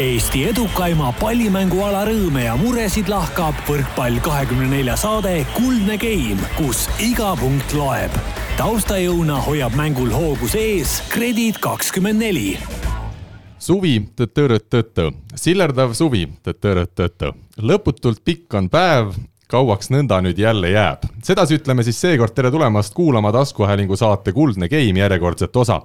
Eesti 0.00 0.46
edukaima 0.48 1.10
pallimänguala 1.18 2.06
rõõme 2.08 2.46
ja 2.46 2.54
muresid 2.56 3.10
lahkab 3.12 3.58
võrkpall 3.68 4.22
kahekümne 4.24 4.70
nelja 4.70 4.94
saade 4.96 5.42
Kuldne 5.52 5.98
Game, 6.00 6.40
kus 6.56 6.86
iga 6.96 7.34
punkt 7.36 7.74
loeb. 7.76 8.14
taustajõuna 8.56 9.36
hoiab 9.44 9.76
mängul 9.76 10.08
hoogus 10.08 10.54
ees 10.56 10.94
Kredit 11.12 11.60
kakskümmend 11.60 12.24
neli 12.24 12.56
suvi, 13.60 13.98
tõtõrõtõtõ, 14.16 15.10
sillerdav 15.36 15.92
suvi, 15.94 16.24
tõtõrõtõtõ. 16.40 17.34
lõputult 17.60 18.24
pikk 18.24 18.54
on 18.54 18.72
päev, 18.72 19.12
kauaks 19.52 19.90
nõnda 19.92 20.20
nüüd 20.24 20.38
jälle 20.40 20.72
jääb. 20.72 21.04
sedasi 21.22 21.58
ütleme 21.60 21.84
siis 21.84 22.00
seekord 22.00 22.34
tere 22.34 22.50
tulemast 22.50 22.94
kuulama 22.94 23.32
taskuhäälingu 23.32 23.96
saate 23.96 24.32
Kuldne 24.32 24.68
Game 24.68 25.00
järjekordset 25.00 25.56
osa. 25.56 25.80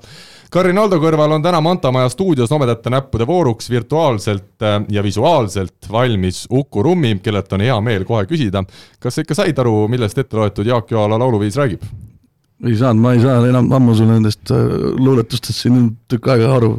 Karin 0.51 0.77
Aldo 0.79 0.99
kõrval 1.03 1.35
on 1.35 1.43
täna 1.43 1.59
Manta 1.61 1.91
Maja 1.91 2.09
stuudios 2.09 2.51
nobedate 2.51 2.89
näppude 2.89 3.27
vooruks 3.27 3.69
virtuaalselt 3.69 4.63
äh, 4.63 4.79
ja 4.89 5.03
visuaalselt 5.03 5.91
valmis 5.91 6.45
Uku 6.51 6.83
Rummi, 6.83 7.19
kellelt 7.23 7.53
on 7.53 7.65
hea 7.67 7.77
meel 7.81 8.05
kohe 8.07 8.23
küsida, 8.29 8.63
kas 8.99 9.15
sa 9.15 9.25
ikka 9.25 9.35
said 9.35 9.59
aru, 9.59 9.87
millest 9.91 10.17
ette 10.17 10.37
loetud 10.37 10.67
Jaak 10.67 10.91
Joala 10.91 11.19
lauluviis 11.19 11.59
räägib? 11.59 11.83
ei 12.65 12.75
saanud, 12.75 13.01
ma 13.03 13.13
ei 13.13 13.19
saa 13.21 13.43
enam 13.45 13.67
ammu 13.75 13.93
sul 13.95 14.07
nendest 14.09 14.51
äh, 14.51 14.63
luuletustest 14.97 15.65
siin 15.65 15.91
tükk 16.09 16.31
aega 16.33 16.55
aru 16.55 16.77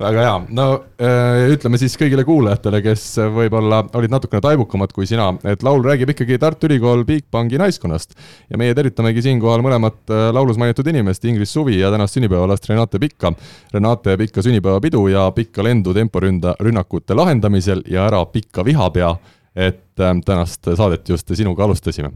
väga 0.00 0.22
hea, 0.24 0.36
no 0.56 0.66
äh, 1.02 1.50
ütleme 1.54 1.78
siis 1.80 1.96
kõigile 2.00 2.24
kuulajatele, 2.26 2.80
kes 2.84 3.04
võib-olla 3.34 3.82
olid 3.98 4.12
natukene 4.12 4.42
taibukamad 4.44 4.94
kui 4.96 5.08
sina, 5.08 5.28
et 5.44 5.64
laul 5.66 5.84
räägib 5.84 6.14
ikkagi 6.14 6.38
Tartu 6.40 6.70
Ülikool 6.70 7.04
Bigbanki 7.08 7.60
naiskonnast. 7.60 8.16
ja 8.50 8.60
meie 8.60 8.74
tervitamegi 8.76 9.22
siinkohal 9.28 9.64
mõlemat 9.66 10.00
äh, 10.12 10.28
laulus 10.34 10.60
mainitud 10.60 10.88
inimest, 10.88 11.24
Ingrid 11.28 11.50
Suvi 11.50 11.80
ja 11.80 11.90
tänast 11.92 12.16
sünnipäevalast 12.16 12.68
Renate 12.70 12.98
Pikka. 13.02 13.32
Renate 13.74 14.16
Pikka 14.16 14.42
sünnipäevapidu 14.42 15.06
ja 15.12 15.28
pikka 15.36 15.64
lendu 15.64 15.94
temporünda 15.94 16.56
rünnakute 16.60 17.14
lahendamisel 17.14 17.84
ja 17.88 18.08
ära 18.08 18.24
pikka 18.32 18.64
vihapea 18.64 19.14
et 19.54 19.89
tänast 20.24 20.68
saadet 20.76 21.08
just 21.08 21.30
sinuga 21.34 21.64
alustasime. 21.64 22.10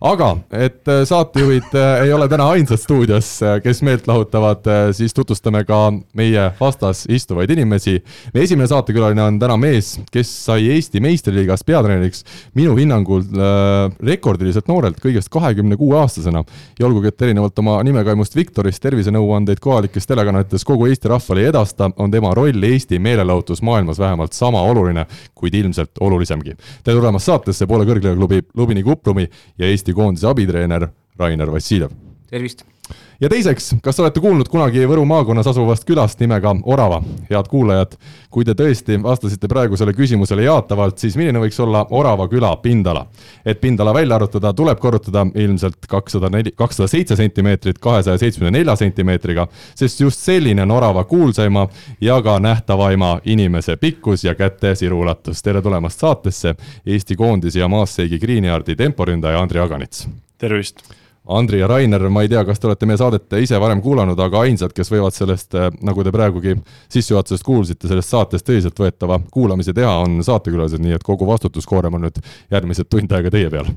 aga 0.00 0.36
et 0.52 0.88
äh, 0.88 1.02
saatejuhid 1.08 1.74
äh, 1.74 2.04
ei 2.04 2.12
ole 2.12 2.28
täna 2.28 2.48
ainsad 2.52 2.80
stuudios, 2.80 3.40
kes 3.62 3.82
meelt 3.82 4.06
lahutavad, 4.08 4.66
siis 4.92 5.14
tutvustame 5.14 5.64
ka 5.64 5.92
meie 6.14 6.50
vastas 6.60 7.04
istuvaid 7.08 7.50
inimesi. 7.50 8.02
meie 8.34 8.44
esimene 8.44 8.68
saatekülaline 8.68 9.22
on 9.22 9.38
täna 9.38 9.56
mees, 9.56 10.00
kes 10.12 10.30
sai 10.44 10.68
Eesti 10.74 11.00
meistriliigas 11.00 11.64
peatreeneriks 11.64 12.24
minu 12.54 12.76
hinnangul 12.76 13.22
äh, 13.22 13.96
rekordiliselt 14.06 14.68
noorelt, 14.68 15.00
kõigest 15.02 15.30
kahekümne 15.32 15.76
kuue 15.76 15.98
aastasena. 15.98 16.44
ja 16.78 16.86
olgugi, 16.86 17.08
et 17.08 17.22
erinevalt 17.22 17.58
oma 17.58 17.80
nimekaimust 17.82 18.36
Viktorist 18.36 18.82
tervisenõuandeid 18.82 19.60
kohalikes 19.60 20.06
telekanalites 20.06 20.64
kogu 20.64 20.86
Eesti 20.86 21.08
rahvale 21.08 21.44
ei 21.44 21.52
edasta, 21.52 21.90
on 21.96 22.10
tema 22.10 22.34
roll 22.34 22.62
Eesti 22.62 22.98
meelelahutusmaailmas 22.98 23.98
vähemalt 23.98 24.32
sama 24.32 24.62
oluline, 24.62 25.06
kuid 25.34 25.54
ilmselt 25.54 25.98
olulisemgi 26.00 26.54
tere 26.84 26.96
tulemast 26.98 27.23
saatesse, 27.24 27.66
Poola 27.70 27.86
kõrgliigaklubi 27.88 28.42
Lubini 28.58 28.84
Kuprumi 28.84 29.26
ja 29.58 29.70
Eesti 29.70 29.96
koondise 29.96 30.28
abitreener 30.30 30.88
Rainer 31.18 31.50
Vassiljev. 31.52 31.90
tervist! 32.30 32.73
Ja 33.20 33.28
teiseks, 33.28 33.74
kas 33.82 33.98
olete 34.00 34.20
kuulnud 34.20 34.48
kunagi 34.50 34.84
Võru 34.88 35.04
maakonnas 35.08 35.46
asuvast 35.46 35.86
külast 35.88 36.20
nimega 36.20 36.54
Orava? 36.64 37.00
head 37.30 37.48
kuulajad, 37.50 37.94
kui 38.30 38.44
te 38.44 38.54
tõesti 38.58 38.98
vastasite 39.02 39.48
praegusele 39.48 39.94
küsimusele 39.96 40.44
jaatavalt, 40.44 40.98
siis 40.98 41.16
milline 41.16 41.40
võiks 41.42 41.60
olla 41.62 41.84
Orava 41.90 42.26
küla 42.28 42.54
pindala? 42.62 43.06
et 43.44 43.60
pindala 43.60 43.94
välja 43.94 44.18
arvutada, 44.18 44.52
tuleb 44.52 44.78
korrutada 44.78 45.26
ilmselt 45.34 45.86
kakssada 45.88 46.30
neli, 46.30 46.52
kakssada 46.56 46.88
seitse 46.88 47.16
sentimeetrit 47.16 47.78
kahesaja 47.78 48.18
seitsmekümne 48.18 48.58
nelja 48.58 48.76
sentimeetriga, 48.76 49.46
sest 49.74 50.00
just 50.00 50.20
selline 50.20 50.62
on 50.62 50.74
Orava 50.74 51.04
kuulsaima 51.04 51.68
ja 52.00 52.20
ka 52.22 52.38
nähtavaima 52.40 53.20
inimese 53.24 53.76
pikkus 53.76 54.24
ja 54.24 54.34
käte 54.34 54.74
siruulatus. 54.74 55.42
tere 55.42 55.62
tulemast 55.62 56.00
saatesse, 56.00 56.54
Eesti 56.86 57.16
koondise 57.16 57.60
ja 57.60 57.68
Maasseigi 57.68 58.18
Greenyardi 58.18 58.76
temporündaja 58.76 59.40
Andri 59.40 59.60
Aganits! 59.60 60.08
tervist! 60.38 61.03
Andri 61.24 61.62
ja 61.62 61.68
Rainer, 61.70 62.02
ma 62.12 62.20
ei 62.20 62.28
tea, 62.28 62.42
kas 62.44 62.60
te 62.60 62.68
olete 62.68 62.84
meie 62.88 63.00
saadet 63.00 63.32
ise 63.40 63.56
varem 63.60 63.80
kuulanud, 63.84 64.18
aga 64.20 64.42
ainsad, 64.44 64.74
kes 64.76 64.90
võivad 64.92 65.16
sellest, 65.16 65.54
eh, 65.56 65.70
nagu 65.86 66.04
te 66.04 66.12
praegugi 66.12 66.52
sissejuhatusest 66.92 67.46
kuulsite, 67.46 67.88
sellest 67.88 68.12
saatest 68.12 68.44
tõsiseltvõetava 68.48 69.22
kuulamise 69.32 69.72
teha, 69.72 69.94
on 70.04 70.20
saatekülalised, 70.24 70.84
nii 70.84 70.98
et 70.98 71.06
kogu 71.06 71.24
vastutuskoorem 71.28 71.96
on 71.96 72.04
nüüd 72.08 72.20
järgmised 72.52 72.90
tund 72.92 73.16
aega 73.16 73.32
teie 73.32 73.48
peal. 73.50 73.72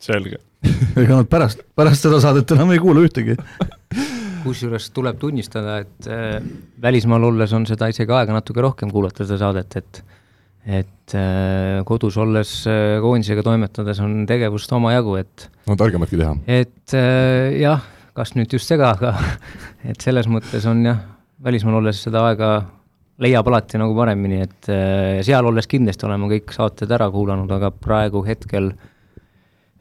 selge 0.00 0.40
ega 1.00 1.20
nad 1.20 1.28
pärast, 1.28 1.60
pärast 1.76 2.04
seda 2.04 2.18
saadet 2.20 2.50
enam 2.56 2.72
ei 2.72 2.80
kuula 2.80 3.04
ühtegi 3.04 3.36
kusjuures 4.44 4.90
tuleb 4.96 5.20
tunnistada, 5.20 5.78
et 5.84 6.08
äh, 6.08 6.40
välismaal 6.82 7.30
olles 7.30 7.52
on 7.56 7.64
seda 7.68 7.88
isegi 7.92 8.12
aega 8.12 8.32
natuke 8.36 8.64
rohkem 8.64 8.92
kuulata, 8.92 9.24
seda 9.24 9.40
saadet, 9.40 9.76
et 9.80 10.04
et 10.64 11.14
äh, 11.14 11.82
kodus 11.84 12.16
olles 12.20 12.52
äh, 12.70 12.96
koondisega 13.04 13.44
toimetades 13.44 14.00
on 14.04 14.22
tegevust 14.28 14.72
omajagu, 14.72 15.18
et 15.20 15.48
on 15.68 15.76
targematki 15.80 16.20
teha. 16.20 16.36
et 16.46 16.94
äh, 16.96 17.58
jah, 17.60 17.84
kas 18.16 18.32
nüüd 18.38 18.52
just 18.56 18.70
sega, 18.70 18.94
aga 18.96 19.12
et 19.90 20.00
selles 20.00 20.28
mõttes 20.30 20.64
on 20.70 20.80
jah, 20.86 21.02
välismaal 21.44 21.82
olles 21.82 22.00
seda 22.06 22.24
aega 22.30 22.54
leiab 23.20 23.46
alati 23.46 23.78
nagu 23.78 23.94
paremini, 23.94 24.40
et 24.42 24.70
seal 25.22 25.46
olles 25.46 25.68
kindlasti 25.70 26.08
oleme 26.08 26.26
kõik 26.32 26.50
saated 26.56 26.90
ära 26.96 27.06
kuulanud, 27.14 27.52
aga 27.54 27.70
praegu 27.70 28.24
hetkel 28.26 28.72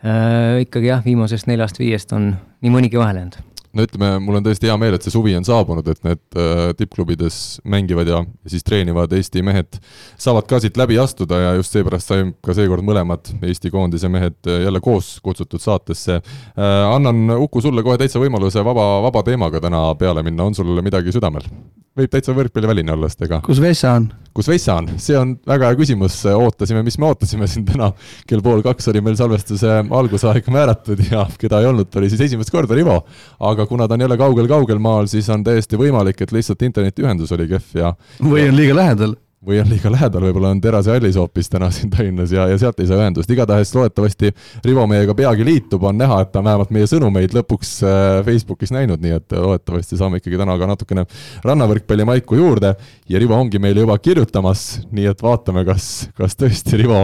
äh, 0.04 0.62
ikkagi 0.68 0.92
jah, 0.92 1.02
viimasest 1.06 1.50
neljast-viiest 1.50 2.14
on 2.14 2.34
nii 2.36 2.76
mõnigi 2.76 3.00
vahele 3.00 3.24
jäänud 3.24 3.53
no 3.74 3.86
ütleme, 3.88 4.10
mul 4.24 4.38
on 4.38 4.46
tõesti 4.46 4.70
hea 4.70 4.76
meel, 4.80 4.98
et 4.98 5.06
see 5.06 5.14
suvi 5.14 5.34
on 5.38 5.46
saabunud, 5.48 5.88
et 5.90 6.02
need 6.06 6.38
äh, 6.38 6.64
tippklubides 6.78 7.38
mängivad 7.70 8.10
ja, 8.10 8.22
siis 8.50 8.66
treenivad 8.66 9.14
Eesti 9.18 9.44
mehed 9.46 9.80
saavad 10.22 10.48
ka 10.50 10.62
siit 10.64 10.78
läbi 10.80 11.00
astuda 11.02 11.40
ja 11.42 11.54
just 11.58 11.74
seepärast 11.74 12.14
sai 12.14 12.28
ka 12.46 12.56
seekord 12.58 12.86
mõlemad 12.86 13.34
Eesti 13.42 13.74
koondise 13.74 14.12
mehed 14.14 14.38
äh, 14.48 14.64
jälle 14.68 14.84
koos 14.84 15.16
kutsutud 15.26 15.62
saatesse 15.64 16.20
äh,. 16.20 16.74
annan 16.94 17.38
Uku 17.44 17.62
sulle 17.62 17.84
kohe 17.84 17.98
täitsa 17.98 18.22
võimaluse 18.22 18.64
vaba, 18.66 18.86
vaba 19.08 19.24
teemaga 19.26 19.62
täna 19.64 19.88
peale 20.00 20.24
minna, 20.26 20.46
on 20.50 20.58
sul 20.58 20.78
midagi 20.86 21.14
südamel? 21.16 21.50
võib 21.98 22.10
täitsa 22.10 22.34
võrkpalliväline 22.34 22.90
olla, 22.94 23.10
sest 23.10 23.22
ega 23.28 23.38
kus 23.46 23.60
Vessa 23.62 23.92
on? 24.00 24.08
kus 24.34 24.48
Vessa 24.50 24.80
on, 24.82 24.88
see 25.02 25.18
on 25.18 25.36
väga 25.46 25.70
hea 25.70 25.78
küsimus, 25.78 26.16
ootasime, 26.26 26.82
mis 26.86 26.98
me 26.98 27.06
ootasime 27.12 27.46
siin 27.50 27.68
täna, 27.68 27.92
kell 28.30 28.42
pool 28.46 28.64
kaks 28.66 28.90
oli 28.90 29.04
meil 29.06 29.18
salvestuse 29.20 29.76
algusaeg 29.84 30.50
määratud 30.54 31.04
ja 31.12 31.28
keda 31.40 31.62
ei 31.62 31.70
olnud, 31.70 31.92
oli 32.02 32.10
siis 32.10 32.24
esimest 32.26 32.50
korda 32.54 32.74
Rivo. 32.78 32.98
aga 33.46 33.63
kuna 33.70 33.88
ta 33.88 33.98
on 33.98 34.06
jälle 34.06 34.18
kaugel-kaugel 34.18 34.80
maal, 34.80 35.10
siis 35.12 35.30
on 35.34 35.44
täiesti 35.44 35.80
võimalik, 35.80 36.22
et 36.22 36.32
lihtsalt 36.32 36.62
internetiühendus 36.66 37.32
oli 37.36 37.48
kehv 37.52 37.78
ja 37.80 37.94
või 38.22 38.48
on 38.50 38.58
liiga 38.58 38.76
lähedal. 38.76 39.16
või 39.44 39.58
on 39.60 39.68
liiga 39.68 39.92
lähedal, 39.92 40.24
võib-olla 40.24 40.54
on 40.56 40.62
Terase 40.64 40.94
hallis 40.94 41.18
hoopis 41.20 41.50
täna 41.52 41.68
siin 41.72 41.90
Tallinnas 41.92 42.32
ja, 42.32 42.46
ja 42.48 42.58
sealt 42.58 42.80
ei 42.80 42.88
saa 42.88 43.02
ühendust, 43.02 43.32
igatahes 43.32 43.74
loodetavasti 43.76 44.32
Rivo 44.64 44.86
meiega 44.88 45.16
peagi 45.16 45.46
liitub, 45.46 45.84
on 45.84 45.98
näha, 46.00 46.22
et 46.24 46.32
ta 46.32 46.40
on 46.40 46.48
vähemalt 46.48 46.72
meie 46.72 46.88
sõnumeid 46.88 47.36
lõpuks 47.36 47.74
äh, 47.84 48.20
Facebookis 48.26 48.72
näinud, 48.72 49.04
nii 49.04 49.18
et 49.18 49.36
loodetavasti 49.36 50.00
saame 50.00 50.22
ikkagi 50.22 50.40
täna 50.40 50.56
ka 50.60 50.70
natukene 50.72 51.06
rannavõrkpalli 51.44 52.08
maiku 52.08 52.40
juurde 52.40 52.76
ja 53.10 53.20
Rivo 53.20 53.36
ongi 53.36 53.60
meile 53.60 53.84
juba 53.84 53.98
kirjutamas, 54.00 54.84
nii 54.92 55.12
et 55.12 55.26
vaatame, 55.26 55.66
kas, 55.68 56.08
kas 56.16 56.40
tõesti 56.40 56.80
Rivo 56.80 57.04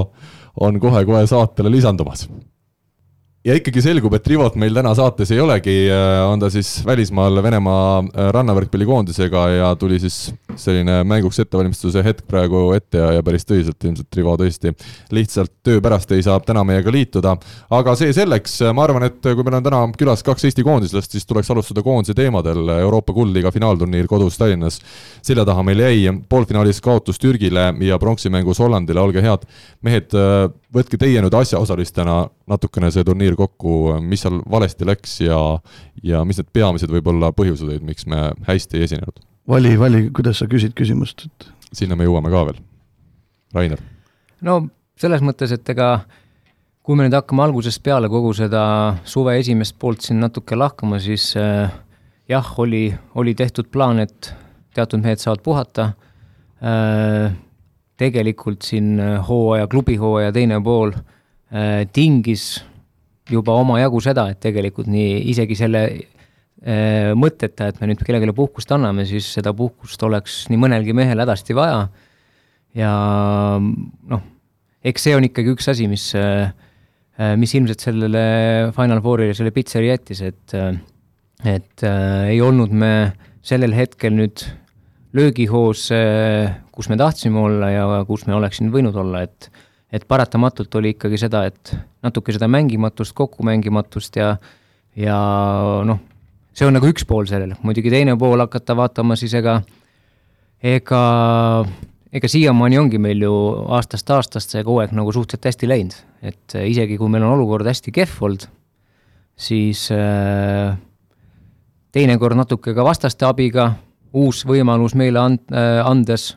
on 0.60 0.80
kohe-kohe 0.80 1.28
saatele 1.28 1.76
lisandumas 1.76 2.30
ja 3.48 3.56
ikkagi 3.56 3.80
selgub, 3.84 4.14
et 4.18 4.26
Rivot 4.28 4.56
meil 4.60 4.76
täna 4.76 4.92
saates 4.98 5.30
ei 5.32 5.40
olegi, 5.40 5.74
äh, 5.94 6.22
on 6.28 6.42
ta 6.42 6.50
siis 6.52 6.82
välismaal 6.86 7.40
Venemaa 7.44 8.02
äh, 8.02 8.32
rannavõrkpallikoondisega 8.36 9.44
ja 9.54 9.70
tuli 9.80 10.00
siis 10.04 10.18
selline 10.60 11.00
mänguks 11.08 11.40
ettevalmistuse 11.40 12.04
hetk 12.04 12.26
praegu 12.28 12.66
ette 12.76 13.00
ja, 13.00 13.14
ja 13.16 13.24
päris 13.24 13.48
tõsiselt 13.48 13.88
ilmselt 13.88 14.20
Rivo 14.20 14.36
tõesti 14.42 14.74
lihtsalt 15.16 15.54
töö 15.64 15.80
pärast 15.84 16.12
ei 16.12 16.26
saa 16.26 16.40
täna 16.44 16.66
meiega 16.68 16.92
liituda. 16.92 17.38
aga 17.80 17.96
see 18.00 18.12
selleks, 18.16 18.60
ma 18.76 18.84
arvan, 18.84 19.08
et 19.08 19.22
kui 19.24 19.48
meil 19.48 19.62
on 19.62 19.68
täna 19.70 19.82
külas 20.00 20.24
kaks 20.26 20.50
Eesti 20.50 20.66
koondislast, 20.68 21.16
siis 21.16 21.28
tuleks 21.30 21.52
alustada 21.54 21.84
koondise 21.86 22.18
teemadel. 22.18 22.68
Euroopa 22.80 23.16
kuldliiga 23.16 23.54
finaalturniir 23.56 24.08
kodus 24.12 24.38
Tallinnas, 24.38 24.82
selja 25.24 25.48
taha 25.48 25.64
meil 25.64 25.86
jäi 25.86 26.12
poolfinaalis 26.30 26.82
kaotus 26.84 27.22
Türgile 27.22 27.70
ja 27.88 28.00
pronksi 28.00 28.32
mängus 28.34 28.60
Hollandile, 28.60 29.00
olge 29.00 29.24
head 29.24 29.48
mehed, 29.86 30.12
äh, 30.12 30.50
võtke 30.76 31.00
teie 31.02 31.22
nüüd 31.24 31.36
asjaosalistena 31.36 32.20
natukene 32.50 32.92
see 32.94 33.06
turniir 33.08 33.38
kokku, 33.40 33.96
mis 34.06 34.24
seal 34.26 34.40
valesti 34.50 34.88
läks 34.88 35.20
ja, 35.26 35.40
ja 36.06 36.24
mis 36.28 36.40
need 36.42 36.52
peamised 36.54 36.92
võib-olla 36.94 37.32
põhjused 37.36 37.68
olid, 37.68 37.86
miks 37.86 38.08
me 38.10 38.30
hästi 38.48 38.80
ei 38.80 38.90
esinenud? 38.90 39.24
vali, 39.50 39.74
vali, 39.82 40.04
kuidas 40.14 40.42
sa 40.42 40.50
küsid 40.50 40.76
küsimust, 40.78 41.26
et 41.26 41.50
sinna 41.74 41.98
me 41.98 42.06
jõuame 42.06 42.30
ka 42.34 42.46
veel. 42.52 42.60
Rainer? 43.56 43.82
no 44.46 44.62
selles 45.00 45.24
mõttes, 45.26 45.54
et 45.56 45.74
ega 45.74 46.04
kui 46.86 46.98
me 46.98 47.06
nüüd 47.06 47.18
hakkame 47.18 47.46
algusest 47.46 47.82
peale 47.86 48.10
kogu 48.12 48.32
seda 48.38 48.64
suve 49.10 49.36
esimest 49.40 49.78
poolt 49.82 50.06
siin 50.06 50.22
natuke 50.24 50.58
lahkama, 50.58 51.00
siis 51.02 51.32
äh, 51.38 51.70
jah, 52.30 52.54
oli, 52.62 52.88
oli 53.18 53.36
tehtud 53.38 53.70
plaan, 53.74 54.02
et 54.06 54.34
teatud 54.78 55.02
mehed 55.02 55.22
saavad 55.22 55.44
puhata 55.46 55.92
äh,, 56.62 57.34
tegelikult 58.00 58.66
siin 58.68 58.98
äh, 59.02 59.18
hooaja, 59.28 59.68
klubihooaja 59.72 60.34
teine 60.36 60.60
pool 60.64 60.94
äh, 60.96 61.86
tingis 61.94 62.64
juba 63.30 63.58
omajagu 63.62 64.02
seda, 64.02 64.30
et 64.32 64.40
tegelikult 64.42 64.90
nii 64.90 65.20
isegi 65.34 65.58
selle 65.60 65.84
äh, 65.90 67.12
mõtteta, 67.20 67.70
et 67.70 67.82
me 67.82 67.92
nüüd 67.92 68.04
kellelegi 68.06 68.36
puhkust 68.38 68.72
anname, 68.76 69.06
siis 69.10 69.28
seda 69.38 69.54
puhkust 69.56 70.04
oleks 70.08 70.46
nii 70.50 70.62
mõnelgi 70.62 70.96
mehel 70.98 71.22
hädasti 71.22 71.58
vaja. 71.58 71.84
Ja 72.78 72.94
noh, 73.60 74.26
eks 74.86 75.08
see 75.08 75.16
on 75.18 75.26
ikkagi 75.26 75.56
üks 75.56 75.66
asi, 75.72 75.88
mis, 75.90 76.04
mis 77.42 77.54
ilmselt 77.58 77.82
sellele 77.82 78.22
Final 78.76 79.02
Fourile 79.02 79.34
selle 79.34 79.50
pitseri 79.56 79.90
jättis, 79.90 80.22
et 80.22 80.54
et 81.48 81.84
äh, 81.88 82.34
ei 82.34 82.42
olnud 82.44 82.74
me 82.76 83.14
sellel 83.46 83.74
hetkel 83.76 84.16
nüüd 84.16 84.44
löögihoos, 85.14 85.88
kus 86.72 86.90
me 86.90 86.98
tahtsime 86.98 87.40
olla 87.40 87.70
ja 87.72 88.06
kus 88.08 88.28
me 88.28 88.36
oleksime 88.38 88.72
võinud 88.74 88.96
olla, 89.00 89.24
et 89.26 89.50
et 89.90 90.04
paratamatult 90.08 90.76
oli 90.78 90.92
ikkagi 90.94 91.18
seda, 91.18 91.48
et 91.50 91.72
natuke 92.06 92.34
seda 92.36 92.46
mängimatust, 92.48 93.16
kokkumängimatust 93.18 94.20
ja 94.20 94.36
ja 94.96 95.18
noh, 95.86 96.00
see 96.54 96.68
on 96.68 96.76
nagu 96.78 96.90
üks 96.90 97.08
pool 97.10 97.26
sellel, 97.30 97.56
muidugi 97.66 97.92
teine 97.94 98.16
pool 98.20 98.42
hakata 98.44 98.76
vaatama 98.78 99.18
siis 99.20 99.34
ega 99.40 99.60
ega 100.62 101.02
ega 102.14 102.30
siiamaani 102.30 102.80
ongi 102.82 103.02
meil 103.02 103.22
ju 103.24 103.34
aastast 103.76 104.10
aastast 104.14 104.54
see 104.54 104.64
kogu 104.66 104.84
aeg 104.84 104.94
nagu 104.98 105.14
suhteliselt 105.14 105.50
hästi 105.52 105.70
läinud, 105.70 105.98
et 106.22 106.58
isegi 106.66 106.98
kui 107.00 107.12
meil 107.12 107.26
on 107.26 107.38
olukord 107.38 107.68
hästi 107.70 107.94
kehv 107.96 108.24
olnud, 108.28 108.48
siis 109.40 109.88
äh, 109.96 110.74
teinekord 111.96 112.38
natuke 112.38 112.74
ka 112.76 112.86
vastaste 112.86 113.28
abiga, 113.30 113.72
uus 114.16 114.44
võimalus 114.48 114.96
meile 114.98 115.22
and-, 115.22 115.54
äh, 115.54 115.80
andes, 115.86 116.34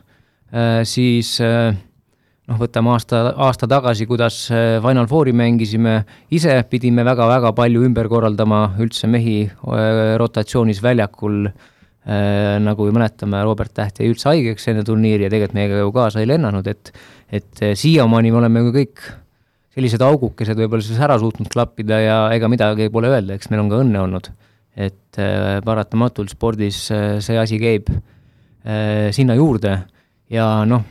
äh, 0.53 0.81
siis 0.87 1.35
äh, 1.43 1.73
noh, 2.47 2.59
võtame 2.59 2.93
aasta, 2.93 3.25
aasta 3.47 3.69
tagasi, 3.69 4.07
kuidas 4.09 4.45
Final 4.51 5.07
Fouri 5.09 5.33
mängisime, 5.35 6.01
ise 6.33 6.57
pidime 6.69 7.05
väga-väga 7.07 7.53
palju 7.55 7.85
ümber 7.87 8.09
korraldama 8.11 8.65
üldse 8.83 9.07
mehi 9.07 9.37
rotatsioonis 10.19 10.81
väljakul, 10.83 11.45
nagu 12.59 12.85
mäletame, 12.91 13.39
Robert 13.47 13.71
Täht 13.71 14.01
jäi 14.01 14.09
üldse 14.11 14.27
haigeks 14.27 14.67
enne 14.67 14.81
turniiri 14.83 15.23
ja 15.23 15.29
tegelikult 15.31 15.55
meiega 15.55 15.77
ju 15.79 15.93
kaasa 15.95 16.19
ei 16.19 16.27
lennanud, 16.27 16.67
et 16.67 16.91
et 17.33 17.61
siiamaani 17.79 18.33
me 18.33 18.41
oleme 18.41 18.59
ju 18.65 18.73
kõik 18.75 19.05
sellised 19.73 20.03
augukesed 20.03 20.59
võib-olla 20.59 20.83
siis 20.83 20.99
ära 20.99 21.15
suutnud 21.21 21.47
klappida 21.49 22.01
ja 22.03 22.17
ega 22.35 22.51
midagi 22.51 22.91
pole 22.91 23.07
öelda, 23.07 23.39
eks 23.39 23.47
meil 23.49 23.63
on 23.63 23.71
ka 23.71 23.79
õnne 23.85 24.03
olnud 24.03 24.27
et 24.75 25.19
äh, 25.21 25.59
paratamatult 25.65 26.33
spordis 26.33 26.87
äh, 26.91 27.19
see 27.21 27.37
asi 27.37 27.59
käib 27.61 27.89
äh, 27.93 29.11
sinna 29.13 29.37
juurde. 29.37 29.77
Ja 30.33 30.63
noh, 30.65 30.83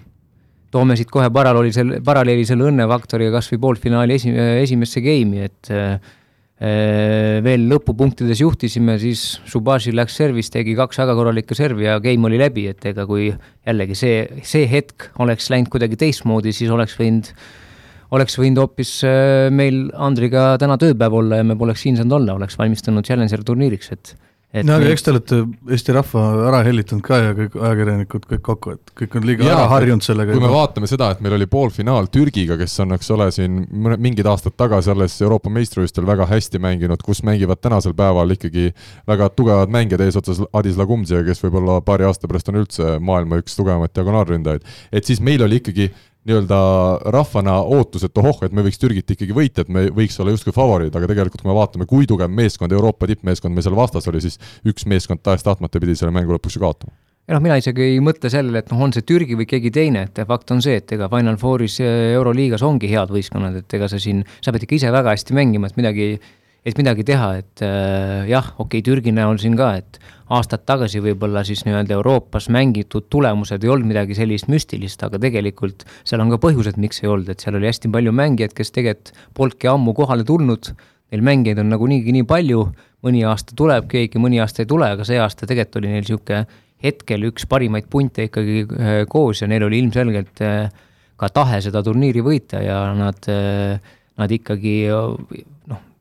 toome 0.72 0.96
siit 0.98 1.10
kohe 1.10 1.28
paralleeli 1.34 1.74
selle, 1.74 2.00
paralleeli 2.04 2.46
selle 2.46 2.68
õnnefaktoriga 2.70 3.34
kas 3.38 3.50
või 3.52 3.62
poolfinaali 3.66 4.18
esi, 4.18 4.34
esimesse 4.62 5.02
game'i, 5.04 5.48
et 5.48 5.72
veel 7.42 7.64
lõpupunktides 7.66 8.38
juhtisime, 8.38 8.94
siis 9.02 9.40
Subhashi 9.50 9.90
läks 9.98 10.14
servis, 10.20 10.46
tegi 10.54 10.76
kaks 10.78 11.00
väga 11.00 11.16
korralikku 11.18 11.56
servi 11.58 11.88
ja 11.88 11.96
game 11.98 12.28
oli 12.28 12.38
läbi, 12.38 12.68
et 12.70 12.86
ega 12.86 13.02
kui 13.08 13.32
jällegi 13.32 13.96
see, 13.98 14.20
see 14.46 14.68
hetk 14.70 15.08
oleks 15.24 15.50
läinud 15.50 15.72
kuidagi 15.72 15.98
teistmoodi, 15.98 16.52
siis 16.54 16.70
oleks 16.70 16.94
võinud 17.00 17.32
äh, 17.32 17.42
oleks 18.12 18.36
võinud 18.40 18.64
hoopis 18.64 18.98
äh, 19.08 19.48
meil 19.54 19.86
Andriga 19.94 20.52
täna 20.60 20.78
tööpäev 20.80 21.22
olla 21.22 21.40
ja 21.40 21.46
me 21.48 21.56
poleks 21.58 21.86
siin 21.86 21.98
saanud 21.98 22.20
olla, 22.20 22.36
oleks 22.40 22.58
valmistunud 22.60 23.06
Challenger 23.06 23.44
turniiriks, 23.46 23.92
et 23.96 24.14
et 24.52 24.66
no 24.68 24.74
aga 24.76 24.90
eks 24.92 25.04
te 25.04 25.12
olete 25.14 25.36
Eesti 25.72 25.94
rahva 25.96 26.22
ära 26.50 26.58
hellitanud 26.66 27.00
ka 27.06 27.18
ja 27.22 27.30
kõik 27.36 27.54
ajakirjanikud 27.56 28.26
kõik 28.28 28.42
kokku, 28.44 28.74
et 28.76 28.92
kõik 29.00 29.16
on 29.16 29.24
liiga 29.24 29.46
ära 29.48 29.62
harjunud 29.70 30.04
sellega. 30.04 30.34
kui 30.36 30.44
me 30.44 30.50
vaatame 30.52 30.90
seda, 30.90 31.08
et 31.14 31.22
meil 31.24 31.38
oli 31.38 31.48
poolfinaal 31.48 32.10
Türgiga, 32.12 32.58
kes 32.60 32.74
on, 32.84 32.92
eks 32.98 33.08
ole, 33.16 33.30
siin 33.32 33.62
mõned, 33.72 34.02
mingid 34.04 34.28
aastad 34.28 34.56
tagasi 34.60 34.92
alles 34.92 35.16
Euroopa 35.24 35.52
meistrivõistlustel 35.56 36.08
väga 36.08 36.28
hästi 36.28 36.60
mänginud, 36.60 37.00
kus 37.06 37.24
mängivad 37.24 37.64
tänasel 37.64 37.96
päeval 37.96 38.36
ikkagi 38.36 38.68
väga 39.08 39.30
tugevad 39.32 39.72
mängijad 39.72 40.04
eesotsas 40.04 40.44
Adis 40.52 40.76
Lagumziga, 40.80 41.24
kes 41.30 41.40
võib-olla 41.46 41.80
paari 41.86 42.04
aasta 42.10 42.28
pärast 42.28 42.52
on 42.52 42.60
üldse 42.60 42.98
maailma 43.00 43.40
üks 43.40 43.56
tugevamaid 43.56 43.96
diagonaalründajaid. 43.96 44.68
et 44.92 45.08
siis 45.08 45.24
meil 45.24 45.48
oli 45.48 45.64
ikkagi 45.64 45.88
nii-öelda 46.28 46.58
rahvana 47.14 47.58
ootus, 47.66 48.04
et 48.06 48.18
ohoh, 48.18 48.42
et 48.46 48.52
me 48.54 48.64
võiks 48.66 48.78
Türgit 48.78 49.14
ikkagi 49.14 49.34
võita, 49.36 49.64
et 49.64 49.70
me 49.72 49.88
võiks 49.94 50.18
olla 50.22 50.34
justkui 50.34 50.54
favoriid, 50.54 50.94
aga 50.94 51.08
tegelikult 51.10 51.42
kui 51.42 51.50
me 51.50 51.56
vaatame, 51.56 51.86
kui 51.90 52.06
tugev 52.10 52.30
meeskond, 52.30 52.74
Euroopa 52.74 53.08
tippmeeskond 53.10 53.54
meil 53.54 53.66
seal 53.66 53.78
vastas 53.78 54.06
oli, 54.10 54.22
siis 54.22 54.38
üks 54.68 54.86
meeskond 54.90 55.22
tahes-tahtmata 55.26 55.82
pidi 55.82 55.98
selle 55.98 56.14
mängu 56.14 56.36
lõpuks 56.36 56.58
ju 56.58 56.62
kaotama. 56.62 56.94
Ja 57.30 57.36
noh, 57.36 57.42
mina 57.42 57.54
isegi 57.58 57.84
ei 57.86 57.98
mõtle 58.02 58.30
sellele, 58.32 58.62
et 58.62 58.70
noh, 58.72 58.80
on 58.82 58.94
see 58.94 59.04
Türgi 59.06 59.36
või 59.38 59.46
keegi 59.50 59.70
teine, 59.74 60.08
et 60.08 60.22
fakt 60.26 60.50
on 60.54 60.62
see, 60.62 60.80
et 60.80 60.94
ega 60.94 61.06
Final 61.10 61.38
Fouris 61.38 61.78
Euroliigas 61.82 62.64
ongi 62.66 62.90
head 62.90 63.14
võistkonnad, 63.14 63.60
et 63.62 63.76
ega 63.78 63.86
sa 63.90 64.00
siin, 64.02 64.24
sa 64.42 64.54
pead 64.54 64.66
ikka 64.66 64.78
ise 64.78 64.90
väga 64.94 65.14
hästi 65.14 65.36
mängima, 65.38 65.70
et 65.70 65.78
midagi 65.78 66.08
et 66.62 66.78
midagi 66.78 67.04
teha, 67.06 67.28
et 67.40 67.62
äh, 67.66 68.28
jah, 68.30 68.52
okei 68.56 68.78
okay,, 68.78 68.86
Türgi 68.86 69.14
näol 69.14 69.40
siin 69.42 69.56
ka, 69.58 69.72
et 69.80 69.98
aastad 70.32 70.62
tagasi 70.68 71.02
võib-olla 71.02 71.42
siis 71.46 71.64
nii-öelda 71.66 71.96
Euroopas 71.98 72.48
mängitud 72.54 73.08
tulemused 73.12 73.64
ei 73.64 73.72
olnud 73.72 73.90
midagi 73.90 74.16
sellist 74.16 74.48
müstilist, 74.52 75.02
aga 75.02 75.20
tegelikult 75.22 75.84
seal 76.04 76.22
on 76.22 76.30
ka 76.32 76.38
põhjused, 76.42 76.78
miks 76.82 77.02
ei 77.02 77.10
olnud, 77.10 77.32
et 77.32 77.42
seal 77.42 77.58
oli 77.58 77.68
hästi 77.70 77.90
palju 77.92 78.14
mängijaid, 78.16 78.54
kes 78.56 78.72
tegelikult 78.74 79.12
polnudki 79.36 79.70
ammu 79.72 79.94
kohale 79.98 80.26
tulnud, 80.28 80.72
neil 81.12 81.24
mängijaid 81.26 81.60
on 81.62 81.72
nagunii 81.74 82.16
nii 82.20 82.28
palju, 82.28 82.66
mõni 83.02 83.24
aasta 83.26 83.56
tuleb 83.58 83.90
keegi, 83.90 84.22
mõni 84.22 84.40
aasta 84.42 84.62
ei 84.62 84.70
tule, 84.70 84.92
aga 84.94 85.06
see 85.08 85.18
aasta 85.20 85.48
tegelikult 85.50 85.82
oli 85.82 85.90
neil 85.90 86.06
niisugune 86.06 86.44
hetkel 86.82 87.28
üks 87.28 87.46
parimaid 87.50 87.86
punte 87.90 88.26
ikkagi 88.28 88.62
äh, 88.66 89.02
koos 89.10 89.42
ja 89.42 89.50
neil 89.50 89.66
oli 89.68 89.82
ilmselgelt 89.82 90.42
äh, 90.42 90.70
ka 91.18 91.28
tahe 91.30 91.60
seda 91.62 91.82
turniiri 91.86 92.22
võita 92.24 92.62
ja 92.62 92.78
nad, 92.98 93.20
äh, 93.30 93.78
nad 94.22 94.32
ikkagi 94.32 94.74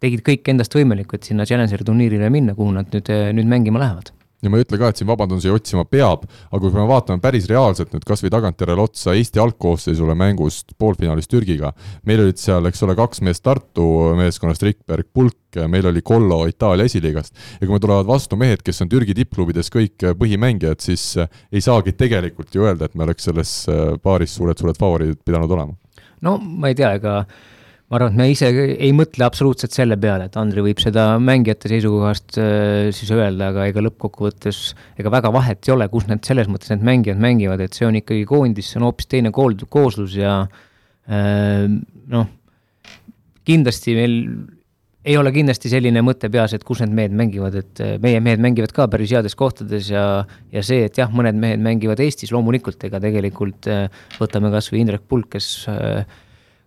tegid 0.01 0.23
kõik 0.25 0.49
endast 0.53 0.73
võimalikku, 0.77 1.17
et 1.17 1.27
sinna 1.29 1.45
Challengeri 1.45 1.85
turniirile 1.85 2.31
minna, 2.33 2.57
kuhu 2.57 2.73
nad 2.73 2.89
nüüd, 2.93 3.11
nüüd 3.37 3.49
mängima 3.49 3.81
lähevad 3.83 4.13
ja 4.41 4.49
ma 4.49 4.57
ei 4.57 4.65
ütle 4.65 4.79
ka, 4.81 4.89
et 4.89 4.99
siin 4.99 5.09
vabandusi 5.09 5.51
otsima 5.53 5.83
peab, 5.85 6.23
aga 6.49 6.61
kui 6.63 6.73
me 6.73 6.85
vaatame 6.89 7.21
päris 7.23 7.47
reaalselt 7.49 7.93
nüüd 7.93 8.05
kas 8.07 8.23
või 8.25 8.31
tagantjärele 8.33 8.83
otsa 8.83 9.13
Eesti 9.17 9.41
algkoosseisule 9.41 10.15
mängust 10.17 10.73
poolfinaalis 10.81 11.29
Türgiga, 11.31 11.71
meil 12.09 12.23
olid 12.25 12.41
seal, 12.41 12.65
eks 12.69 12.81
ole, 12.87 12.95
kaks 12.97 13.21
meest 13.25 13.43
Tartu 13.45 13.85
meeskonnast, 14.17 14.65
Rikberg, 14.65 15.09
Pulk, 15.13 15.61
meil 15.69 15.87
oli 15.91 16.01
Kollo 16.05 16.41
Itaalia 16.49 16.87
esiliigast 16.89 17.35
ja 17.59 17.61
kui 17.61 17.75
meil 17.75 17.83
tulevad 17.85 18.09
vastu 18.09 18.39
mehed, 18.39 18.65
kes 18.65 18.81
on 18.85 18.91
Türgi 18.91 19.15
tippklubides 19.21 19.69
kõik 19.73 20.09
põhimängijad, 20.17 20.81
siis 20.81 21.05
ei 21.21 21.61
saagi 21.61 21.93
tegelikult 21.97 22.55
ju 22.55 22.65
öelda, 22.65 22.89
et 22.89 22.97
me 22.97 23.05
oleks 23.05 23.29
selles 23.29 23.55
paaris 24.01 24.35
suured-suured 24.39 24.79
favoriidid 24.81 25.21
pidanud 25.25 25.53
olema. 25.53 25.77
no 26.25 26.37
ma 26.41 26.71
ei 26.71 26.77
tea, 26.77 26.95
ega 26.97 27.21
ma 27.91 27.97
arvan, 27.99 28.13
et 28.13 28.19
me 28.21 28.25
ise 28.31 28.47
ei 28.55 28.93
mõtle 28.95 29.25
absoluutselt 29.25 29.75
selle 29.75 29.97
peale, 29.99 30.29
et 30.29 30.35
Andri 30.39 30.63
võib 30.63 30.79
seda 30.79 31.09
mängijate 31.19 31.67
seisukohast 31.73 32.37
äh, 32.39 32.87
siis 32.95 33.11
öelda, 33.11 33.49
aga 33.51 33.65
ega 33.67 33.83
lõppkokkuvõttes 33.83 34.61
ega 35.01 35.11
väga 35.11 35.31
vahet 35.35 35.67
ei 35.67 35.73
ole, 35.75 35.89
kus 35.91 36.07
need 36.07 36.23
selles 36.23 36.47
mõttes 36.47 36.71
need 36.71 36.85
mängijad 36.87 37.19
mängivad, 37.19 37.59
et 37.65 37.75
see 37.75 37.89
on 37.89 37.99
ikkagi 37.99 38.23
koondis, 38.29 38.69
see 38.71 38.79
on 38.79 38.87
hoopis 38.87 39.11
teine 39.11 39.33
kool, 39.35 39.59
kooslus 39.75 40.15
ja 40.15 40.37
äh, 40.47 41.67
noh, 42.15 42.31
kindlasti 43.43 43.99
meil 43.99 44.17
ei 45.03 45.17
ole 45.17 45.35
kindlasti 45.35 45.67
selline 45.67 46.05
mõte 46.05 46.29
peas, 46.31 46.55
et 46.55 46.63
kus 46.63 46.85
need 46.85 46.95
mehed 46.95 47.19
mängivad, 47.19 47.59
et 47.59 47.83
äh, 47.83 47.93
meie 47.99 48.23
mehed 48.23 48.39
mängivad 48.39 48.71
ka 48.77 48.87
päris 48.87 49.11
heades 49.11 49.35
kohtades 49.35 49.91
ja 49.91 50.07
ja 50.55 50.63
see, 50.63 50.87
et 50.87 51.03
jah, 51.03 51.11
mõned 51.11 51.35
mehed 51.43 51.59
mängivad 51.59 51.99
Eestis, 51.99 52.31
loomulikult 52.31 52.87
ega 52.87 53.03
tegelikult 53.03 53.67
võtame 54.15 54.55
kas 54.55 54.71
või 54.71 54.85
Indrek 54.85 55.09
Pulk, 55.11 55.33
kes 55.35 55.57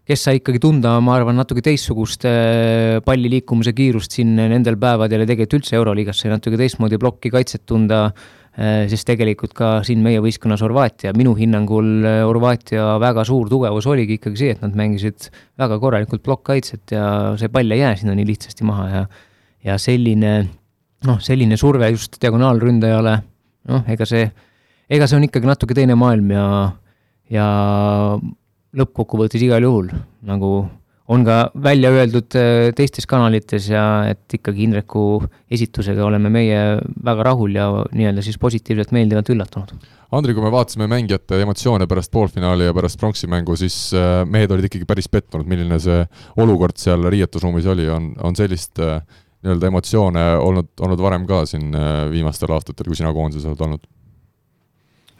kes 0.04 0.22
sai 0.26 0.38
ikkagi 0.40 0.60
tunda, 0.60 0.98
ma 1.00 1.16
arvan, 1.16 1.36
natuke 1.40 1.62
teistsugust 1.64 2.26
äh, 2.28 3.00
palli 3.04 3.30
liikumise 3.32 3.72
kiirust 3.76 4.16
siin 4.18 4.34
nendel 4.36 4.76
päevadel 4.80 5.24
ja 5.24 5.28
tegelikult 5.30 5.62
üldse 5.62 5.78
Euroliigas 5.78 6.20
sai 6.20 6.32
natuke 6.32 6.58
teistmoodi 6.60 6.98
plokki 7.00 7.32
kaitset 7.32 7.64
tunda, 7.70 8.02
äh, 8.58 8.84
sest 8.92 9.08
tegelikult 9.08 9.56
ka 9.56 9.70
siin 9.86 10.04
meie 10.04 10.20
võistkonnas 10.24 10.64
Horvaatia, 10.64 11.14
minu 11.16 11.32
hinnangul 11.38 11.88
äh, 12.04 12.18
Horvaatia 12.28 12.98
väga 13.02 13.24
suur 13.28 13.48
tugevus 13.52 13.88
oligi 13.88 14.18
ikkagi 14.18 14.42
see, 14.42 14.56
et 14.58 14.64
nad 14.64 14.76
mängisid 14.76 15.30
väga 15.60 15.80
korralikult 15.80 16.24
plokkkaitset 16.26 16.96
ja 16.98 17.06
see 17.40 17.52
pall 17.52 17.72
ei 17.72 17.80
jää 17.80 17.96
sinna 18.02 18.18
nii 18.18 18.28
lihtsasti 18.34 18.68
maha 18.68 18.90
ja 18.92 19.06
ja 19.64 19.78
selline 19.80 20.34
noh, 21.08 21.20
selline 21.24 21.56
surve 21.60 21.88
just 21.94 22.18
diagonaalründajale, 22.22 23.18
noh, 23.72 23.84
ega 23.88 24.06
see, 24.08 24.28
ega 24.92 25.08
see 25.08 25.18
on 25.18 25.26
ikkagi 25.28 25.48
natuke 25.48 25.76
teine 25.76 25.96
maailm 25.98 26.32
ja 26.34 26.46
ja 27.32 27.46
lõppkokkuvõttes 28.74 29.42
igal 29.44 29.62
juhul 29.64 29.92
nagu 30.26 30.54
on 31.08 31.24
ka 31.24 31.50
välja 31.62 31.90
öeldud 31.92 32.36
äh, 32.38 32.70
teistes 32.76 33.06
kanalites 33.08 33.68
ja 33.68 33.84
et 34.08 34.36
ikkagi 34.38 34.64
Indreku 34.64 35.22
esitusega 35.52 36.04
oleme 36.06 36.30
meie 36.32 36.60
väga 37.04 37.26
rahul 37.28 37.58
ja 37.58 37.66
nii-öelda 37.92 38.24
siis 38.24 38.38
positiivselt 38.40 38.94
meeldivalt 38.96 39.28
üllatunud. 39.34 39.74
Andri, 40.14 40.34
kui 40.36 40.44
me 40.44 40.52
vaatasime 40.54 40.86
mängijate 40.88 41.40
emotsioone 41.42 41.88
pärast 41.90 42.12
poolfinaali 42.14 42.68
ja 42.68 42.74
pärast 42.76 43.00
pronksi 43.00 43.28
mängu, 43.28 43.56
siis 43.60 43.76
äh, 43.96 44.22
mehed 44.24 44.54
olid 44.54 44.70
ikkagi 44.70 44.88
päris 44.88 45.10
pettunud, 45.12 45.48
milline 45.50 45.78
see 45.82 46.04
olukord 46.40 46.78
seal 46.80 47.04
riietusruumis 47.12 47.68
oli, 47.74 47.88
on, 47.92 48.12
on 48.24 48.38
sellist 48.38 48.80
äh, 48.80 49.02
nii-öelda 49.44 49.68
emotsioone 49.68 50.22
olnud, 50.40 50.70
olnud 50.86 51.04
varem 51.04 51.26
ka 51.28 51.42
siin 51.50 51.74
viimastel 52.08 52.54
aastatel, 52.56 52.88
kui 52.88 52.96
sina 52.96 53.12
koondises 53.12 53.44
oled 53.50 53.66
olnud 53.66 53.84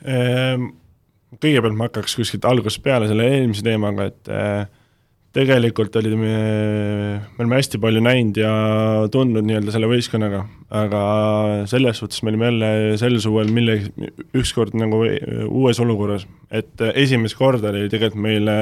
ehm,? 0.08 0.72
Kõigepealt 1.42 1.76
ma 1.76 1.88
hakkaks 1.88 2.16
kuskilt 2.18 2.46
algusest 2.48 2.82
peale 2.84 3.08
selle 3.10 3.26
eelmise 3.30 3.64
teemaga, 3.66 4.08
et 4.10 4.32
äh, 4.32 4.64
tegelikult 5.34 5.96
olid 5.98 6.14
me, 6.18 6.34
me 7.34 7.42
oleme 7.42 7.58
hästi 7.58 7.80
palju 7.82 8.02
näinud 8.04 8.38
ja 8.38 8.52
tundnud 9.12 9.46
nii-öelda 9.46 9.74
selle 9.74 9.88
võistkonnaga, 9.90 10.44
aga 10.82 11.00
selles 11.70 11.98
suhtes 11.98 12.22
me 12.22 12.30
olime 12.30 12.50
jälle 12.50 12.70
sel 13.00 13.18
suvel 13.22 13.50
millegi, 13.54 13.90
ükskord 14.38 14.76
nagu 14.78 15.02
uues 15.48 15.80
olukorras, 15.82 16.28
et 16.54 16.86
esimest 16.94 17.38
korda 17.38 17.72
oli 17.72 17.88
tegelikult 17.90 18.22
meile 18.28 18.56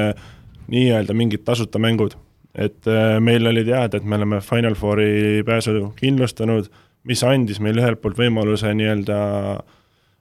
nii-öelda 0.72 1.16
mingid 1.16 1.44
tasuta 1.44 1.80
mängud. 1.82 2.16
et 2.52 2.84
meil 3.24 3.46
oli 3.48 3.62
teada, 3.64 3.96
et 3.96 4.04
me 4.04 4.16
oleme 4.18 4.40
Final 4.44 4.74
Fouri 4.76 5.40
pääsu 5.44 5.94
kindlustanud, 5.96 6.66
mis 7.08 7.22
andis 7.24 7.60
meile 7.64 7.80
ühelt 7.80 8.00
poolt 8.02 8.18
võimaluse 8.20 8.74
nii-öelda 8.76 9.16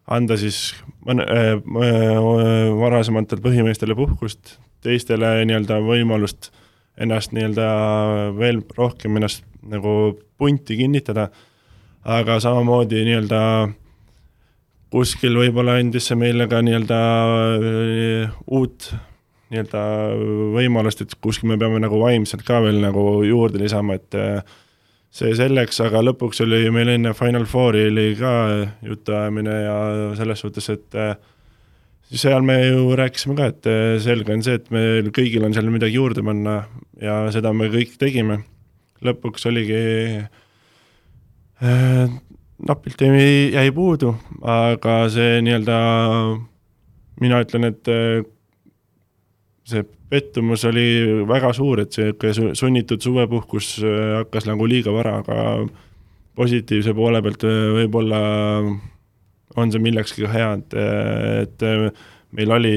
anda 0.07 0.37
siis 0.39 0.71
mõne 1.05 1.25
äh, 1.27 1.53
varasematele 2.79 3.43
põhimeestele 3.43 3.95
puhkust, 3.97 4.57
teistele 4.81 5.41
nii-öelda 5.45 5.79
võimalust 5.85 6.51
ennast 7.01 7.35
nii-öelda 7.35 7.67
veel 8.37 8.61
rohkem 8.77 9.17
ennast 9.17 9.45
nagu 9.61 10.17
punti 10.41 10.77
kinnitada, 10.79 11.29
aga 12.03 12.39
samamoodi 12.41 13.03
nii-öelda 13.05 13.41
kuskil 14.91 15.37
võib-olla 15.39 15.77
andis 15.79 16.09
see 16.09 16.19
meile 16.19 16.49
ka 16.51 16.59
nii-öelda 16.65 16.99
äh, 17.61 18.41
uut 18.51 18.91
nii-öelda 19.51 19.83
võimalust, 20.55 21.03
et 21.03 21.15
kuskil 21.23 21.51
me 21.51 21.59
peame 21.59 21.79
nagu 21.83 21.99
vaimselt 21.99 22.43
ka 22.47 22.61
veel 22.63 22.81
nagu 22.83 23.21
juurde 23.27 23.59
lisama, 23.61 23.99
et 23.99 24.17
äh, 24.17 24.41
see 25.11 25.33
selleks, 25.35 25.81
aga 25.83 26.01
lõpuks 26.05 26.39
oli 26.45 26.63
meil 26.71 26.93
enne 26.93 27.11
Final 27.17 27.45
Fouri 27.49 27.87
oli 27.89 28.13
ka 28.19 28.31
jutuajamine 28.87 29.57
ja 29.65 29.77
selles 30.15 30.43
suhtes, 30.43 30.69
et 30.71 30.95
äh, 30.95 31.15
seal 32.11 32.43
me 32.43 32.57
ju 32.65 32.95
rääkisime 32.99 33.35
ka, 33.37 33.49
et 33.51 33.67
eh, 33.71 33.99
selge 34.03 34.33
on 34.35 34.43
see, 34.43 34.57
et 34.59 34.67
meil 34.73 35.11
kõigil 35.15 35.45
on 35.47 35.55
seal 35.55 35.69
midagi 35.71 35.95
juurde 35.95 36.23
panna 36.25 36.61
ja 37.01 37.23
seda 37.31 37.53
me 37.55 37.69
kõik 37.71 37.97
tegime. 37.99 38.41
lõpuks 39.01 39.47
oligi 39.49 39.77
äh, 41.63 42.11
napilt 42.67 43.01
jäi, 43.01 43.49
jäi 43.55 43.71
puudu, 43.73 44.11
aga 44.45 45.09
see 45.09 45.39
nii-öelda, 45.41 45.77
mina 47.23 47.39
ütlen, 47.41 47.65
et 47.71 47.89
äh, 47.89 48.21
see 49.65 49.87
pettumus 50.11 50.65
oli 50.67 50.85
väga 51.27 51.53
suur, 51.55 51.85
et 51.85 51.95
see 51.95 52.11
sunnitud 52.57 53.01
suvepuhkus 53.01 53.77
hakkas 54.19 54.49
nagu 54.49 54.67
liiga 54.67 54.91
vara, 54.91 55.21
aga 55.23 55.63
positiivse 56.35 56.93
poole 56.95 57.21
pealt 57.23 57.45
võib-olla 57.77 58.19
on 59.59 59.71
see 59.71 59.83
millekski 59.83 60.27
hea, 60.31 60.51
et, 60.59 60.75
et 61.47 61.65
meil 62.35 62.55
oli 62.55 62.75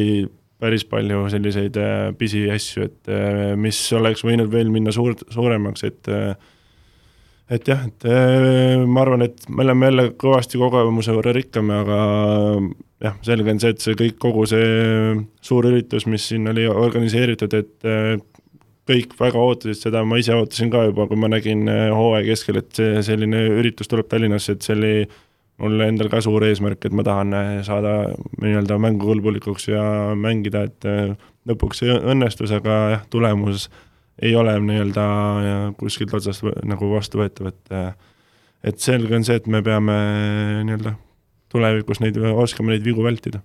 päris 0.65 0.85
palju 0.89 1.27
selliseid 1.33 1.77
äh, 1.81 2.09
pisiasju, 2.19 2.89
et 2.89 3.13
äh, 3.13 3.53
mis 3.61 3.79
oleks 3.97 4.25
võinud 4.25 4.51
veel 4.53 4.71
minna 4.73 4.95
suur, 4.95 5.17
suuremaks, 5.35 5.85
et 5.89 6.11
et 7.53 7.69
jah, 7.69 7.83
et 7.85 8.07
äh, 8.09 8.81
ma 8.89 9.03
arvan, 9.05 9.27
et 9.27 9.45
me 9.51 9.67
oleme 9.67 9.91
jälle 9.91 10.07
kõvasti 10.21 10.61
kogemuse 10.61 11.17
võrra 11.17 11.35
rikkam, 11.37 11.73
aga 11.75 11.99
jah, 13.05 13.19
selge 13.27 13.53
on 13.53 13.61
see, 13.63 13.75
et 13.75 13.85
see 13.85 13.99
kõik, 13.99 14.17
kogu 14.23 14.47
see 14.49 14.71
suur 15.45 15.69
üritus, 15.71 16.09
mis 16.11 16.25
siin 16.31 16.49
oli 16.51 16.65
organiseeritud, 16.71 17.59
et 17.59 17.91
kõik 18.89 19.15
väga 19.21 19.41
ootasid 19.41 19.81
seda, 19.87 20.03
ma 20.05 20.19
ise 20.21 20.35
ootasin 20.37 20.73
ka 20.73 20.87
juba, 20.89 21.07
kui 21.09 21.21
ma 21.21 21.31
nägin 21.33 21.69
hooaja 21.69 22.25
keskel, 22.31 22.61
et 22.61 22.73
see 22.77 23.05
selline 23.07 23.47
üritus 23.61 23.89
tuleb 23.89 24.09
Tallinnasse, 24.11 24.57
et 24.57 24.67
see 24.67 24.77
oli 24.77 24.97
mul 25.63 25.85
endal 25.87 26.11
ka 26.11 26.21
suur 26.25 26.45
eesmärk, 26.47 26.87
et 26.87 26.95
ma 26.97 27.05
tahan 27.07 27.35
äh, 27.37 27.51
saada 27.67 27.95
nii-öelda 28.43 28.79
mängukõlbulikuks 28.83 29.69
ja 29.71 29.85
mängida, 30.19 30.65
et 30.69 30.89
äh, 30.89 31.15
lõpuks 31.49 31.83
see 31.83 31.95
õnnestus, 31.95 32.55
aga 32.55 32.79
jah, 32.97 33.05
tulemus 33.13 33.69
ei 34.23 34.35
ole 34.39 34.57
nii-öelda 34.63 35.05
kuskilt 35.79 36.15
otsast 36.15 36.47
nagu 36.67 36.91
vastuvõetav, 36.95 37.53
et 37.53 37.75
äh, 37.75 37.95
et 38.65 38.81
selge 38.81 39.13
on 39.13 39.27
see, 39.27 39.37
et 39.37 39.47
me 39.51 39.61
peame 39.63 39.95
nii-öelda 40.65 40.95
tulevikus 41.55 42.01
neid, 42.03 42.19
oskame 42.19 42.75
neid 42.75 42.85
vigu 42.87 43.05
vältida. 43.05 43.41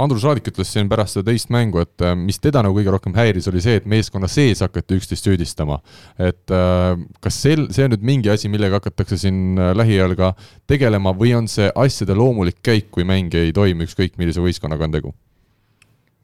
Andrus 0.00 0.24
Raadik 0.26 0.50
ütles 0.52 0.70
siin 0.72 0.90
pärast 0.92 1.16
seda 1.16 1.30
teist 1.30 1.50
mängu, 1.54 1.80
et 1.84 2.04
äh, 2.04 2.14
mis 2.18 2.38
teda 2.42 2.62
nagu 2.64 2.76
kõige 2.76 2.92
rohkem 2.92 3.16
häiris, 3.16 3.48
oli 3.50 3.62
see, 3.64 3.78
et 3.80 3.88
meeskonna 3.88 4.28
sees 4.30 4.60
hakati 4.64 4.98
üksteist 5.00 5.28
süüdistama. 5.28 5.80
et 6.18 6.52
äh, 6.52 6.96
kas 7.24 7.40
sel, 7.42 7.66
see 7.72 7.86
on 7.86 7.94
nüüd 7.94 8.04
mingi 8.06 8.32
asi, 8.32 8.50
millega 8.52 8.80
hakatakse 8.80 9.18
siin 9.24 9.58
äh, 9.58 9.72
lähiajal 9.76 10.16
ka 10.18 10.34
tegelema 10.68 11.14
või 11.16 11.32
on 11.38 11.48
see 11.50 11.70
asjade 11.74 12.16
loomulik 12.16 12.60
käik, 12.64 12.90
kui 12.92 13.06
mäng 13.08 13.34
ei 13.34 13.54
toimi, 13.56 13.88
ükskõik 13.88 14.20
millise 14.20 14.44
võistkonnaga 14.44 14.88
on 14.88 14.98
tegu? 14.98 15.16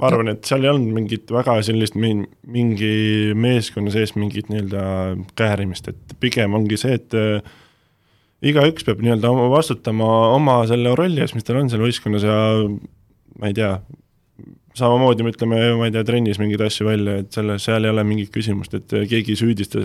ma 0.02 0.08
arvan, 0.08 0.32
et 0.32 0.48
seal 0.48 0.64
ei 0.64 0.70
olnud 0.72 0.96
mingit 0.96 1.30
väga 1.30 1.60
sellist 1.62 1.94
mingi 1.94 2.92
meeskonna 3.38 3.92
sees 3.94 4.16
mingit 4.18 4.48
nii-öelda 4.50 4.84
käärimist, 5.38 5.92
et 5.92 6.16
pigem 6.18 6.56
ongi 6.58 6.80
see, 6.80 6.96
et 6.98 7.14
igaüks 8.42 8.86
peab 8.86 9.02
nii-öelda 9.02 9.30
oma 9.30 9.48
vastutama 9.52 10.08
oma 10.34 10.62
selle 10.70 10.94
rolli 10.98 11.22
eest, 11.22 11.36
mis 11.36 11.46
tal 11.46 11.60
on 11.60 11.70
seal 11.70 11.82
võistkonnas 11.84 12.24
ja 12.26 12.36
ma 13.38 13.50
ei 13.50 13.56
tea, 13.56 13.76
samamoodi 14.78 15.26
me 15.26 15.32
ütleme, 15.32 15.60
ma 15.78 15.88
ei 15.88 15.94
tea, 15.94 16.04
trennis 16.08 16.40
mingeid 16.42 16.64
asju 16.66 16.88
välja, 16.88 17.18
et 17.22 17.36
selle, 17.36 17.58
seal 17.62 17.86
ei 17.86 17.92
ole 17.92 18.04
mingit 18.08 18.32
küsimust, 18.34 18.74
et 18.78 18.88
keegi 18.90 19.34
ei 19.34 19.38
süüdista, 19.38 19.82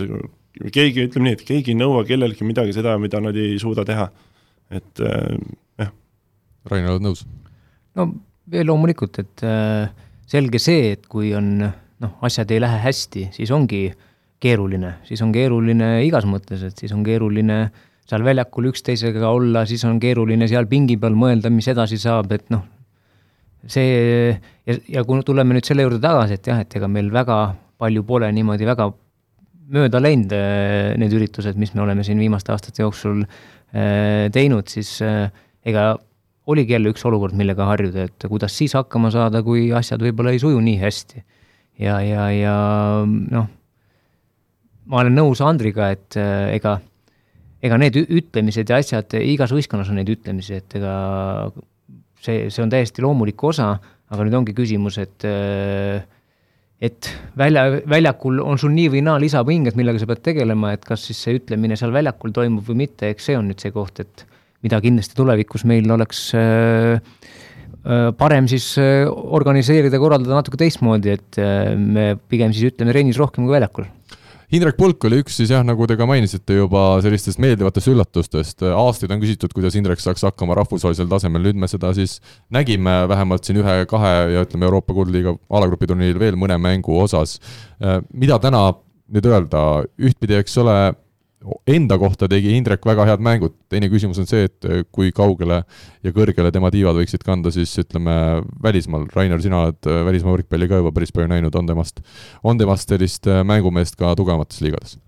keegi, 0.74 1.06
ütleme 1.08 1.28
nii, 1.28 1.38
et 1.38 1.46
keegi 1.48 1.74
ei 1.74 1.78
nõua 1.78 2.04
kelleltki 2.08 2.46
midagi 2.48 2.74
seda, 2.76 2.96
mida 3.00 3.22
nad 3.24 3.36
ei 3.38 3.56
suuda 3.62 3.86
teha. 3.88 4.08
et 4.74 5.00
äh, 5.00 5.38
jah. 5.80 5.92
Rain, 6.68 6.90
oled 6.90 7.04
nõus? 7.06 7.24
no 7.96 8.10
loomulikult, 8.52 9.20
et 9.22 9.44
äh, 9.46 9.88
selge 10.28 10.60
see, 10.60 10.92
et 10.96 11.06
kui 11.08 11.30
on 11.36 11.56
noh, 11.62 12.12
asjad 12.26 12.50
ei 12.52 12.60
lähe 12.60 12.82
hästi, 12.82 13.28
siis 13.36 13.52
ongi 13.54 13.86
keeruline, 14.42 14.98
siis 15.08 15.22
on 15.24 15.32
keeruline 15.34 15.98
igas 16.06 16.26
mõttes, 16.28 16.62
et 16.62 16.78
siis 16.78 16.92
on 16.94 17.00
keeruline 17.06 17.62
äh, 17.66 17.86
seal 18.08 18.24
väljakul 18.24 18.70
üksteisega 18.70 19.28
olla, 19.28 19.64
siis 19.68 19.84
on 19.84 19.98
keeruline 20.00 20.48
seal 20.48 20.68
pingi 20.70 20.96
peal 21.00 21.16
mõelda, 21.18 21.50
mis 21.52 21.68
edasi 21.68 21.98
saab, 22.00 22.32
et 22.32 22.46
noh, 22.54 22.64
see 23.68 24.32
ja, 24.32 24.78
ja 24.96 25.04
kui 25.04 25.20
tuleme 25.26 25.56
nüüd 25.56 25.68
selle 25.68 25.84
juurde 25.84 26.00
tagasi, 26.02 26.38
et 26.38 26.48
jah, 26.48 26.62
et 26.64 26.78
ega 26.78 26.88
meil 26.90 27.10
väga 27.12 27.38
palju 27.78 28.04
pole 28.08 28.30
niimoodi 28.34 28.66
väga 28.68 28.88
mööda 29.74 30.00
läinud 30.00 30.32
äh, 30.32 30.96
need 31.00 31.14
üritused, 31.14 31.58
mis 31.60 31.74
me 31.76 31.84
oleme 31.84 32.04
siin 32.06 32.20
viimaste 32.20 32.52
aastate 32.54 32.82
jooksul 32.82 33.22
äh, 33.24 34.28
teinud, 34.34 34.68
siis 34.72 34.96
äh, 35.04 35.28
ega 35.68 35.92
oligi 36.48 36.72
jälle 36.72 36.94
üks 36.94 37.04
olukord, 37.04 37.36
millega 37.36 37.66
harjuda, 37.68 38.08
et 38.08 38.28
kuidas 38.30 38.56
siis 38.56 38.72
hakkama 38.78 39.12
saada, 39.12 39.42
kui 39.44 39.68
asjad 39.76 40.00
võib-olla 40.00 40.32
ei 40.32 40.40
suju 40.40 40.60
nii 40.64 40.78
hästi. 40.80 41.24
ja, 41.84 42.00
ja, 42.00 42.30
ja 42.32 42.54
noh, 43.04 43.50
ma 44.88 45.02
olen 45.02 45.18
nõus 45.20 45.44
Andriga, 45.44 45.90
et 45.92 46.16
ega 46.16 46.78
ega 47.64 47.78
need 47.80 47.96
ütlemised 48.04 48.70
ja 48.70 48.78
asjad, 48.78 49.16
igas 49.18 49.52
võistkonnas 49.54 49.90
on 49.90 49.98
neid 49.98 50.10
ütlemisi, 50.12 50.60
et 50.60 50.78
ega 50.78 50.92
see, 52.22 52.46
see 52.52 52.62
on 52.62 52.70
täiesti 52.72 53.02
loomulik 53.04 53.42
osa, 53.50 53.72
aga 54.08 54.26
nüüd 54.26 54.38
ongi 54.40 54.54
küsimus, 54.56 55.00
et 55.02 55.26
et 56.78 57.08
välja, 57.38 57.64
väljakul 57.90 58.38
on 58.44 58.60
sul 58.60 58.70
nii 58.70 58.92
või 58.92 59.02
naa 59.02 59.18
lisapinged, 59.18 59.74
millega 59.78 59.98
sa 59.98 60.06
pead 60.06 60.22
tegelema, 60.30 60.76
et 60.76 60.86
kas 60.86 61.08
siis 61.08 61.18
see 61.24 61.40
ütlemine 61.40 61.74
seal 61.78 61.90
väljakul 61.94 62.30
toimub 62.34 62.62
või 62.68 62.84
mitte, 62.84 63.10
eks 63.10 63.30
see 63.30 63.38
on 63.38 63.50
nüüd 63.50 63.58
see 63.62 63.74
koht, 63.74 63.98
et 64.04 64.22
mida 64.62 64.78
kindlasti 64.82 65.18
tulevikus 65.18 65.66
meil 65.66 65.90
oleks 65.90 66.22
äh, 66.38 67.02
parem 68.18 68.46
siis 68.50 68.70
organiseerida, 68.78 69.98
korraldada 69.98 70.38
natuke 70.38 70.58
teistmoodi, 70.60 71.14
et 71.18 71.38
me 71.78 72.12
pigem 72.30 72.54
siis 72.54 72.70
ütleme 72.70 72.94
trennis 72.94 73.18
rohkem 73.18 73.46
kui 73.46 73.54
väljakul 73.54 73.86
Indrek 74.48 74.78
Pulk 74.78 75.04
oli 75.04 75.18
üks 75.20 75.34
siis 75.36 75.50
jah, 75.52 75.60
nagu 75.66 75.84
te 75.84 75.92
ka 76.00 76.06
mainisite 76.08 76.54
juba 76.56 76.82
sellistest 77.04 77.40
meeldivatest 77.42 77.90
üllatustest, 77.92 78.62
aastaid 78.64 79.12
on 79.12 79.20
küsitud, 79.20 79.52
kuidas 79.52 79.76
Indrek 79.76 80.00
saaks 80.00 80.24
hakkama 80.24 80.56
rahvusvahelisel 80.56 81.10
tasemel, 81.10 81.44
nüüd 81.44 81.58
me 81.60 81.68
seda 81.68 81.90
siis 81.96 82.16
nägime 82.54 83.02
vähemalt 83.10 83.44
siin 83.44 83.60
ühe-kahe 83.60 84.14
ja 84.32 84.46
ütleme, 84.46 84.64
Euroopa 84.70 84.96
kuldliiga 84.96 85.34
alagrupi 85.52 85.90
turniiril 85.90 86.22
veel 86.22 86.40
mõne 86.40 86.56
mängu 86.64 86.96
osas. 86.96 87.36
mida 88.14 88.38
täna 88.40 88.70
nüüd 89.12 89.28
öelda, 89.28 89.84
ühtpidi, 90.00 90.40
eks 90.40 90.56
ole, 90.64 90.78
enda 91.70 91.98
kohta 92.00 92.26
tegi 92.30 92.54
Indrek 92.56 92.86
väga 92.86 93.04
head 93.06 93.22
mängud, 93.22 93.54
teine 93.70 93.88
küsimus 93.92 94.18
on 94.18 94.26
see, 94.28 94.48
et 94.48 94.66
äh, 94.66 94.82
kui 94.94 95.12
kaugele 95.14 95.60
ja 96.04 96.12
kõrgele 96.14 96.50
tema 96.54 96.70
tiivad 96.74 96.98
võiksid 96.98 97.22
kanda 97.26 97.52
siis 97.54 97.72
ütleme 97.78 98.14
välismaal, 98.64 99.06
Rainer, 99.14 99.40
sina 99.42 99.62
oled 99.66 99.90
äh, 99.90 100.00
välismaa 100.08 100.34
võrkpalli 100.34 100.70
ka 100.70 100.80
juba 100.82 100.92
päris 100.96 101.14
palju 101.14 101.30
näinud, 101.30 101.54
on 101.54 101.70
temast, 101.70 102.02
on 102.42 102.58
temast 102.58 102.90
sellist 102.90 103.30
äh, 103.30 103.44
mängumeest 103.46 103.98
ka 104.00 104.16
tugevamates 104.18 104.62
liigades? 104.64 104.98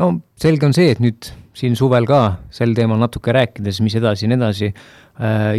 no 0.00 0.12
selge 0.40 0.66
on 0.66 0.74
see, 0.74 0.90
et 0.90 1.02
nüüd 1.02 1.30
siin 1.56 1.78
suvel 1.78 2.06
ka 2.08 2.40
sel 2.54 2.74
teemal 2.74 2.98
natuke 2.98 3.34
rääkides, 3.36 3.82
mis 3.84 3.98
edasi 3.98 4.26
ja 4.26 4.32
nii 4.32 4.40
edasi, 4.40 4.74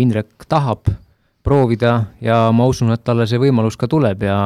Indrek 0.02 0.48
tahab 0.50 0.90
proovida 1.46 1.92
ja 2.24 2.48
ma 2.56 2.66
usun, 2.66 2.90
et 2.96 3.04
talle 3.06 3.28
see 3.30 3.38
võimalus 3.38 3.78
ka 3.78 3.86
tuleb 3.92 4.24
ja 4.26 4.38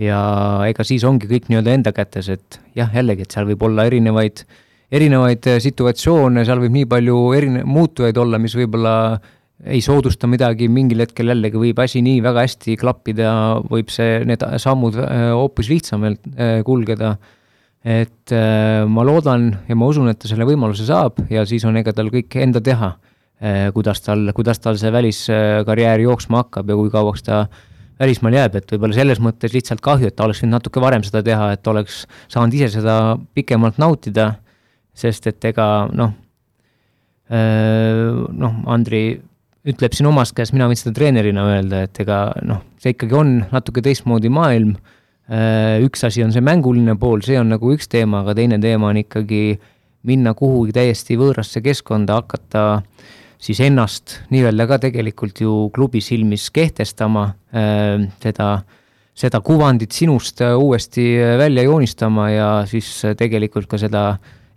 ja 0.00 0.18
ega 0.66 0.82
siis 0.82 1.04
ongi 1.06 1.28
kõik 1.30 1.46
nii-öelda 1.46 1.74
enda 1.76 1.92
kätes, 1.94 2.30
et 2.32 2.58
jah, 2.74 2.90
jällegi, 2.90 3.22
et 3.22 3.36
seal 3.36 3.46
võib 3.46 3.62
olla 3.68 3.84
erinevaid 3.86 4.42
äh, 4.42 4.58
erinevaid 4.90 5.48
äh, 5.50 5.58
situatsioone, 5.62 6.44
seal 6.46 6.62
võib 6.62 6.76
nii 6.78 6.88
palju 6.90 7.18
erine-, 7.38 7.66
muutujaid 7.66 8.18
olla, 8.20 8.40
mis 8.42 8.56
võib-olla 8.58 8.94
ei 9.70 9.82
soodusta 9.84 10.28
midagi, 10.30 10.70
mingil 10.72 11.02
hetkel 11.04 11.28
jällegi 11.32 11.60
võib 11.60 11.82
asi 11.82 12.00
nii 12.04 12.22
väga 12.24 12.46
hästi 12.46 12.78
klappida, 12.80 13.32
võib 13.68 13.90
see, 13.92 14.22
need 14.24 14.40
sammud 14.62 14.96
hoopis 14.96 15.68
lihtsamalt 15.68 16.30
kulgeda. 16.64 17.18
et 17.84 18.32
ma 18.88 19.04
loodan 19.04 19.50
ja 19.68 19.76
ma 19.76 19.90
usun, 19.92 20.08
et 20.08 20.18
ta 20.20 20.28
selle 20.28 20.48
võimaluse 20.48 20.88
saab 20.88 21.20
ja 21.28 21.44
siis 21.44 21.64
on 21.68 21.76
ega 21.76 21.92
tal 21.92 22.08
kõik 22.08 22.38
enda 22.40 22.60
teha, 22.64 22.94
kuidas 23.76 24.00
tal, 24.00 24.32
kuidas 24.32 24.64
tal 24.64 24.80
see 24.80 24.92
väliskarjäär 24.92 26.06
jooksma 26.08 26.40
hakkab 26.40 26.72
ja 26.72 26.80
kui 26.80 26.88
kauaks 26.92 27.28
ta 27.28 27.46
välismaal 28.00 28.36
jääb, 28.36 28.56
et 28.56 28.72
võib-olla 28.72 28.96
selles 28.96 29.20
mõttes 29.20 29.52
lihtsalt 29.52 29.82
kahju, 29.84 30.08
et 30.08 30.16
ta 30.16 30.24
oleks 30.24 30.40
võinud 30.42 30.56
natuke 30.56 30.80
varem 30.82 31.04
seda 31.04 31.22
teha, 31.24 31.50
et 31.56 31.68
oleks 31.68 32.06
saanud 32.32 32.56
ise 32.56 32.70
seda 32.78 32.94
pikemalt 33.36 33.80
nautida, 33.80 34.32
sest 35.00 35.30
et 35.30 35.50
ega 35.52 35.66
noh, 35.92 36.14
noh, 37.30 38.54
Andri 38.66 39.02
ütleb 39.70 39.94
siin 39.94 40.08
omast 40.10 40.34
käest, 40.34 40.54
mina 40.56 40.66
võin 40.66 40.78
seda 40.78 40.92
treenerina 40.96 41.44
öelda, 41.46 41.84
et 41.86 42.00
ega 42.02 42.24
noh, 42.42 42.64
see 42.82 42.94
ikkagi 42.96 43.14
on 43.14 43.36
natuke 43.52 43.84
teistmoodi 43.84 44.32
maailm, 44.32 44.72
üks 45.86 46.02
asi 46.08 46.24
on 46.24 46.32
see 46.34 46.42
mänguline 46.42 46.96
pool, 46.98 47.22
see 47.22 47.38
on 47.38 47.52
nagu 47.54 47.70
üks 47.76 47.86
teema, 47.92 48.24
aga 48.24 48.34
teine 48.40 48.58
teema 48.58 48.90
on 48.90 48.98
ikkagi 49.04 49.60
minna 50.10 50.32
kuhugi 50.34 50.74
täiesti 50.74 51.14
võõrasse 51.20 51.62
keskkonda, 51.62 52.18
hakata 52.18 52.64
äh, 52.80 53.10
siis 53.40 53.60
ennast 53.64 54.18
nii-öelda 54.32 54.66
ka 54.68 54.78
tegelikult 54.82 55.40
ju 55.42 55.54
klubi 55.74 56.02
silmis 56.04 56.48
kehtestama, 56.54 57.30
äh, 57.56 58.04
seda, 58.22 58.50
seda 59.16 59.40
kuvandit 59.44 59.96
sinust 59.96 60.42
äh, 60.44 60.56
uuesti 60.58 61.06
äh, 61.16 61.36
välja 61.40 61.64
joonistama 61.66 62.30
ja 62.30 62.50
siis 62.68 62.90
tegelikult 63.18 63.70
ka 63.70 63.80
seda, 63.80 64.04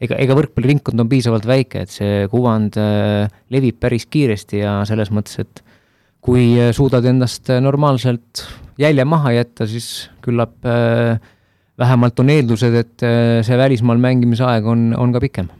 ega, 0.04 0.18
ega 0.20 0.38
võrkpalliringkond 0.38 1.04
on 1.04 1.12
piisavalt 1.12 1.48
väike, 1.50 1.86
et 1.86 1.94
see 1.94 2.28
kuvand 2.32 2.78
levib 3.54 3.80
päris 3.82 4.08
kiiresti 4.12 4.64
ja 4.64 4.76
selles 4.90 5.12
mõttes, 5.16 5.40
et 5.44 5.64
kui 6.24 6.54
suudad 6.76 7.06
endast 7.10 7.52
normaalselt 7.64 8.46
jälje 8.80 9.06
maha 9.08 9.34
jätta, 9.36 9.68
siis 9.68 10.10
küllap 10.24 10.56
vähemalt 11.80 12.22
on 12.24 12.32
eeldused, 12.32 12.78
et 12.80 13.08
see 13.44 13.60
välismaal 13.60 14.00
mängimise 14.00 14.46
aeg 14.48 14.70
on, 14.70 14.92
on 14.96 15.12
ka 15.16 15.24
pikem 15.24 15.52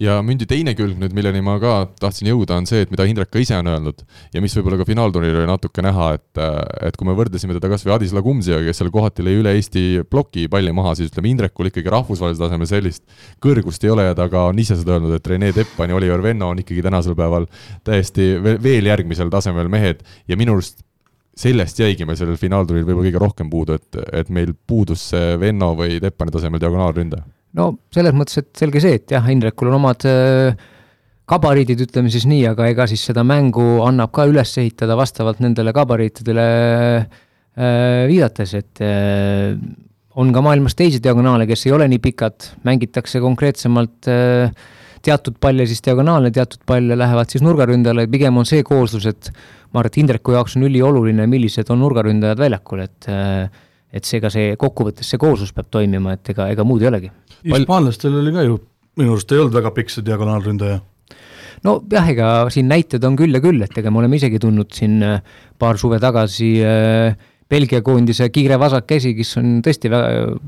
ja 0.00 0.16
mündi 0.24 0.46
teine 0.48 0.72
külg 0.76 0.96
nüüd, 1.00 1.12
milleni 1.16 1.42
ma 1.44 1.58
ka 1.60 1.72
tahtsin 2.00 2.30
jõuda, 2.30 2.56
on 2.56 2.66
see, 2.68 2.80
et 2.84 2.92
mida 2.92 3.04
Indrek 3.08 3.28
ka 3.32 3.40
ise 3.42 3.58
on 3.58 3.68
öelnud 3.68 4.00
ja 4.32 4.40
mis 4.40 4.54
võib-olla 4.56 4.78
ka 4.80 4.86
finaalturniiril 4.88 5.42
oli 5.42 5.50
natuke 5.50 5.84
näha, 5.84 6.06
et 6.16 6.40
et 6.88 6.96
kui 6.96 7.08
me 7.08 7.16
võrdlesime 7.18 7.56
teda 7.58 7.68
kas 7.72 7.84
või 7.84 7.94
Adis 7.98 8.14
Lagumziga, 8.16 8.62
kes 8.64 8.80
seal 8.80 8.92
kohati 8.94 9.24
lõi 9.26 9.34
üle 9.42 9.52
Eesti 9.58 10.04
ploki 10.08 10.46
palli 10.52 10.72
maha, 10.72 10.94
siis 10.96 11.12
ütleme, 11.12 11.28
Indrekul 11.34 11.68
ikkagi 11.68 11.92
rahvusvahelisel 11.92 12.46
tasemel 12.46 12.70
sellist 12.70 13.04
kõrgust 13.44 13.84
ei 13.84 13.92
ole 13.92 14.08
ja 14.08 14.16
ta 14.16 14.30
ka 14.32 14.46
on 14.48 14.62
ise 14.62 14.78
seda 14.80 14.96
öelnud, 14.96 15.12
et 15.18 15.28
Rene 15.28 15.52
Teppan 15.52 15.92
ja 15.92 15.98
Oliver 15.98 16.24
Venno 16.24 16.48
on 16.54 16.64
ikkagi 16.64 16.84
tänasel 16.84 17.18
päeval 17.18 17.46
täiesti 17.84 18.32
veel 18.40 18.88
järgmisel 18.88 19.32
tasemel 19.32 19.68
mehed 19.72 20.00
ja 20.28 20.40
minu 20.40 20.56
arust 20.56 20.80
sellest 21.36 21.78
jäigi 21.80 22.08
meil 22.08 22.16
sellel 22.20 22.40
finaalturniiril 22.40 22.88
võib-olla 22.88 23.10
kõige 23.10 23.20
rohkem 23.20 23.52
puudu, 23.52 23.76
et, 23.76 24.02
et 24.12 24.32
meil 24.32 24.56
puudus 24.68 25.04
see 25.12 25.36
Venno 25.40 25.72
või 25.76 26.00
Teppani 26.00 26.32
tasemel 26.32 26.60
diagonaalründaja 26.60 27.28
no 27.58 27.68
selles 27.94 28.16
mõttes, 28.16 28.40
et 28.40 28.50
selge 28.58 28.82
see, 28.82 28.98
et 29.00 29.14
jah, 29.14 29.26
Indrekul 29.32 29.70
on 29.70 29.78
omad 29.78 30.06
äh, 30.08 30.56
gabariidid, 31.28 31.84
ütleme 31.86 32.12
siis 32.12 32.26
nii, 32.28 32.44
aga 32.52 32.68
ega 32.72 32.88
siis 32.90 33.04
seda 33.08 33.24
mängu 33.26 33.82
annab 33.86 34.12
ka 34.14 34.26
üles 34.30 34.52
ehitada 34.60 34.96
vastavalt 34.98 35.42
nendele 35.44 35.74
gabariitidele 35.76 36.44
äh, 36.98 38.04
viidates, 38.10 38.54
et 38.58 38.84
äh, 38.84 39.56
on 40.18 40.32
ka 40.34 40.44
maailmas 40.44 40.76
teisi 40.76 41.00
diagonaale, 41.04 41.46
kes 41.48 41.66
ei 41.66 41.74
ole 41.76 41.88
nii 41.88 42.02
pikad, 42.04 42.52
mängitakse 42.68 43.20
konkreetsemalt 43.24 44.10
teatud 45.02 45.38
palle 45.40 45.64
siis 45.66 45.80
diagonaalne, 45.82 46.28
teatud 46.34 46.60
palle 46.68 46.98
lähevad 47.00 47.32
siis 47.32 47.42
nurgaründajale, 47.42 48.04
pigem 48.12 48.36
on 48.36 48.46
see 48.46 48.60
kooslus, 48.66 49.06
et 49.08 49.30
ma 49.72 49.80
arvan, 49.80 49.88
et 49.88 49.96
Indreku 50.02 50.34
jaoks 50.36 50.58
on 50.58 50.66
ülioluline, 50.68 51.24
millised 51.32 51.72
on 51.72 51.80
nurgaründajad 51.80 52.42
väljakul, 52.44 52.84
et 52.84 53.08
et 53.92 54.08
seega 54.08 54.30
see 54.32 54.56
kokkuvõttes 54.60 55.08
see 55.12 55.20
kooslus 55.20 55.52
peab 55.52 55.68
toimima, 55.70 56.16
et 56.16 56.32
ega, 56.32 56.48
ega 56.54 56.64
muud 56.64 56.82
ei 56.82 56.88
olegi 56.88 57.12
hispaanlastel 57.50 58.16
oli 58.20 58.32
ka 58.34 58.46
ju, 58.46 58.56
minu 58.98 59.16
arust 59.16 59.32
ei 59.32 59.42
olnud 59.42 59.56
väga 59.56 59.72
pikk 59.76 59.92
see 59.92 60.06
diagonaalründaja. 60.06 60.78
nojah, 61.66 62.08
ega 62.14 62.30
siin 62.54 62.70
näiteid 62.70 63.04
on 63.08 63.18
küll 63.18 63.34
ja 63.34 63.42
küll, 63.44 63.62
et 63.64 63.76
ega 63.78 63.90
me 63.90 64.02
oleme 64.02 64.18
isegi 64.18 64.40
tundnud 64.42 64.72
siin 64.74 65.02
äh, 65.06 65.20
paar 65.58 65.80
suve 65.80 66.00
tagasi 66.02 66.54
äh, 66.66 67.28
Belgia 67.52 67.82
koondise 67.84 68.30
kiire 68.32 68.56
vasakkäsi, 68.56 69.12
kes 69.18 69.34
on 69.36 69.58
tõesti 69.64 69.90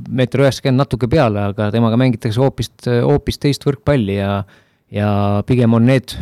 meeter 0.08 0.40
üheksakümmend 0.40 0.80
natuke 0.80 1.08
peale, 1.12 1.50
aga 1.50 1.66
temaga 1.74 1.98
mängitakse 2.00 2.40
hoopis, 2.40 2.70
hoopis 2.88 3.42
teist 3.42 3.66
võrkpalli 3.68 4.16
ja 4.16 4.38
ja 4.94 5.10
pigem 5.44 5.74
on 5.74 5.84
need, 5.88 6.14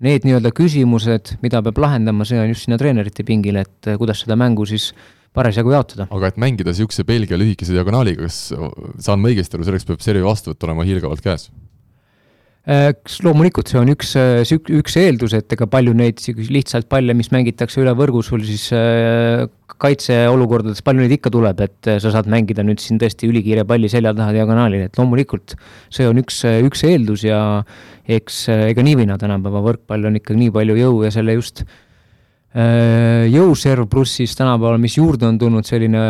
need 0.00 0.24
nii-öelda 0.24 0.52
küsimused, 0.54 1.34
mida 1.42 1.60
peab 1.66 1.80
lahendama, 1.82 2.24
see 2.24 2.38
on 2.40 2.52
just 2.52 2.64
sinna 2.64 2.78
treenerite 2.80 3.24
pingile, 3.26 3.66
et 3.66 3.90
kuidas 3.98 4.22
seda 4.22 4.36
mängu 4.38 4.64
siis 4.70 4.92
äh, 4.94 5.19
parasjagu 5.36 5.74
jaotada. 5.74 6.08
aga 6.10 6.30
et 6.32 6.38
mängida 6.42 6.74
niisuguse 6.74 7.06
Belgia 7.06 7.38
lühikese 7.38 7.74
diagonaaliga, 7.76 8.26
kas 8.26 8.50
saan 8.98 9.22
ma 9.22 9.30
õigesti 9.30 9.58
aru, 9.58 9.66
selleks 9.68 9.88
peab 9.88 10.04
servi 10.04 10.24
vastuvõtt 10.26 10.68
olema 10.68 10.86
hiilgavalt 10.88 11.22
käes? 11.24 11.50
eks 12.70 13.16
äh, 13.16 13.24
loomulikult 13.24 13.70
see 13.72 13.78
on 13.80 13.88
üks, 13.88 14.12
äh, 14.20 14.42
üks 14.44 14.96
eeldus, 15.00 15.32
et 15.38 15.52
ega 15.56 15.64
palju 15.70 15.94
neid 15.96 16.20
lihtsalt 16.52 16.90
palle, 16.92 17.14
mis 17.16 17.30
mängitakse 17.32 17.80
üle 17.80 17.94
võrgu 17.96 18.20
sul 18.24 18.44
siis 18.44 18.66
äh, 18.76 19.46
kaitseolukordades, 19.80 20.82
palju 20.84 21.00
neid 21.00 21.14
ikka 21.16 21.32
tuleb, 21.32 21.62
et 21.64 21.88
sa 22.04 22.12
saad 22.12 22.28
mängida 22.28 22.60
nüüd 22.66 22.82
siin 22.82 23.00
tõesti 23.00 23.30
ülikiire 23.30 23.64
palli 23.64 23.88
selja 23.88 24.12
taha 24.12 24.34
diagonaalil, 24.36 24.84
et 24.90 25.00
loomulikult 25.00 25.56
see 25.88 26.04
on 26.10 26.20
üks, 26.20 26.42
üks 26.68 26.84
eeldus 26.84 27.24
ja 27.24 27.40
eks 28.04 28.42
ega 28.68 28.84
nii 28.84 28.98
või 29.00 29.08
naa 29.08 29.16
tänapäeva 29.22 29.64
võrkpall 29.64 30.10
on 30.10 30.20
ikka 30.20 30.36
nii 30.36 30.52
palju 30.52 30.76
jõu 30.82 31.00
ja 31.06 31.14
selle 31.16 31.38
just 31.38 31.64
jõuserv 32.50 33.86
pluss 33.90 34.16
siis 34.18 34.32
tänapäeval, 34.34 34.80
mis 34.82 34.96
juurde 34.98 35.28
on 35.28 35.38
tulnud, 35.38 35.66
selline 35.66 36.00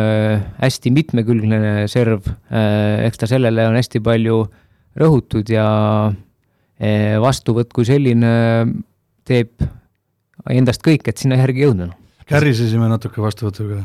hästi 0.57 0.91
mitmekülgne 0.93 1.87
serv, 1.91 2.25
äh, 2.49 3.05
eks 3.05 3.21
ta 3.21 3.29
sellele 3.29 3.67
on 3.69 3.77
hästi 3.77 4.01
palju 4.01 4.41
rõhutud 4.97 5.51
ja 5.53 5.67
äh, 6.09 7.19
vastuvõtt 7.21 7.69
kui 7.73 7.85
selline 7.85 8.33
teeb 9.27 9.53
endast 10.49 10.81
kõik, 10.81 11.05
et 11.05 11.21
sinna 11.21 11.37
järgi 11.37 11.67
jõuda. 11.67 11.91
kärisesime 12.25 12.89
natuke 12.89 13.21
vastuvõtuga? 13.21 13.83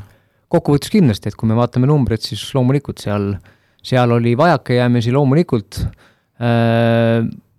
kokkuvõttes 0.48 0.88
kindlasti, 0.88 1.28
et 1.28 1.36
kui 1.36 1.48
me 1.48 1.58
vaatame 1.58 1.86
numbreid, 1.90 2.22
siis 2.24 2.40
loomulikult 2.54 3.02
seal, 3.02 3.34
seal 3.84 4.12
oli 4.14 4.36
vajakajäämisi 4.38 5.12
loomulikult, 5.12 5.80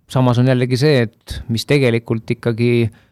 samas 0.08 0.40
on 0.40 0.48
jällegi 0.48 0.78
see, 0.80 1.02
et 1.04 1.42
mis 1.52 1.66
tegelikult 1.68 2.32
ikkagi 2.32 2.70
äh, 2.88 3.04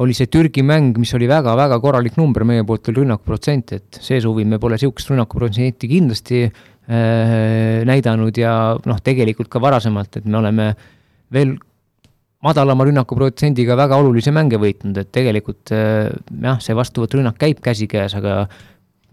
oli 0.00 0.16
see 0.16 0.30
Türgi 0.32 0.64
mäng, 0.64 0.96
mis 1.00 1.12
oli 1.16 1.28
väga-väga 1.28 1.76
korralik 1.82 2.16
number 2.20 2.44
meie 2.48 2.64
poolt, 2.66 2.88
oli 2.88 3.02
rünnakuprotsent, 3.02 3.74
et 3.76 3.98
see 4.00 4.20
suvi 4.22 4.46
me 4.48 4.60
pole 4.62 4.78
niisugust 4.78 5.12
rünnakuprotsenti 5.12 5.90
kindlasti 5.90 6.44
äh, 6.46 7.82
näidanud 7.88 8.40
ja 8.40 8.54
noh, 8.88 9.02
tegelikult 9.04 9.50
ka 9.52 9.62
varasemalt, 9.62 10.20
et 10.20 10.28
me 10.28 10.40
oleme 10.40 10.70
veel 11.34 11.54
madalama 12.44 12.86
rünnakuprotsendiga 12.88 13.76
väga 13.76 13.98
olulisi 14.00 14.32
mänge 14.32 14.60
võitnud, 14.62 14.96
et 15.02 15.12
tegelikult 15.12 15.74
äh, 15.76 16.08
jah, 16.40 16.60
see 16.64 16.76
vastuvõturünnak 16.78 17.36
käib 17.40 17.60
käsikäes, 17.64 18.16
aga 18.16 18.46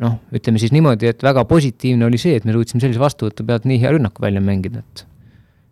noh, 0.03 0.19
ütleme 0.31 0.61
siis 0.61 0.71
niimoodi, 0.75 1.11
et 1.11 1.25
väga 1.25 1.43
positiivne 1.49 2.07
oli 2.07 2.21
see, 2.21 2.39
et 2.39 2.47
me 2.47 2.55
suutsime 2.55 2.83
sellise 2.83 3.03
vastuvõtu 3.03 3.43
pealt 3.47 3.67
nii 3.67 3.81
hea 3.83 3.95
rünnaku 3.97 4.23
välja 4.23 4.43
mängida, 4.43 4.85
et 4.85 5.03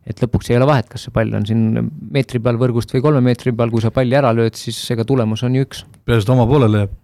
et 0.06 0.22
lõpuks 0.22 0.52
ei 0.52 0.60
ole 0.60 0.68
vahet, 0.70 0.89
kas 0.91 1.08
see 1.08 1.13
pall 1.15 1.34
on 1.38 1.48
siin 1.48 1.89
meetri 2.13 2.41
peal 2.44 2.60
võrgust 2.62 2.94
või 2.96 3.04
kolme 3.06 3.24
meetri 3.26 3.56
peal, 3.56 3.74
kui 3.74 3.84
sa 3.84 3.94
palli 3.94 4.18
ära 4.18 4.34
lööd, 4.36 4.58
siis 4.60 4.78
ega 4.94 5.08
tulemus 5.08 5.44
on 5.48 5.58
ju 5.58 5.65
üks. 5.65 5.84
peaasi, 6.06 6.28
et 6.28 6.32
oma 6.36 6.46
poolele 6.50 6.84
jääb. 6.84 6.96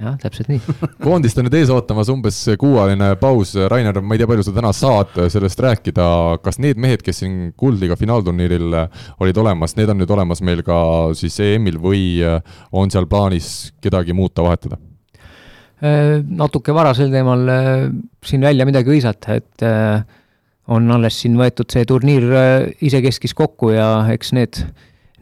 jah, 0.00 0.18
täpselt 0.22 0.48
nii 0.48 0.76
koondist 1.06 1.40
on 1.40 1.48
nüüd 1.48 1.58
ees 1.60 1.72
ootamas 1.74 2.12
umbes 2.12 2.38
kuuajaline 2.60 3.12
paus, 3.20 3.54
Rainer, 3.72 4.00
ma 4.00 4.16
ei 4.16 4.22
tea, 4.22 4.30
palju 4.30 4.46
sa 4.46 4.56
täna 4.56 4.74
saad 4.76 5.16
sellest 5.36 5.64
rääkida, 5.66 6.10
kas 6.44 6.60
need 6.64 6.80
mehed, 6.80 7.04
kes 7.04 7.20
siin 7.24 7.50
Kuldliiga 7.60 7.98
finaalturniiril 8.00 8.78
olid 9.20 9.42
olemas, 9.44 9.76
need 9.76 9.92
on 9.92 10.00
nüüd 10.00 10.14
olemas 10.16 10.40
meil 10.40 10.64
ka 10.66 10.78
siis 11.18 11.36
EM-il 11.44 11.76
või 11.82 12.04
on 12.72 12.92
seal 12.92 13.10
plaanis 13.10 13.74
kedagi 13.84 14.16
muuta, 14.16 14.46
vahetada? 14.46 14.80
Äh, 15.80 16.18
natuke 16.20 16.74
vara 16.76 16.92
sel 16.92 17.08
teemal 17.08 17.46
äh, 17.48 17.86
siin 18.26 18.42
välja 18.44 18.66
midagi 18.68 18.92
hõisata, 18.92 19.38
et 19.40 19.64
äh, 19.64 20.02
on 20.70 20.90
alles 20.94 21.18
siin 21.22 21.36
võetud 21.38 21.70
see 21.72 21.86
turniir 21.88 22.26
äh, 22.30 22.70
isekeskis 22.86 23.34
kokku 23.36 23.72
ja 23.74 23.88
eks 24.14 24.32
need, 24.36 24.60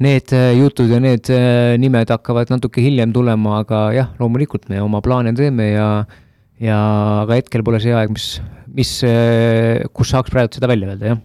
need 0.04 0.34
äh, 0.37 0.52
jutud 0.58 0.90
ja 0.92 1.00
need 1.02 1.30
äh, 1.32 1.74
nimed 1.80 2.12
hakkavad 2.12 2.52
natuke 2.52 2.84
hiljem 2.84 3.14
tulema, 3.16 3.62
aga 3.64 3.82
jah, 3.96 4.12
loomulikult 4.20 4.68
me 4.72 4.82
oma 4.84 5.02
plaane 5.04 5.34
teeme 5.38 5.72
ja 5.72 5.88
ja 6.58 6.78
aga 7.22 7.38
hetkel 7.38 7.62
pole 7.62 7.78
see 7.78 7.92
aeg, 7.94 8.11
mis, 8.11 8.40
mis, 8.74 8.90
kus 9.94 10.11
saaks 10.11 10.32
praegu 10.34 10.56
seda 10.56 10.66
välja 10.66 10.88
öelda, 10.90 11.12
jah. 11.12 11.20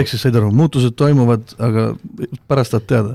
ehk 0.00 0.08
siis 0.08 0.24
said 0.24 0.38
aru, 0.40 0.48
muutused 0.56 0.96
toimuvad, 0.96 1.52
aga 1.60 1.90
pärast 2.48 2.72
saad 2.72 2.86
teada 2.88 3.12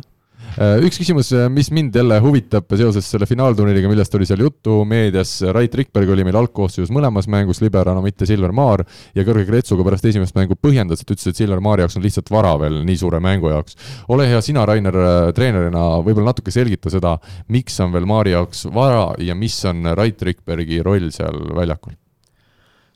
üks 0.57 0.99
küsimus, 1.01 1.31
mis 1.53 1.69
mind 1.75 1.95
jälle 1.95 2.17
huvitab 2.23 2.71
seoses 2.79 3.07
selle 3.11 3.27
finaalturniiriga, 3.29 3.89
millest 3.91 4.15
oli 4.17 4.27
seal 4.29 4.43
juttu 4.43 4.79
meedias, 4.89 5.35
Rait 5.55 5.75
Rikberg 5.75 6.09
oli 6.13 6.25
meil 6.27 6.39
algkoosseisus 6.41 6.91
mõlemas 6.95 7.29
mängus 7.31 7.61
liberana, 7.63 8.01
mitte 8.05 8.27
Silver 8.29 8.53
Maar, 8.55 8.83
ja 9.15 9.25
Kõrge 9.27 9.45
Kretsuga 9.49 9.85
pärast 9.87 10.09
esimest 10.09 10.37
mängu 10.37 10.57
põhjendas, 10.59 11.03
et 11.03 11.13
ütles, 11.13 11.29
et 11.29 11.39
Silver 11.39 11.61
Maari 11.63 11.85
jaoks 11.85 11.99
on 11.99 12.05
lihtsalt 12.05 12.33
vara 12.33 12.55
veel 12.61 12.81
nii 12.87 12.99
suure 12.99 13.21
mängu 13.23 13.53
jaoks. 13.53 13.77
ole 14.09 14.27
hea, 14.29 14.41
sina, 14.45 14.65
Rainer, 14.69 14.99
treenerina 15.37 15.85
võib-olla 16.03 16.33
natuke 16.33 16.53
selgita 16.55 16.91
seda, 16.93 17.17
miks 17.47 17.79
on 17.83 17.95
veel 17.95 18.09
Maari 18.09 18.35
jaoks 18.35 18.67
vara 18.73 19.09
ja 19.23 19.35
mis 19.35 19.57
on 19.69 19.93
Rait 19.95 20.21
Rikbergi 20.21 20.83
roll 20.85 21.11
seal 21.15 21.43
väljakul? 21.55 21.97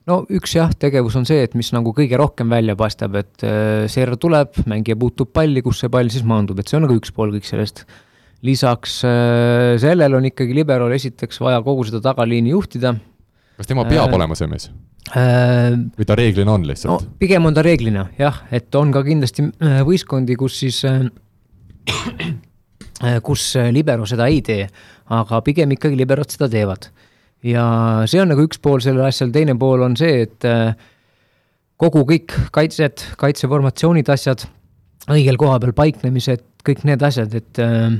No 0.09 0.19
üks 0.33 0.55
jah, 0.57 0.71
tegevus 0.79 1.15
on 1.19 1.27
see, 1.27 1.43
et 1.45 1.55
mis 1.57 1.69
nagu 1.75 1.93
kõige 1.95 2.17
rohkem 2.19 2.51
välja 2.51 2.75
paistab, 2.79 3.15
et 3.19 3.45
äh, 3.47 3.85
serv 3.91 4.19
tuleb, 4.21 4.55
mängija 4.69 4.97
puutub 4.99 5.31
palli, 5.35 5.63
kus 5.65 5.83
see 5.83 5.91
pall 5.93 6.11
siis 6.13 6.25
maandub, 6.27 6.59
et 6.59 6.69
see 6.69 6.79
on 6.79 6.85
nagu 6.87 6.97
üks 6.99 7.13
pool 7.15 7.33
kõik 7.35 7.47
sellest. 7.47 7.85
lisaks 8.43 8.97
äh, 9.07 9.73
sellele 9.79 10.17
on 10.17 10.25
ikkagi 10.27 10.55
liberal 10.55 10.91
esiteks 10.91 11.39
vaja 11.39 11.61
kogu 11.63 11.85
seda 11.87 12.01
tagaliini 12.03 12.51
juhtida. 12.51 12.95
kas 13.57 13.69
tema 13.69 13.85
peab 13.87 14.09
äh, 14.09 14.15
olema 14.17 14.35
see 14.35 14.49
mees 14.51 14.69
äh,? 15.15 15.71
või 15.97 16.07
ta 16.07 16.17
reeglina 16.19 16.57
on 16.57 16.67
lihtsalt 16.67 17.05
no,? 17.05 17.15
pigem 17.19 17.45
on 17.45 17.55
ta 17.55 17.63
reeglina 17.63 18.09
jah, 18.19 18.43
et 18.51 18.75
on 18.75 18.91
ka 18.91 19.05
kindlasti 19.07 19.47
võistkondi, 19.87 20.35
kus 20.35 20.59
siis 20.65 20.83
äh, 20.89 21.07
kus 23.27 23.53
libero 23.71 24.05
seda 24.07 24.27
ei 24.31 24.43
tee, 24.43 24.67
aga 25.11 25.39
pigem 25.43 25.71
ikkagi 25.75 25.97
liberod 25.99 26.31
seda 26.31 26.51
teevad 26.51 26.91
ja 27.43 27.65
see 28.09 28.21
on 28.23 28.31
nagu 28.31 28.45
üks 28.47 28.61
pool 28.63 28.81
sellel 28.83 29.07
asjal, 29.09 29.31
teine 29.35 29.55
pool 29.59 29.83
on 29.85 29.97
see, 29.99 30.23
et 30.25 30.47
äh, 30.47 30.73
kogu 31.81 32.05
kõik 32.07 32.35
kaitsed, 32.55 33.05
kaitseformatsioonid, 33.19 34.09
asjad, 34.13 34.45
õigel 35.11 35.37
koha 35.39 35.59
peal 35.61 35.75
paiknemised, 35.75 36.45
kõik 36.63 36.85
need 36.87 37.03
asjad, 37.03 37.35
et 37.35 37.61
äh, 37.63 37.99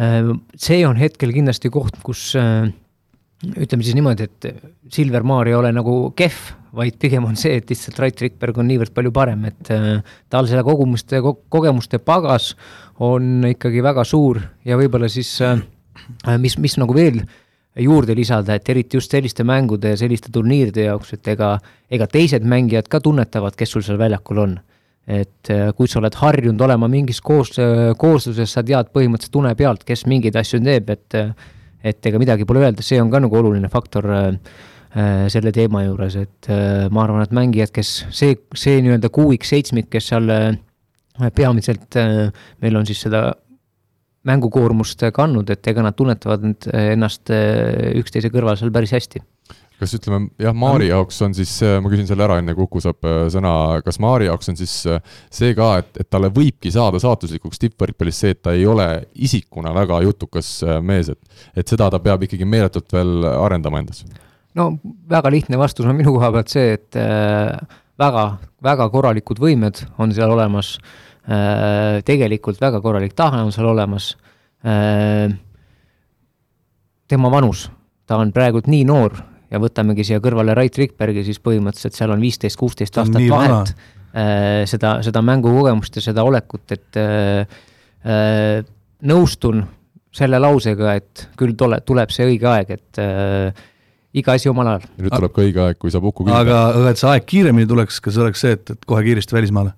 äh, 0.00 0.34
see 0.56 0.82
on 0.88 0.98
hetkel 1.00 1.34
kindlasti 1.36 1.72
koht, 1.72 2.00
kus 2.06 2.32
ütleme 2.36 3.84
siis 3.84 3.96
niimoodi, 3.98 4.24
et 4.24 4.46
Silver 4.92 5.24
Maar 5.26 5.50
ei 5.50 5.54
ole 5.58 5.70
nagu 5.76 5.98
kehv, 6.16 6.54
vaid 6.76 6.96
pigem 7.00 7.24
on 7.28 7.36
see, 7.40 7.58
et 7.60 7.68
lihtsalt 7.68 7.98
Rait 8.00 8.20
Rikberg 8.20 8.56
on 8.60 8.66
niivõrd 8.68 8.92
palju 8.96 9.12
parem, 9.16 9.44
et 9.48 9.68
tal 10.32 10.48
selle 10.48 10.64
kogumuste, 10.64 11.20
kogemuste 11.52 12.00
pagas 12.04 12.54
on 13.04 13.44
ikkagi 13.48 13.84
väga 13.84 14.04
suur 14.08 14.40
ja 14.64 14.76
võib-olla 14.80 15.08
siis 15.12 15.30
mis, 16.40 16.56
mis 16.60 16.76
nagu 16.80 16.96
veel 16.96 17.20
äh, 17.22 17.36
juurde 17.82 18.14
lisada, 18.16 18.56
et 18.56 18.68
eriti 18.72 18.96
just 18.96 19.12
selliste 19.12 19.44
mängude 19.44 19.92
ja 19.92 19.98
selliste 20.00 20.32
turniiride 20.32 20.86
jaoks, 20.88 21.12
et 21.16 21.28
ega, 21.34 21.56
ega 21.92 22.06
teised 22.08 22.46
mängijad 22.48 22.88
ka 22.88 23.00
tunnetavad, 23.04 23.56
kes 23.58 23.76
sul 23.76 23.84
seal 23.84 24.00
väljakul 24.00 24.42
on. 24.44 24.56
et 25.06 25.50
äh, 25.54 25.68
kui 25.78 25.86
sa 25.86 26.00
oled 26.00 26.16
harjunud 26.18 26.62
olema 26.66 26.88
mingis 26.90 27.20
koos, 27.22 27.52
koosluses, 27.98 28.50
sa 28.50 28.64
tead 28.66 28.88
põhimõtteliselt 28.90 29.36
une 29.38 29.52
pealt, 29.54 29.84
kes 29.86 30.02
mingeid 30.10 30.34
asju 30.34 30.58
teeb, 30.64 30.90
et 30.90 31.14
et 31.86 32.08
ega 32.10 32.20
midagi 32.20 32.46
pole 32.48 32.64
öelda, 32.64 32.84
see 32.84 32.98
on 33.02 33.10
ka 33.12 33.20
nagu 33.22 33.38
oluline 33.38 33.70
faktor 33.72 34.08
äh, 34.10 34.26
äh 34.96 35.26
selle 35.32 35.52
teema 35.54 35.84
juures, 35.84 36.16
et 36.18 36.50
äh, 36.50 36.88
ma 36.90 37.04
arvan, 37.04 37.22
et 37.22 37.34
mängijad, 37.36 37.72
kes 37.74 37.92
see, 38.10 38.36
see 38.56 38.80
nii-öelda 38.84 39.10
kuuik-seitsmik, 39.14 39.90
kes 39.92 40.10
seal 40.12 40.30
äh, 40.32 40.56
peamiselt 41.34 41.98
äh, 42.00 42.30
meil 42.64 42.80
on 42.80 42.88
siis 42.88 43.04
seda 43.06 43.28
mängukoormust 44.26 45.06
kandnud, 45.14 45.50
et 45.52 45.70
ega 45.70 45.84
nad 45.86 45.96
tunnetavad 45.96 46.44
ennast 46.74 47.32
eh, 47.34 47.94
üksteise 48.00 48.32
kõrval 48.34 48.58
seal 48.58 48.74
päris 48.74 48.94
hästi. 48.96 49.22
Kas 49.76 49.92
ütleme 49.92 50.30
jah, 50.40 50.54
Maari 50.56 50.86
jaoks 50.88 51.18
on 51.26 51.34
siis, 51.36 51.52
eh, 51.64 51.76
ma 51.84 51.90
küsin 51.92 52.08
selle 52.08 52.24
ära, 52.24 52.38
enne 52.40 52.54
kui 52.56 52.64
Uku 52.64 52.80
saab 52.82 53.06
eh, 53.06 53.18
sõna, 53.32 53.52
kas 53.84 54.00
Maari 54.02 54.30
jaoks 54.30 54.52
on 54.52 54.58
siis 54.58 54.74
see 54.82 55.56
ka, 55.58 55.70
et, 55.82 55.90
et 56.00 56.10
talle 56.10 56.32
võibki 56.34 56.72
saada 56.74 57.00
saatuslikuks 57.02 57.60
tippvõrkpallis 57.62 58.22
see, 58.24 58.34
et 58.34 58.42
ta 58.42 58.56
ei 58.56 58.66
ole 58.68 58.88
isikuna 59.14 59.74
väga 59.76 60.00
jutukas 60.08 60.58
mees, 60.82 61.12
et, 61.12 61.42
et 61.56 61.74
seda 61.74 61.90
ta 61.92 62.02
peab 62.02 62.26
ikkagi 62.26 62.48
meeletult 62.48 62.96
veel 62.96 63.28
arendama 63.36 63.84
endas? 63.84 64.04
no 64.56 64.70
väga 65.10 65.30
lihtne 65.34 65.58
vastus 65.60 65.84
on 65.86 65.98
minu 65.98 66.16
koha 66.16 66.32
pealt 66.32 66.48
see, 66.48 66.78
et 66.78 66.96
väga, 68.00 68.22
väga 68.64 68.88
korralikud 68.92 69.40
võimed 69.40 69.82
on 70.00 70.14
seal 70.16 70.32
olemas 70.32 70.78
tegelikult 71.26 72.60
väga 72.62 72.78
korralik 72.84 73.16
tahe 73.18 73.40
on 73.42 73.50
seal 73.54 73.66
olemas. 73.72 74.12
Äh, 74.66 75.32
tema 77.10 77.30
vanus, 77.30 77.66
ta 78.06 78.18
on 78.22 78.32
praegult 78.34 78.70
nii 78.70 78.84
noor 78.86 79.16
ja 79.50 79.60
võtamegi 79.62 80.06
siia 80.06 80.22
kõrvale 80.22 80.54
Rait 80.58 80.78
Rikbergi, 80.78 81.24
siis 81.26 81.38
põhimõtteliselt 81.42 81.98
seal 81.98 82.14
on 82.14 82.22
viisteist, 82.22 82.58
kuusteist 82.58 82.98
aastat 83.02 83.28
vahet. 83.30 83.74
Äh, 84.16 84.64
seda, 84.70 84.96
seda 85.04 85.20
mängukogemust 85.22 85.98
ja 85.98 86.02
seda 86.06 86.24
olekut, 86.24 86.72
et 86.72 86.98
äh, 86.98 88.62
nõustun 89.06 89.64
selle 90.16 90.38
lausega, 90.40 90.94
et 90.96 91.26
küll 91.36 91.56
tule, 91.58 91.82
tuleb 91.84 92.12
see 92.14 92.26
õige 92.30 92.48
aeg, 92.48 92.70
et 92.78 93.00
äh, 93.02 93.66
iga 94.16 94.36
asi 94.38 94.48
omal 94.48 94.70
ajal. 94.72 94.86
ja 94.88 95.04
nüüd 95.04 95.16
tuleb 95.18 95.34
ka 95.36 95.44
õige 95.44 95.64
aeg, 95.66 95.80
kui 95.82 95.92
saab 95.92 96.06
Uku 96.08 96.24
aga, 96.30 96.62
aga 96.70 96.94
et 96.94 97.02
see 97.02 97.10
aeg 97.12 97.26
kiiremini 97.28 97.68
tuleks, 97.68 98.00
kas 98.04 98.16
oleks 98.22 98.46
see, 98.46 98.56
et, 98.56 98.72
et 98.72 98.88
kohe 98.88 99.04
kiiresti 99.04 99.36
välismaale? 99.36 99.76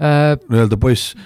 Äh,. 0.00 0.36
nii-öelda 0.48 0.78
poiss. 0.80 1.16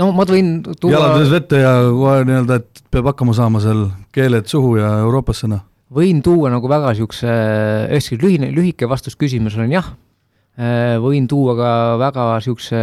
no 0.00 0.10
ma 0.16 0.26
võin 0.28 0.54
tuua 0.80 0.94
jalad 0.96 1.20
üles 1.20 1.32
vette 1.32 1.60
ja 1.62 1.74
kohe 1.90 2.24
nii-öelda, 2.28 2.60
et 2.62 2.82
peab 2.92 3.12
hakkama 3.12 3.36
saama 3.36 3.62
seal 3.62 3.86
keeled 4.14 4.48
suhu 4.50 4.76
ja 4.80 4.94
Euroopasse, 5.04 5.50
noh. 5.50 5.62
võin 5.92 6.22
tuua 6.24 6.50
nagu 6.52 6.70
väga 6.70 6.94
niisuguse, 6.94 7.36
hästi 7.92 8.20
lühine, 8.22 8.50
lühike 8.54 8.88
vastus 8.88 9.18
küsimusele 9.20 9.68
on 9.68 9.76
jah. 9.76 9.94
Äh, 10.52 10.98
võin 11.00 11.28
tuua 11.28 11.56
ka 11.56 11.72
väga 12.00 12.28
niisuguse 12.36 12.82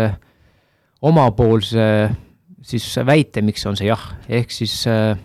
omapoolse 1.06 1.86
siis 2.66 2.86
väite, 3.06 3.42
miks 3.46 3.66
on 3.70 3.78
see 3.80 3.88
jah, 3.90 4.02
ehk 4.28 4.52
siis 4.54 4.76
äh, 4.90 5.18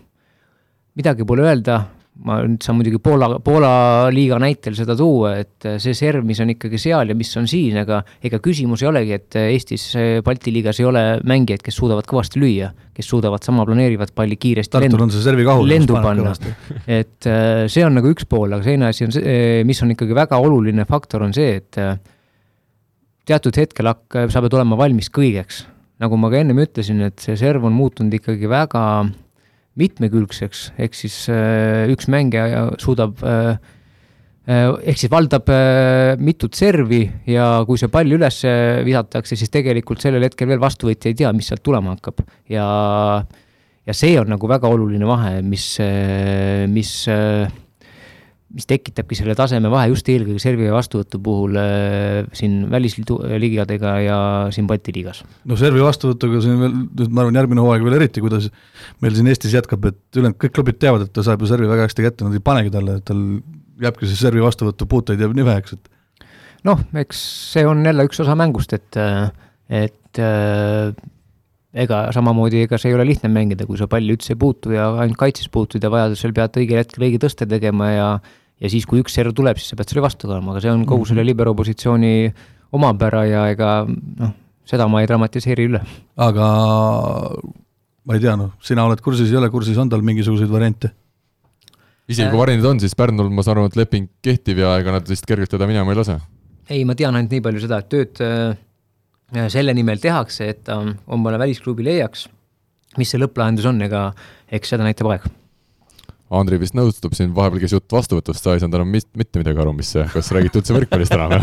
midagi 0.95 1.25
pole 1.27 1.45
öelda, 1.45 1.81
ma 2.23 2.37
nüüd 2.45 2.63
saan 2.63 2.77
muidugi 2.79 2.99
Poola, 3.03 3.27
Poola 3.43 3.71
liiga 4.13 4.37
näitel 4.39 4.75
seda 4.77 4.95
tuua, 4.95 5.33
et 5.41 5.67
see 5.83 5.95
serv, 5.97 6.23
mis 6.27 6.39
on 6.43 6.53
ikkagi 6.53 6.79
seal 6.79 7.11
ja 7.11 7.17
mis 7.17 7.31
on 7.39 7.47
siin, 7.49 7.75
aga 7.81 7.99
ega 8.25 8.39
küsimus 8.43 8.85
ei 8.85 8.89
olegi, 8.89 9.17
et 9.17 9.37
Eestis 9.41 9.89
Balti 10.23 10.53
liigas 10.55 10.79
ei 10.79 10.87
ole 10.87 11.03
mängijaid, 11.27 11.63
kes 11.65 11.75
suudavad 11.81 12.07
kõvasti 12.07 12.39
lüüa, 12.39 12.71
kes 12.95 13.11
suudavad 13.11 13.43
sama 13.43 13.65
planeerivat 13.67 14.15
palli 14.15 14.39
kiiresti 14.39 14.77
Tartul 14.77 15.05
on 15.07 15.11
see 15.11 15.25
servi 15.25 15.47
kahul. 15.47 15.67
lendu 15.67 15.99
panna, 15.99 16.31
et 17.01 17.29
see 17.71 17.85
on 17.85 17.99
nagu 17.99 18.11
üks 18.15 18.27
pool, 18.31 18.55
aga 18.55 18.63
teine 18.63 18.89
asi 18.93 19.09
on 19.09 19.15
see, 19.15 19.63
mis 19.67 19.83
on 19.83 19.91
ikkagi 19.95 20.15
väga 20.15 20.39
oluline 20.39 20.87
faktor, 20.87 21.27
on 21.27 21.35
see, 21.35 21.59
et 21.59 21.81
teatud 23.27 23.59
hetkel 23.59 23.91
hak-, 23.91 24.21
sa 24.31 24.43
pead 24.45 24.55
olema 24.55 24.79
valmis 24.79 25.11
kõigeks. 25.11 25.65
nagu 25.99 26.17
ma 26.19 26.31
ka 26.31 26.39
ennem 26.43 26.63
ütlesin, 26.63 27.03
et 27.07 27.19
see 27.23 27.37
serv 27.39 27.67
on 27.67 27.75
muutunud 27.75 28.15
ikkagi 28.17 28.49
väga 28.51 28.81
mitmekülgseks, 29.79 30.69
ehk 30.79 30.95
siis 30.95 31.25
äh, 31.31 31.85
üks 31.91 32.07
mängija 32.11 32.69
suudab 32.81 33.19
äh, 33.27 33.57
äh, 34.47 34.69
ehk 34.87 35.01
siis 35.01 35.11
valdab 35.11 35.49
mitut 36.23 36.55
servi 36.55 37.03
ja 37.27 37.49
kui 37.67 37.79
see 37.81 37.91
pall 37.91 38.15
üles 38.15 38.41
visatakse, 38.87 39.35
siis 39.35 39.51
tegelikult 39.51 40.03
sellel 40.03 40.23
hetkel 40.27 40.49
veel 40.51 40.63
vastuvõtja 40.63 41.11
ei 41.11 41.19
tea, 41.19 41.33
mis 41.35 41.51
sealt 41.51 41.63
tulema 41.65 41.97
hakkab. 41.97 42.23
Ja 42.51 42.67
ja 43.85 43.93
see 43.93 44.15
on 44.17 44.31
nagu 44.33 44.47
väga 44.49 44.69
oluline 44.71 45.05
vahe, 45.05 45.43
mis, 45.45 45.75
mis 46.71 46.93
mis 48.55 48.67
tekitabki 48.69 49.17
selle 49.19 49.35
taseme 49.35 49.69
vahe 49.71 49.89
just 49.91 50.07
eelkõige 50.11 50.39
servi 50.39 50.69
vastuvõtu 50.71 51.19
puhul 51.23 51.57
äh, 51.59 52.27
siin 52.35 52.69
välisliidu 52.71 53.17
liigadega 53.41 53.95
ja 54.05 54.19
siin 54.55 54.69
Balti 54.69 54.93
liigas. 54.95 55.23
no 55.45 55.57
servi 55.59 55.83
vastuvõtuga 55.83 56.39
siin 56.43 56.61
veel, 56.61 56.77
ma 57.09 57.25
arvan, 57.25 57.39
järgmine 57.41 57.65
hooaeg 57.65 57.83
veel 57.87 57.97
eriti, 57.99 58.23
kuidas 58.23 58.47
meil 59.03 59.17
siin 59.17 59.27
Eestis 59.31 59.55
jätkab, 59.57 59.89
et 59.91 59.99
ülejäänud 60.15 60.39
kõik 60.39 60.55
klubid 60.55 60.79
teavad, 60.79 61.07
et 61.07 61.13
ta 61.15 61.25
saab 61.25 61.43
ju 61.43 61.51
servi 61.51 61.67
väga 61.69 61.89
hästi 61.89 62.07
kätte, 62.07 62.27
nad 62.27 62.37
ei 62.37 62.43
panegi 62.43 62.71
talle, 62.73 62.99
et 63.01 63.07
tal 63.07 63.25
jääbki 63.83 64.07
see 64.07 64.21
servi 64.21 64.43
vastuvõtu 64.43 64.87
puuteid 64.87 65.19
jääb 65.19 65.35
nii 65.35 65.47
väheks, 65.47 65.75
et 65.75 65.91
noh, 66.69 66.79
eks 67.01 67.25
see 67.51 67.67
on 67.67 67.83
jälle 67.85 68.07
üks 68.07 68.23
osa 68.23 68.37
mängust, 68.39 68.71
et, 68.77 69.01
et 69.83 70.23
äh, 70.23 70.95
ega 71.75 72.05
samamoodi, 72.15 72.63
ega 72.65 72.79
see 72.79 72.91
ei 72.91 72.97
ole 72.97 73.05
lihtne 73.09 73.29
mängida, 73.31 73.67
kui 73.67 73.79
sa 73.79 73.87
palli 73.91 74.15
üldse 74.15 74.33
ei 74.33 74.39
puutu 74.39 74.71
ja 74.75 74.87
ainult 75.03 75.19
kaitses 75.19 75.51
puutud 75.51 75.83
ja 75.83 75.91
vajadusel 75.91 76.33
pead 76.35 76.59
õigel 76.61 76.81
hetkel 76.81 77.07
õige 77.07 77.19
tõste 77.25 77.47
tegema 77.49 77.91
ja 77.91 78.07
ja 78.61 78.71
siis, 78.71 78.87
kui 78.87 79.01
üks 79.03 79.15
serv 79.17 79.35
tuleb, 79.35 79.59
siis 79.59 79.73
sa 79.73 79.79
pead 79.79 79.91
selle 79.91 80.03
vastu 80.05 80.29
tulema, 80.29 80.53
aga 80.53 80.63
see 80.63 80.73
on 80.73 80.85
kogu 80.87 81.07
selle 81.09 81.23
mhm. 81.23 81.31
libero 81.31 81.55
positsiooni 81.57 82.15
omapära 82.75 83.25
ja 83.27 83.45
ega 83.51 83.77
noh, 83.87 84.35
seda 84.67 84.87
ma 84.91 85.03
ei 85.03 85.09
dramatiseeri 85.09 85.69
üle. 85.69 85.81
aga 86.15 86.49
ma 88.05 88.17
ei 88.17 88.23
tea, 88.23 88.35
noh, 88.39 88.53
sina 88.63 88.85
oled 88.87 89.01
kursis, 89.03 89.31
ei 89.31 89.39
ole 89.41 89.51
kursis, 89.53 89.77
on 89.81 89.91
tal 89.91 90.05
mingisuguseid 90.05 90.51
variante? 90.51 90.93
isegi 92.07 92.29
kui 92.29 92.39
variandid 92.39 92.69
on, 92.69 92.79
siis 92.81 92.95
Pärnul 92.97 93.31
ma 93.33 93.45
saan 93.45 93.59
aru, 93.59 93.71
et 93.71 93.79
leping 93.79 94.09
kehtib 94.23 94.61
ja 94.61 94.75
ega 94.81 94.93
nad 94.93 95.07
vist 95.09 95.25
kergelt 95.27 95.51
teda 95.51 95.67
minema 95.69 95.93
ei 95.93 96.01
lase? 96.01 96.19
ei, 96.69 96.83
ma 96.87 96.97
tean 96.97 97.17
ainult 97.17 97.33
nii 97.33 97.43
palju 97.45 97.65
seda, 97.65 97.81
et 97.81 97.91
tööd 97.91 98.21
äh, 98.25 99.47
selle 99.51 99.73
nimel 99.77 100.01
tehakse, 100.01 100.51
et 100.53 100.63
ta 100.69 100.79
äh, 100.81 100.93
omale 101.11 101.41
välisklubi 101.41 101.85
leiaks. 101.85 102.29
mis 102.95 103.09
see 103.11 103.19
lõpplahendus 103.19 103.67
on, 103.67 103.81
ega 103.83 104.11
eks 104.53 104.71
seda 104.71 104.85
näitab 104.85 105.11
aeg 105.11 105.25
Andri 106.39 106.59
vist 106.61 106.75
nõustub 106.77 107.15
siin, 107.17 107.33
vahepeal 107.35 107.63
käis 107.63 107.75
jutt 107.75 107.91
vastuvõtust, 107.95 108.43
sa 108.43 108.55
ei 108.55 108.63
saanud 108.63 108.79
enam 108.79 108.93
mitte 108.93 109.41
midagi 109.41 109.61
aru, 109.61 109.73
mis, 109.77 109.91
kas 110.13 110.31
räägite 110.35 110.61
üldse 110.61 110.75
võrkpallist 110.75 111.15
enam 111.15 111.35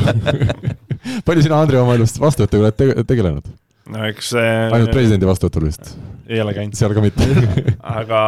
palju 1.26 1.44
sina, 1.44 1.61
Andri, 1.61 1.81
oma 1.81 1.96
elust 1.98 2.20
vastuvõtuga 2.22 2.68
oled 2.68 2.81
te 2.81 3.07
tegelenud? 3.09 3.52
no 3.92 4.05
eks 4.07 4.33
see 4.35 4.50
ainult 4.68 4.92
presidendi 4.94 5.26
vastuvõtul 5.28 5.66
vist? 5.66 5.94
ei 6.31 6.40
ole 6.42 6.55
käinud, 6.57 6.76
seal 6.78 6.94
ka 6.94 7.02
mitte 7.05 7.26
aga 7.98 8.20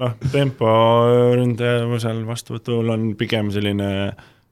noh, 0.00 0.14
tempo 0.32 0.70
ründajavusel 1.36 2.22
vastuvõtul 2.28 2.94
on 2.94 3.10
pigem 3.20 3.52
selline 3.54 3.90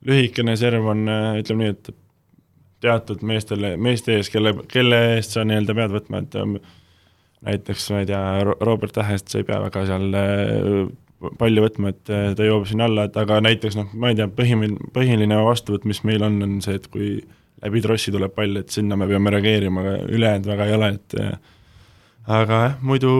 lühikene 0.08 0.54
serv 0.58 0.92
on, 0.92 1.08
ütleme 1.40 1.64
nii, 1.64 1.74
et 1.74 1.94
teatud 2.84 3.24
meestele, 3.26 3.72
meeste 3.80 4.14
ees, 4.18 4.28
kelle, 4.30 4.52
kelle 4.70 5.00
eest 5.16 5.34
sa 5.34 5.42
nii-öelda 5.46 5.74
pead 5.74 5.94
võtma, 5.96 6.22
et 6.22 6.36
näiteks 7.48 7.88
ma 7.94 8.02
ei 8.04 8.08
tea, 8.10 8.22
Robert 8.44 8.94
Tähest 8.94 9.32
sa 9.32 9.40
ei 9.40 9.46
pea 9.48 9.58
väga 9.64 9.84
seal 9.88 10.06
palju 11.18 11.64
võtma, 11.64 11.92
et 11.94 12.12
äh, 12.12 12.30
ta 12.38 12.46
jõuab 12.46 12.66
sinna 12.70 12.86
alla, 12.88 13.08
et 13.08 13.16
aga 13.18 13.40
näiteks 13.44 13.78
noh, 13.78 13.90
ma 13.98 14.12
ei 14.12 14.18
tea, 14.18 14.28
põhiline, 14.30 14.90
põhiline 14.94 15.38
vastuvõtt, 15.46 15.86
mis 15.88 16.02
meil 16.06 16.24
on, 16.26 16.40
on 16.44 16.58
see, 16.64 16.78
et 16.78 16.86
kui 16.92 17.16
läbi 17.64 17.82
trossi 17.82 18.14
tuleb 18.14 18.34
pall, 18.36 18.60
et 18.60 18.74
sinna 18.74 18.98
me 18.98 19.08
peame 19.10 19.32
reageerima, 19.34 19.82
aga 19.82 19.94
ülejäänud 20.06 20.50
väga 20.52 20.68
ei 20.68 20.76
ole, 20.76 20.90
et 20.94 21.16
äh, 21.18 21.32
aga 22.38 22.60
jah, 22.64 22.76
muidu 22.86 23.14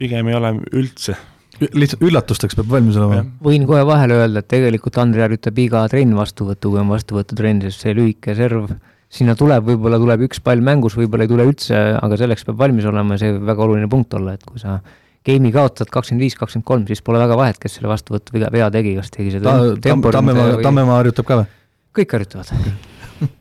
pigem 0.00 0.30
ei 0.30 0.38
ole 0.38 0.54
üldse. 0.72 1.16
lihtsalt 1.58 2.04
üllatusteks 2.06 2.54
peab 2.54 2.68
valmis 2.70 2.96
olema 3.00 3.24
võin 3.42 3.64
kohe 3.66 3.82
vahele 3.86 4.20
öelda, 4.20 4.44
et 4.44 4.48
tegelikult 4.48 5.00
Andrei 5.02 5.24
harjutab 5.26 5.58
iga 5.58 5.82
trenn 5.90 6.14
vastuvõttu, 6.16 6.70
kui 6.70 6.80
on 6.80 6.92
vastuvõtutrenn, 6.92 7.64
sest 7.66 7.82
see 7.84 7.96
lühike 7.98 8.36
serv, 8.38 8.70
sinna 9.12 9.34
tuleb, 9.36 9.66
võib-olla 9.72 9.98
tuleb 10.00 10.24
üks 10.28 10.40
pall 10.44 10.62
mängus, 10.64 10.96
võib-olla 10.96 11.26
ei 11.26 11.32
tule 11.32 11.48
üldse, 11.50 11.82
aga 11.98 12.20
selleks 12.20 12.46
peab 12.46 12.62
valmis 12.62 12.88
olema 12.88 13.16
ja 13.16 13.24
see 13.24 13.34
võib 13.34 13.50
väga 13.50 13.66
oluline 13.66 13.90
punkt 13.90 14.14
olla, 14.16 14.36
et 14.38 14.46
kui 14.46 14.62
sa 14.62 14.78
game'i 15.28 15.52
kaotad 15.54 15.90
kakskümmend 15.92 16.24
viis, 16.26 16.36
kakskümmend 16.40 16.66
kolm, 16.68 16.84
siis 16.88 17.02
pole 17.04 17.20
väga 17.22 17.36
vahet, 17.38 17.58
kes 17.62 17.78
selle 17.78 17.90
vastuvõttu 17.92 18.34
vea, 18.38 18.48
vea 18.54 18.68
tegi, 18.74 18.94
kas 18.98 19.10
tegi 19.14 19.34
seda 19.36 19.52
Ta- 19.58 19.74
Tam- 19.88 20.04
Tammemaa, 20.18 20.54
Tammemaa 20.64 21.02
harjutab 21.02 21.28
ka 21.28 21.42
või? 21.42 21.50
kõik 21.98 22.14
harjutavad. 22.14 22.52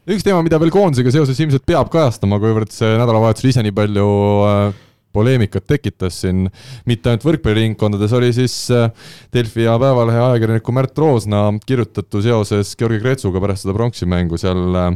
üks 0.09 0.23
teema, 0.25 0.41
mida 0.45 0.57
veel 0.61 0.71
koondisega 0.73 1.11
seoses 1.13 1.39
ilmselt 1.43 1.65
peab 1.69 1.89
kajastama, 1.93 2.39
kuivõrd 2.41 2.71
see 2.73 2.95
nädalavahetusel 2.97 3.51
ise 3.53 3.63
nii 3.65 3.75
palju 3.77 4.07
äh, 4.47 4.83
poleemikat 5.17 5.65
tekitas 5.67 6.21
siin 6.23 6.45
mitte 6.87 7.11
ainult 7.11 7.25
võrkpalliringkondades, 7.27 8.13
oli 8.17 8.29
siis 8.35 8.55
äh, 8.73 8.91
Delfi 9.33 9.65
ja 9.65 9.77
Päevalehe 9.81 10.21
ajakirjaniku 10.29 10.75
Märt 10.75 10.97
Roosna 11.01 11.47
kirjutatu 11.65 12.21
seoses 12.25 12.75
Georgi 12.77 13.01
Kretsuga 13.01 13.41
pärast 13.43 13.65
seda 13.65 13.75
pronksimängu 13.77 14.39
seal 14.41 14.77
äh, 14.77 14.91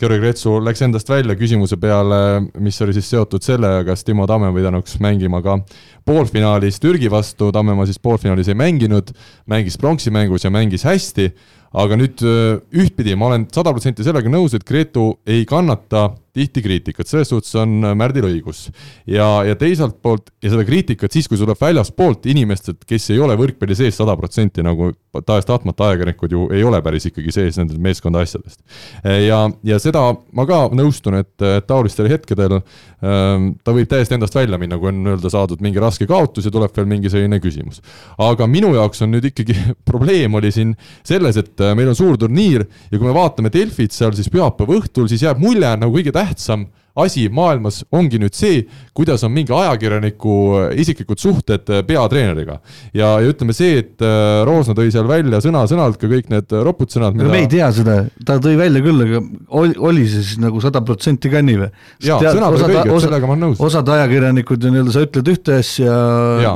Georgi 0.00 0.20
Kretsu 0.22 0.56
läks 0.64 0.82
endast 0.84 1.10
välja 1.10 1.36
küsimuse 1.38 1.78
peale, 1.80 2.18
mis 2.62 2.80
oli 2.82 2.94
siis 2.96 3.10
seotud 3.12 3.44
sellega, 3.44 3.84
kas 3.86 4.02
Timo 4.06 4.26
Tamme 4.30 4.50
pidanuks 4.54 4.98
mängima 5.02 5.42
ka 5.44 5.58
poolfinaalis 6.04 6.80
Türgi 6.82 7.10
vastu, 7.12 7.52
Tammemaa 7.54 7.86
siis 7.88 8.00
poolfinaalis 8.02 8.50
ei 8.50 8.58
mänginud, 8.58 9.14
mängis 9.50 9.78
pronksimängus 9.80 10.44
ja 10.44 10.52
mängis 10.52 10.84
hästi, 10.84 11.30
aga 11.74 11.96
nüüd 11.98 12.22
öö, 12.22 12.58
ühtpidi 12.84 13.16
ma 13.18 13.30
olen 13.30 13.48
sada 13.54 13.72
protsenti 13.74 14.06
sellega 14.06 14.30
nõus, 14.30 14.54
et 14.54 14.64
Gretu 14.66 15.08
ei 15.26 15.42
kannata 15.48 16.12
tihti 16.34 16.62
kriitikat, 16.64 17.08
selles 17.10 17.30
suhtes 17.32 17.54
on 17.58 17.80
äh, 17.82 17.96
Märdil 17.98 18.26
õigus. 18.28 18.68
ja, 19.10 19.42
ja 19.46 19.58
teiselt 19.58 20.00
poolt 20.02 20.30
ja 20.42 20.52
seda 20.54 20.66
kriitikat 20.66 21.14
siis, 21.14 21.28
kui 21.28 21.38
see 21.38 21.46
tuleb 21.46 21.60
väljaspoolt 21.60 22.28
inimestelt, 22.30 22.84
kes 22.86 23.10
ei 23.14 23.22
ole 23.22 23.36
võrkpalli 23.38 23.78
sees 23.78 23.98
sada 23.98 24.16
protsenti, 24.18 24.62
nagu 24.66 24.92
tahes-tahtmata 25.26 25.90
ajakirjanikud 25.90 26.32
ju 26.32 26.48
ei 26.54 26.64
ole 26.64 26.80
päris 26.82 27.06
ikkagi 27.10 27.32
sees 27.34 27.58
nendest 27.60 27.80
meeskonda 27.82 28.22
asjadest. 28.24 28.60
ja, 29.04 29.40
ja 29.62 29.78
seda 29.82 30.02
ma 30.32 30.46
ka 30.48 30.64
nõustun, 30.74 31.18
et 31.22 31.46
taolistel 31.68 32.08
hetkedel 32.10 32.58
ähm, 32.58 33.50
ta 33.64 33.74
võib 33.76 33.88
täiesti 33.90 34.16
endast 34.16 34.34
välja 34.36 34.58
minna, 34.60 34.78
kui 34.80 34.90
on 34.90 35.02
nii-öelda 35.04 35.32
saadud 35.32 35.62
mingi 35.64 35.82
raske 35.82 36.08
kaotus 36.10 36.48
ja 36.48 36.52
tuleb 36.54 36.74
veel 36.76 36.88
mingi 36.90 37.12
selline 37.12 37.40
küsimus. 37.42 37.82
aga 38.18 38.48
minu 38.50 38.74
jaoks 38.76 39.04
on 39.06 39.14
nüüd 39.14 39.30
ikkagi 39.30 39.56
probleem 39.90 40.34
oli 40.40 40.52
siin 40.54 40.74
selles, 41.06 41.38
et 41.40 41.60
äh, 41.60 41.74
meil 41.78 41.92
on 41.92 41.98
suur 41.98 42.18
turniir 42.20 42.66
ja 42.90 42.98
kui 42.98 43.06
me 43.08 43.16
vaatame 43.16 43.52
Delfit 43.54 43.94
seal 43.94 44.14
siis 44.16 44.30
pühapäeva 44.32 44.80
õhtul, 44.80 45.08
siis 45.10 45.24
jääb 45.26 45.42
mulje 45.42 45.74
nagu 45.80 45.94
kõige 45.94 46.14
tähtsam 46.14 46.68
asi 46.94 47.26
maailmas 47.32 47.80
ongi 47.92 48.20
nüüd 48.22 48.36
see, 48.38 48.60
kuidas 48.94 49.24
on 49.26 49.32
mingi 49.34 49.50
ajakirjaniku 49.54 50.34
äh, 50.60 50.66
isiklikud 50.78 51.18
suhted 51.18 51.70
äh, 51.70 51.82
peatreeneriga. 51.86 52.60
ja, 52.94 53.08
ja 53.18 53.32
ütleme 53.32 53.54
see, 53.56 53.80
et 53.82 54.04
äh, 54.04 54.44
Roosna 54.46 54.76
tõi 54.78 54.92
seal 54.94 55.08
välja 55.10 55.40
sõna-sõnalt 55.42 55.98
ka 55.98 56.10
kõik 56.10 56.30
need 56.30 56.54
roputsõnad, 56.68 57.18
aga 57.18 57.32
me 57.32 57.40
ei 57.42 57.48
tea 57.50 57.70
seda, 57.74 57.96
ta 58.26 58.36
tõi 58.42 58.54
välja 58.60 58.82
küll, 58.84 59.02
aga 59.08 59.22
oli, 59.58 59.74
oli 59.90 60.04
see 60.06 60.22
siis 60.22 60.38
nagu 60.42 60.62
sada 60.62 60.84
protsenti 60.86 61.32
ka 61.32 61.42
nii 61.42 61.58
või? 61.64 61.70
jaa, 62.06 62.20
sõnad 62.28 62.58
olid 62.60 62.68
õiged, 62.68 62.94
sellega 63.08 63.26
ma 63.26 63.34
olen 63.34 63.44
nõus. 63.48 63.64
osad 63.66 63.90
ajakirjanikud 63.96 64.62
ju 64.62 64.72
nii-öelda, 64.76 64.94
sa 64.94 65.04
ütled 65.08 65.32
ühte 65.34 65.58
asja 65.64 65.98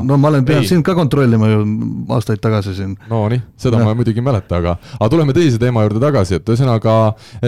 no 0.07 0.20
ma 0.22 0.31
olen 0.31 0.46
pidanud 0.46 0.70
sind 0.70 0.87
ka 0.87 0.94
kontrollima 0.98 1.51
ju 1.51 1.66
aastaid 2.14 2.38
tagasi 2.44 2.77
siin. 2.79 2.94
Nonii, 3.11 3.40
seda 3.59 3.83
Jah. 3.83 3.90
ma 3.90 3.98
muidugi 3.98 4.22
ei 4.22 4.29
mäleta, 4.31 4.62
aga, 4.62 4.79
aga 4.94 5.11
tuleme 5.11 5.35
teise 5.35 5.59
teema 5.59 5.83
juurde 5.83 6.03
tagasi, 6.07 6.38
et 6.38 6.55
ühesõnaga 6.55 6.96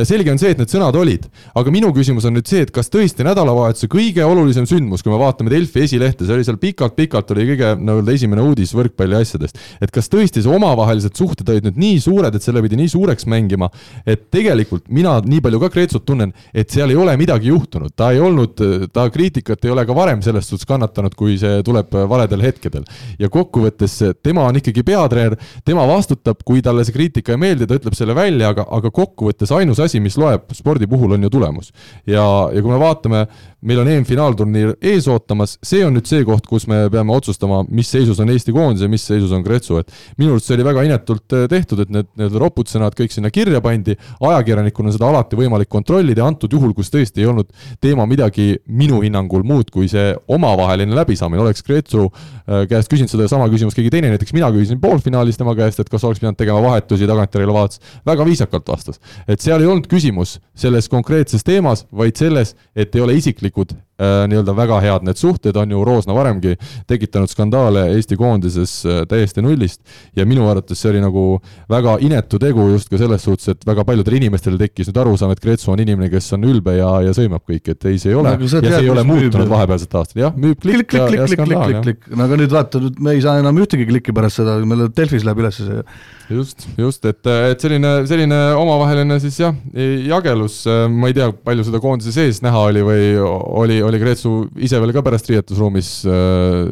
selge 0.03 0.35
on 0.35 0.43
see, 0.43 0.51
et 0.57 0.59
need 0.59 0.75
sõnad 0.75 0.99
olid, 0.99 1.31
aga 1.55 1.75
minu 1.79 1.95
küsimus 1.95 2.27
on 2.27 2.35
nüüd 2.35 2.51
see, 2.51 2.67
et 2.67 2.75
kas 2.81 2.89
tõesti 2.93 3.25
nädalavahetuse 3.27 3.89
kõige 3.93 4.25
olulisem 4.25 4.65
sündmus, 4.69 5.03
kui 5.05 5.13
me 5.13 5.19
vaatame 5.21 5.53
Delfi 5.53 5.85
esilehte, 5.85 6.25
see 6.25 6.37
oli 6.37 6.47
seal 6.47 6.57
pikalt-pikalt 6.61 7.33
oli 7.35 7.45
kõige 7.53 7.75
nii-öelda 7.77 8.15
esimene 8.17 8.45
uudis 8.47 8.73
võrkpalli 8.77 9.19
asjadest, 9.19 9.59
et 9.85 9.93
kas 9.93 10.09
tõesti 10.13 10.41
see 10.41 10.53
omavahelised 10.55 11.19
suhted 11.19 11.49
olid 11.53 11.69
nüüd 11.69 11.81
nii 11.81 11.99
suured, 12.01 12.35
et 12.35 12.45
selle 12.45 12.63
pidi 12.65 12.79
nii 12.81 12.93
suureks 12.93 13.29
mängima, 13.29 13.69
et 14.09 14.29
tegelikult 14.33 14.87
mina 14.89 15.19
nii 15.21 15.43
palju 15.45 15.61
ka 15.61 15.71
Kreetsut 15.75 16.07
tunnen, 16.09 16.33
et 16.55 16.73
seal 16.73 16.95
ei 16.95 16.99
ole 17.01 17.17
midagi 17.21 17.51
juhtunud, 17.51 17.93
ta 17.97 18.11
ei 18.15 18.23
olnud, 18.25 18.65
ta 18.95 19.05
kriitikat 19.13 19.69
ei 19.69 19.75
ole 19.75 19.85
ka 19.89 19.97
varem 19.97 20.25
selles 20.25 20.49
suhtes 20.49 20.69
kannatanud, 20.71 21.17
kui 21.19 21.37
see 21.41 21.61
tuleb 21.67 21.93
valedel 22.09 22.47
hetkedel. 22.47 22.87
ja 23.19 23.29
kokkuvõttes 23.29 23.99
tema 24.23 24.47
on 24.49 24.57
ikkagi 24.57 24.87
peatreener, 24.87 25.37
tema 25.69 25.85
vastutab, 25.91 26.41
kui 26.49 26.65
talle 26.65 26.87
see 26.87 26.97
kriitika 26.97 27.37
ei 27.37 27.45
meeldi, 27.45 27.69
ta 27.69 27.77
ütleb 27.77 27.99
selle 27.99 28.17
välja, 28.17 28.55
aga, 28.55 28.65
aga 28.71 28.91
kokkuvõttes 28.95 29.53
ainus 29.53 29.83
asi, 29.85 30.01
mis 30.01 30.17
loeb 30.21 30.49
spordi 30.57 30.89
puhul, 30.89 31.19
on 31.19 31.29
ju 31.29 31.33
tulemus. 31.37 31.73
ja, 32.07 32.25
ja 32.55 32.63
kui 32.63 32.70
me 32.71 32.79
vaatame, 32.79 33.27
meil 33.67 33.81
on 33.83 33.89
EM-finaalturniir 33.93 34.75
ees 34.91 35.07
ootamas, 35.11 35.57
see 35.67 35.83
on 35.85 35.95
nüüd 35.97 36.09
see 36.09 36.25
koht, 36.25 36.47
kus 36.49 36.67
me 36.71 36.83
peame 36.93 37.13
otsustama, 37.13 37.61
mis 37.69 37.91
seisus 37.93 38.21
on 38.23 38.33
Eesti 38.33 38.55
koondis 38.57 38.85
ja 38.85 38.89
mis 38.91 39.05
seisus 39.05 39.33
on 39.37 39.45
Kretsu, 39.45 39.81
et 39.83 39.93
minu 40.21 40.35
arust 40.35 40.49
see 40.49 40.57
oli 40.57 40.67
väga 40.67 40.85
inetult 40.89 41.37
äh, 41.37 41.47
tehtud, 41.51 41.83
et 41.85 41.93
need 41.93 42.09
nii-öelda 42.17 42.41
roputsõnad 42.41 42.97
kõik 42.97 43.13
sinna 43.13 43.33
kirja 43.35 43.61
pandi, 43.65 43.97
ajakirjanikuna 44.21 44.91
on 44.93 44.97
seda 44.97 45.11
alati 45.11 45.39
võimalik 45.39 45.71
kontrollida 45.73 46.25
antud 46.25 46.53
juhul, 46.57 46.73
kus 46.77 46.93
tõesti 46.93 47.25
ei 47.25 47.29
olnud 47.31 47.51
teema 47.85 48.07
midagi 48.09 48.55
minu 48.67 49.03
hinnangul 49.05 49.45
muud 49.47 49.73
kui 49.75 49.91
see 49.93 50.15
omavaheline 50.33 50.97
läbisaamine, 50.97 51.43
oleks 51.45 51.65
Kretsu 51.67 52.07
äh, 52.09 52.65
käest 52.71 52.93
küsinud 52.93 53.13
sedasama 53.13 53.51
küsimust 53.53 53.77
keegi 53.77 53.93
teine, 53.93 54.15
näiteks 54.15 54.35
mina 54.37 54.49
küsisin 54.55 54.81
poolfinaalis 54.81 55.41
tema 55.41 55.55
käest, 55.59 55.83
et 55.83 55.93
kas 55.93 56.05
oleks 56.09 56.23
pidanud 56.23 56.41
tegema 56.41 56.65
vahetusi, 56.65 57.09
tagantjärele 57.11 57.55
vaatas, 57.55 57.85
väga 58.09 58.25
viisakalt 58.25 58.69
vastas. 58.73 59.01
et 59.29 59.41
seal 59.41 59.61
ei 59.61 59.69
olnud 59.69 59.89
küsimus 59.91 60.39
selles 60.57 60.89
konkreetses 60.89 61.45
teemas, 61.45 61.85
vaid 61.93 62.17
selles, 62.17 62.55
et 62.77 62.95
ei 62.97 63.05
ole 63.05 63.17
isiklikud 63.51 63.73
äh, 63.73 63.77
nii-öelda 64.01 64.55
väga 64.57 64.81
head 64.85 65.07
need 65.07 65.21
suhted, 65.21 65.57
on 65.57 65.71
ju 65.71 65.85
Roosna 65.85 66.15
varemgi 66.17 66.57
tekitanud 66.89 67.31
skandaale 67.31 67.87
Eesti 67.95 68.17
koondises 68.17 68.75
äh, 68.87 69.03
täiesti 69.09 69.43
nullist. 69.45 69.81
Ja 70.17 70.27
minu 70.29 70.49
arvates 70.51 70.81
see 70.81 70.91
oli 70.93 71.03
nagu 71.03 71.25
väga 71.71 71.97
inetu 72.05 72.39
tegu 72.41 72.69
just 72.73 72.91
ka 72.91 72.99
selles 73.01 73.25
suhtes, 73.27 73.51
et 73.55 73.67
väga 73.67 73.85
paljudel 73.89 74.19
inimestel 74.21 74.59
tekkis 74.61 74.91
nüüd 74.91 75.01
arusaam, 75.03 75.35
et 75.35 75.43
Kretsu 75.43 75.73
on 75.75 75.83
inimene, 75.83 76.11
kes 76.13 76.33
on 76.37 76.47
ülbe 76.49 76.77
ja, 76.79 76.91
ja 77.07 77.15
sõimab 77.17 77.45
kõiki, 77.49 77.75
et 77.75 77.89
ei, 77.91 77.99
see 78.01 78.13
ei 78.15 78.19
ole 78.21 78.35
Nagu 78.35 78.47
ja 78.47 78.53
sa 78.53 78.61
see 78.61 78.69
tead, 78.69 78.85
ei 78.85 78.93
ole 78.93 79.05
muutunud 79.09 79.51
vahepealsetel 79.51 80.01
aastatel, 80.03 80.25
jah, 80.25 80.37
müüb 80.37 80.61
klikk, 80.63 80.87
klikk 80.91 80.97
ja, 80.97 81.09
klikk, 81.11 81.21
ja 81.21 81.29
skandaal, 81.35 81.77
jah. 81.77 82.09
no 82.17 82.27
aga 82.29 82.41
nüüd 82.41 82.55
vaata, 82.55 82.83
nüüd 82.87 83.03
me 83.05 83.17
ei 83.17 83.25
saa 83.25 83.43
enam 83.43 83.61
ühtegi 83.63 83.89
klikki 83.91 84.17
pärast 84.17 84.41
seda, 84.41 84.57
meil 84.65 84.87
Delfis 84.97 85.27
läheb 85.27 85.43
üles 85.43 85.61
see. 85.61 85.83
just, 86.31 86.67
just, 86.79 87.05
et, 87.11 87.21
et 87.27 87.63
selline, 87.63 87.93
selline 88.11 88.41
omavaheline 88.59 89.19
siis 89.23 89.41
jah, 89.43 89.57
jagelus, 89.75 90.63
ma 90.91 91.11
ei 91.11 91.17
tea, 91.17 91.31
palju 91.47 91.67
seda 91.69 91.83
koondise 91.83 92.15
sees 92.15 92.41
näha 92.45 92.67
oli 92.71 92.85
või 92.87 93.07
oli, 93.21 93.81
oli 93.83 93.90
Kreetsu 93.99 94.47
ise 94.63 94.79
veel 94.79 94.95
ka 94.95 95.03
pärast 95.03 95.29
riietusruumis 95.31 95.91
äh, 96.07 96.71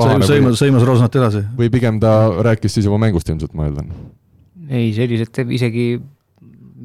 pahane 0.00 0.26
sõimas, 0.28 0.58
sõimas 0.60 0.84
Roosnat 0.86 1.20
edasi. 1.20 1.44
või 1.58 1.70
pigem 1.74 2.00
ta 2.02 2.14
rääkis 2.46 2.78
siis 2.78 2.88
juba 2.88 2.98
mängust 3.02 3.28
ilmselt, 3.30 3.54
ma 3.54 3.68
eeldan. 3.68 3.92
ei, 4.70 4.92
sellised 4.96 5.44
isegi 5.44 5.88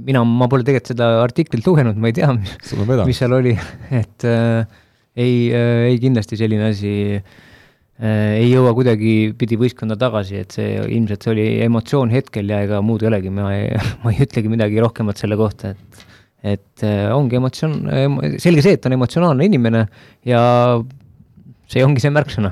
mina, 0.05 0.23
ma 0.23 0.47
pole 0.51 0.65
tegelikult 0.67 0.93
seda 0.93 1.09
artiklit 1.23 1.67
lugenud, 1.67 1.97
ma 1.99 2.11
ei 2.11 2.17
tea, 2.17 2.31
mis. 2.35 3.19
seal 3.19 3.35
oli, 3.35 3.55
et 4.01 4.27
äh, 4.27 4.81
ei 5.19 5.37
äh,, 5.51 5.85
ei 5.91 6.01
kindlasti 6.01 6.39
selline 6.39 6.69
asi 6.69 6.93
äh, 7.17 8.37
ei 8.39 8.47
jõua 8.51 8.73
kuidagipidi 8.77 9.57
võistkonda 9.59 9.97
tagasi, 9.99 10.43
et 10.43 10.55
see 10.55 10.77
ilmselt 10.85 11.25
see 11.25 11.33
oli 11.33 11.47
emotsioon 11.65 12.13
hetkel 12.13 12.51
ja 12.53 12.61
ega 12.67 12.83
muud 12.85 13.03
ei 13.03 13.11
olegi, 13.11 13.33
ma 13.33 13.51
ei, 13.55 13.73
ma 14.03 14.13
ei 14.13 14.23
ütlegi 14.27 14.51
midagi 14.51 14.79
rohkemat 14.83 15.19
selle 15.21 15.39
kohta, 15.39 15.73
et 15.75 16.07
et 16.43 16.87
äh, 16.87 17.09
ongi 17.11 17.39
emotsioon, 17.39 17.77
selge 18.39 18.63
see, 18.63 18.77
et 18.77 18.83
ta 18.83 18.89
on 18.91 18.97
emotsionaalne 18.99 19.47
inimene 19.49 19.85
ja 20.27 20.41
see 21.69 21.85
ongi 21.85 22.03
see 22.03 22.13
märksõna. 22.15 22.51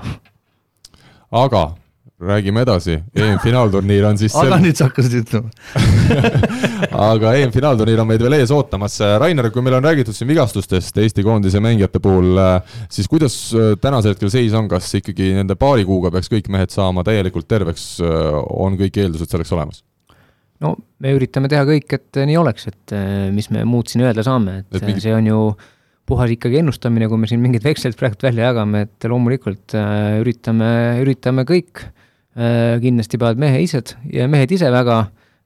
aga 1.32 1.70
räägime 2.18 2.64
edasi, 2.66 2.96
EM-finaalturniir 3.14 4.06
on 4.10 4.18
siis 4.18 4.34
aga 4.40 4.56
sel- 4.56 4.64
nüüd 4.66 4.80
sa 4.80 4.88
hakkasid 4.88 5.18
ütlema. 5.20 5.52
aga 7.12 7.34
EM-finaalturniir 7.44 8.02
on 8.02 8.10
meid 8.10 8.24
veel 8.26 8.40
ees 8.40 8.54
ootamas. 8.54 8.98
Rainer, 9.22 9.52
kui 9.54 9.62
meil 9.66 9.78
on 9.78 9.86
räägitud 9.86 10.18
siin 10.18 10.32
vigastustest 10.32 10.98
Eesti 11.04 11.26
koondise 11.26 11.62
mängijate 11.64 12.02
puhul, 12.04 12.42
siis 12.90 13.10
kuidas 13.12 13.38
äh, 13.54 13.76
tänasel 13.82 14.16
hetkel 14.16 14.34
seis 14.34 14.56
on, 14.58 14.68
kas 14.72 14.90
ikkagi 14.98 15.36
nende 15.38 15.56
paari 15.60 15.86
kuuga 15.88 16.12
peaks 16.16 16.34
kõik 16.34 16.50
mehed 16.54 16.74
saama 16.74 17.06
täielikult 17.08 17.48
terveks, 17.48 17.86
on 18.02 18.80
kõik 18.82 18.98
eeldused 19.04 19.30
selleks 19.30 19.54
olemas? 19.54 19.86
No 20.64 20.76
me 21.04 21.12
üritame 21.18 21.50
teha 21.52 21.64
kõik, 21.68 21.92
et 21.94 22.20
nii 22.26 22.38
oleks, 22.42 22.68
et 22.72 22.94
äh, 22.98 23.28
mis 23.34 23.50
me 23.54 23.64
muud 23.68 23.90
siin 23.92 24.06
öelda 24.08 24.24
saame, 24.26 24.60
Et 24.66 24.80
et 24.80 24.88
mingi- 24.88 25.04
see 25.04 25.14
on 25.14 25.26
ju 25.30 25.42
puhas 26.08 26.32
ikkagi 26.32 26.62
ennustamine, 26.62 27.10
kui 27.12 27.20
me 27.20 27.28
siin 27.28 27.42
mingeid 27.44 27.66
veksleid 27.68 27.98
praegu 28.00 28.22
välja 28.24 28.48
jagame, 28.54 28.86
et 28.88 29.08
loomulikult 29.12 29.76
äh, 29.76 30.18
üritame, 30.24 30.70
üritame 31.04 31.44
kõik 31.50 31.84
äh,, 32.38 32.78
kindlasti 32.84 33.20
peavad 33.20 33.38
mehe 33.42 33.60
ise 33.66 33.82
ja 34.14 34.28
mehed 34.32 34.52
ise 34.56 34.72
väga 34.72 35.02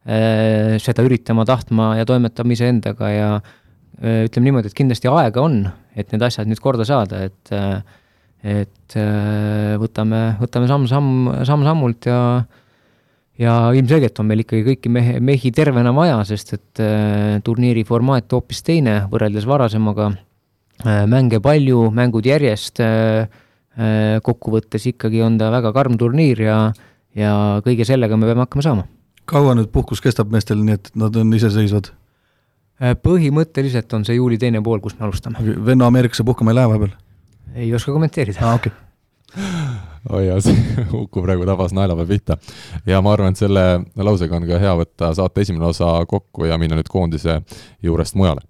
äh, 0.06 0.78
seda 0.82 1.04
üritama, 1.08 1.46
tahtma 1.50 1.96
ja 2.00 2.06
toimetama 2.06 2.54
iseendaga 2.56 3.10
ja 3.10 3.32
äh, 3.42 4.28
ütleme 4.30 4.48
niimoodi, 4.52 4.70
et 4.72 4.78
kindlasti 4.78 5.10
aega 5.12 5.42
on, 5.44 5.64
et 5.98 6.14
need 6.14 6.22
asjad 6.30 6.48
nüüd 6.48 6.62
korda 6.64 6.86
saada, 6.88 7.26
et 7.28 7.52
äh, 7.58 7.82
et 8.42 8.96
äh, 8.98 9.76
võtame, 9.78 10.22
võtame 10.42 10.66
samm-samm, 10.70 11.28
samm-sammult 11.46 12.08
ja 12.10 12.22
ja 13.40 13.54
ilmselgelt 13.76 14.20
on 14.20 14.28
meil 14.30 14.44
ikkagi 14.44 14.66
kõiki 14.66 14.92
mehe, 14.92 15.20
mehi 15.24 15.52
tervena 15.56 15.94
vaja, 15.96 16.20
sest 16.28 16.56
et 16.58 16.82
äh, 16.84 17.38
turniiri 17.46 17.84
formaat 17.88 18.32
hoopis 18.34 18.64
teine 18.68 19.02
võrreldes 19.12 19.48
varasemaga 19.48 20.12
äh,. 20.12 21.06
mänge 21.10 21.42
palju, 21.44 21.88
mängud 21.96 22.28
järjest 22.28 22.84
äh,, 22.84 23.30
kokkuvõttes 24.26 24.90
ikkagi 24.92 25.22
on 25.24 25.38
ta 25.40 25.48
väga 25.54 25.72
karm 25.76 25.96
turniir 25.98 26.42
ja, 26.44 26.58
ja 27.16 27.34
kõige 27.64 27.88
sellega 27.88 28.18
me 28.20 28.28
peame 28.28 28.44
hakkama 28.44 28.66
saama. 28.66 28.86
kaua 29.26 29.56
nüüd 29.56 29.72
puhkus 29.72 30.04
kestab 30.04 30.32
meestel, 30.34 30.60
nii 30.66 30.80
et 30.80 30.92
nad 30.96 31.16
on 31.16 31.34
iseseisvad? 31.38 31.94
Põhimõtteliselt 32.82 33.94
on 33.94 34.04
see 34.08 34.16
juuli 34.18 34.40
teine 34.42 34.58
pool, 34.66 34.80
kus 34.82 34.96
me 34.98 35.06
alustame. 35.06 35.38
venna 35.40 35.86
Ameerikasse 35.88 36.26
puhkama 36.26 36.52
ei 36.52 36.58
lähe 36.58 36.72
vahepeal? 36.72 36.96
ei 37.56 37.74
oska 37.76 37.94
kommenteerida. 37.94 38.42
aa, 38.42 38.58
okei 38.60 38.74
okay 38.74 38.91
oi 40.10 40.26
jah, 40.28 40.40
see 40.44 40.56
Uku 41.04 41.24
praegu 41.24 41.46
tabas 41.48 41.74
naela 41.76 41.96
peal 41.96 42.10
pihta. 42.10 42.38
ja 42.86 43.02
ma 43.02 43.14
arvan, 43.16 43.32
et 43.32 43.40
selle 43.40 43.66
lausega 43.96 44.36
on 44.36 44.48
ka 44.50 44.60
hea 44.60 44.74
võtta 44.84 45.14
saate 45.16 45.46
esimene 45.46 45.70
osa 45.70 45.94
kokku 46.08 46.50
ja 46.50 46.58
minna 46.62 46.80
nüüd 46.80 46.90
koondise 46.92 47.42
juurest 47.84 48.18
mujale. 48.20 48.44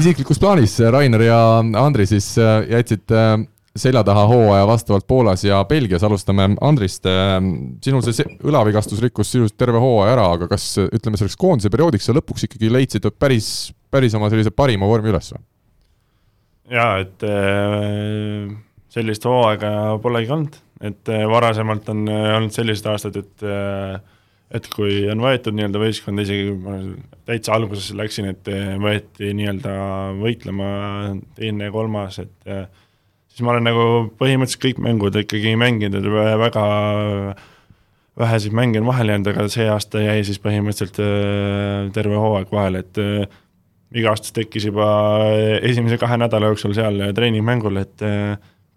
isiklikus 0.00 0.38
plaanis 0.40 0.78
Rainer 0.80 1.22
ja 1.22 1.38
Andri 1.60 2.06
siis 2.08 2.32
äh, 2.40 2.62
jätsid 2.70 3.12
äh, 3.12 3.34
selja 3.80 4.02
taha 4.06 4.26
hooaja 4.30 4.66
vastavalt 4.68 5.06
Poolas 5.08 5.44
ja 5.44 5.62
Belgias, 5.68 6.04
alustame 6.06 6.50
Andrist. 6.64 7.06
Äh, 7.08 7.38
sinul 7.84 8.04
see 8.06 8.26
õlavigastus 8.46 9.02
rikkus 9.04 9.32
sisuliselt 9.32 9.58
terve 9.60 9.82
hooaja 9.82 10.14
ära, 10.16 10.26
aga 10.36 10.50
kas 10.50 10.72
ütleme 10.86 11.20
selleks 11.20 11.38
koondise 11.40 11.72
perioodiks 11.72 12.10
sa 12.10 12.16
lõpuks 12.16 12.48
ikkagi 12.48 12.72
leidsid 12.72 13.08
päris, 13.18 13.70
päris 13.90 14.16
oma 14.18 14.30
sellise 14.32 14.52
parima 14.54 14.88
vormi 14.90 15.12
üles 15.12 15.32
või? 15.34 15.44
jaa, 16.70 17.00
et 17.02 17.24
sellist 18.94 19.24
hooaega 19.26 19.70
polegi 20.02 20.30
olnud, 20.30 20.58
et 20.86 21.10
varasemalt 21.32 21.88
on 21.90 22.04
olnud 22.06 22.54
sellised 22.54 22.86
aastad, 22.92 23.18
et 23.18 23.46
et 24.50 24.66
kui 24.70 25.04
on 25.10 25.22
võetud 25.22 25.54
nii-öelda 25.54 25.80
võistkond, 25.82 26.22
isegi 26.22 26.54
ma 26.58 26.78
täitsa 27.28 27.54
alguses 27.54 27.92
läksin, 27.94 28.30
et 28.32 28.48
võeti 28.82 29.30
nii-öelda 29.38 29.74
võitlema 30.18 30.70
teine 31.38 31.68
ja 31.68 31.74
kolmas, 31.74 32.18
et 32.22 32.50
siis 33.30 33.44
ma 33.46 33.54
olen 33.54 33.68
nagu 33.70 33.86
põhimõtteliselt 34.20 34.64
kõik 34.64 34.82
mängud 34.84 35.16
ikkagi 35.22 35.54
mänginud, 35.58 36.06
väga 36.42 36.64
väheseid 38.20 38.56
mänge 38.56 38.80
on 38.82 38.88
vahele 38.90 39.14
jäänud, 39.14 39.30
aga 39.32 39.46
see 39.52 39.68
aasta 39.70 40.02
jäi 40.02 40.24
siis 40.28 40.40
põhimõtteliselt 40.42 41.94
terve 41.94 42.18
hooaeg 42.20 42.50
vahele, 42.52 42.82
et 42.84 43.00
iga 43.96 44.12
aasta 44.12 44.34
tekkis 44.36 44.68
juba 44.68 44.88
esimese 45.66 45.98
kahe 46.00 46.18
nädala 46.20 46.50
jooksul 46.52 46.74
seal 46.76 47.00
treeningmängul, 47.16 47.80
et 47.80 48.04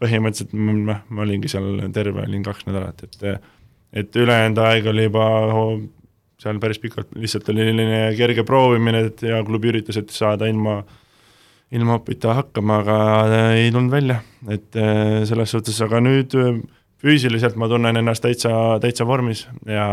põhimõtteliselt 0.04 0.56
noh, 0.56 1.04
ma 1.10 1.26
olingi 1.26 1.52
seal 1.52 1.84
terve, 1.96 2.24
olin 2.28 2.46
kaks 2.46 2.70
nädalat, 2.70 3.04
et 3.10 3.52
et 3.94 4.16
ülejäänud 4.18 4.58
aeg 4.58 4.88
oli 4.90 5.04
juba 5.06 5.26
seal 6.42 6.58
päris 6.62 6.80
pikalt, 6.82 7.12
lihtsalt 7.20 7.50
oli 7.54 7.68
selline 7.68 8.00
kerge 8.18 8.44
proovimine, 8.48 9.06
et 9.10 9.22
ja 9.28 9.44
klubi 9.46 9.70
üritas, 9.70 10.00
et 10.02 10.10
saada 10.14 10.50
ilma, 10.50 10.80
ilma 11.74 11.98
opita 11.98 12.36
hakkama, 12.38 12.80
aga 12.84 12.98
ei 13.58 13.72
tulnud 13.74 13.92
välja, 13.92 14.20
et 14.52 14.76
eh, 14.78 15.24
selles 15.30 15.54
suhtes, 15.56 15.80
aga 15.82 16.02
nüüd 16.04 16.36
füüsiliselt 17.04 17.58
ma 17.60 17.68
tunnen 17.72 17.98
ennast 18.00 18.24
täitsa, 18.24 18.52
täitsa 18.84 19.08
vormis 19.08 19.48
ja 19.68 19.88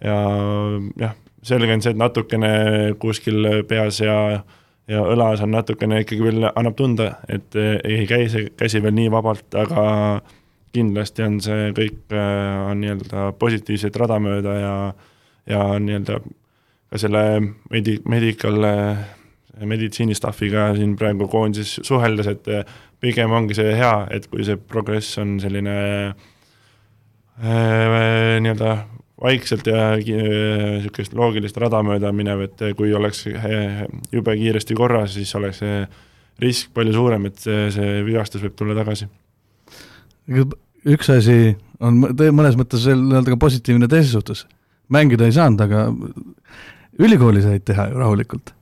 ja 0.00 0.16
jah, 0.98 1.14
selge 1.44 1.76
on 1.76 1.84
see, 1.84 1.92
et 1.92 2.00
natukene 2.00 2.50
kuskil 3.02 3.64
peas 3.68 4.00
ja 4.00 4.16
ja 4.90 5.04
õlas 5.06 5.42
on 5.44 5.52
natukene 5.54 6.00
ikkagi 6.02 6.24
veel, 6.24 6.48
annab 6.50 6.74
tunda, 6.74 7.12
et 7.30 7.54
ei 7.54 8.06
käi 8.10 8.26
see 8.32 8.48
käsi 8.58 8.80
veel 8.82 8.96
nii 8.96 9.10
vabalt, 9.12 9.54
aga 9.54 9.84
kindlasti 10.74 11.24
on 11.26 11.38
see 11.42 11.70
kõik, 11.76 12.02
äh, 12.14 12.70
on 12.70 12.82
nii-öelda 12.82 13.30
positiivset 13.38 13.96
rada 14.00 14.18
mööda 14.22 14.56
ja 14.58 14.74
ja 15.50 15.62
nii-öelda 15.82 16.20
ka 16.90 16.98
selle 17.00 17.22
medi-, 17.72 18.00
medical, 18.08 18.62
äh, 18.66 19.00
meditsiinistaffiga 19.68 20.70
siin 20.78 20.96
praegu 20.98 21.28
koondises 21.30 21.80
suheldes, 21.86 22.30
et 22.32 22.48
äh, 22.52 22.64
pigem 23.00 23.32
ongi 23.36 23.54
see 23.58 23.74
hea, 23.76 24.06
et 24.14 24.28
kui 24.30 24.44
see 24.46 24.56
progress 24.60 25.18
on 25.22 25.38
selline 25.42 25.76
äh, 26.10 26.14
nii-öelda 28.40 28.76
vaikselt 29.20 29.66
ja 29.68 29.96
niisugust 30.00 31.12
loogilist 31.16 31.56
rada 31.60 31.82
mööda 31.84 32.12
minev, 32.16 32.40
et 32.46 32.62
kui 32.78 32.94
oleks 32.96 33.26
jube 33.28 34.36
kiiresti 34.38 34.74
korras, 34.78 35.12
siis 35.18 35.34
oleks 35.36 35.60
see 35.60 35.84
risk 36.40 36.72
palju 36.76 36.92
suurem, 36.96 37.28
et 37.28 37.36
see, 37.42 37.68
see 37.74 38.00
vigastus 38.06 38.40
võib 38.46 38.56
tulla 38.56 38.74
tagasi 38.78 39.10
üks 40.88 41.10
asi 41.12 41.56
on 41.82 41.98
mõnes 42.00 42.56
mõttes 42.58 42.86
veel 42.88 43.02
nii-öelda 43.02 43.34
ka 43.34 43.40
positiivne 43.40 43.88
teises 43.90 44.14
suhtes, 44.14 44.44
mängida 44.92 45.28
ei 45.28 45.34
saanud, 45.36 45.60
aga 45.64 45.88
ülikooli 47.00 47.42
said 47.44 47.64
teha 47.68 47.90
ju 47.90 48.00
rahulikult. 48.00 48.54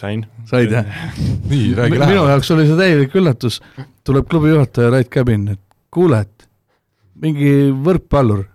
Sain. 0.00 0.24
said 0.48 0.72
jah? 0.72 0.86
nii, 1.50 1.74
räägi 1.74 1.98
lähemalt. 1.98 2.10
minu 2.10 2.24
jaoks 2.30 2.50
oli 2.54 2.66
see 2.68 2.78
täielik 2.78 3.16
üllatus, 3.18 3.60
tuleb 4.06 4.28
klubi 4.30 4.52
juhataja 4.52 4.90
Rait 4.94 5.10
Käbin, 5.12 5.48
et 5.54 5.62
kuule, 5.94 6.22
et 6.26 6.48
mingi 7.22 7.52
võrkpallur 7.84 8.46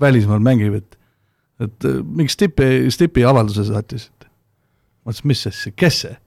välismaal 0.00 0.42
mängib, 0.44 0.80
et 0.82 0.92
et 1.64 1.86
mingi 2.04 2.32
Stipi, 2.32 2.90
Stipi 2.92 3.24
avalduse 3.24 3.64
saatis, 3.64 4.10
et 4.10 4.26
ma 5.04 5.14
ütlesin, 5.14 5.30
mis 5.32 5.46
asja, 5.48 5.72
kes 5.72 6.02
see? 6.04 6.18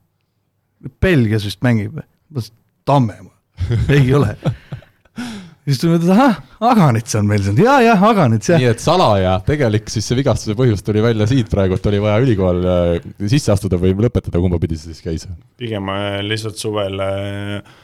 Belgias 1.04 1.46
vist 1.46 1.62
mängib 1.66 2.00
või? 2.00 2.08
ma 2.08 2.40
ütlesin, 2.40 2.56
Tamme, 2.90 3.20
ei 3.94 4.08
ole 4.16 4.34
siis 5.70 5.82
tuli, 5.82 5.98
et 6.00 6.08
ahah, 6.14 6.40
Aganits 6.70 7.18
on 7.20 7.28
meil 7.30 7.44
siin, 7.46 7.60
ja, 7.62 7.78
jah, 7.86 8.06
Aganits, 8.10 8.50
jah. 8.52 8.62
nii 8.62 8.72
et 8.72 8.84
salaja, 8.84 9.36
tegelik 9.46 9.92
siis 9.92 10.08
see 10.10 10.18
vigastuse 10.20 10.56
põhjus 10.60 10.84
tuli 10.86 11.04
välja 11.06 11.28
siit 11.30 11.52
praegu, 11.52 11.78
et 11.78 11.92
oli 11.92 12.02
vaja 12.04 12.24
ülikool 12.24 12.64
äh, 12.66 13.12
sisse 13.30 13.54
astuda 13.54 13.80
või 13.82 13.94
lõpetada, 13.98 14.42
kumba 14.42 14.60
pidi 14.62 14.80
see 14.80 14.94
siis 14.94 15.06
käis? 15.06 15.28
pigem 15.62 15.92
äh, 15.94 16.20
lihtsalt 16.26 16.60
suvel 16.62 17.00
äh, 17.06 17.78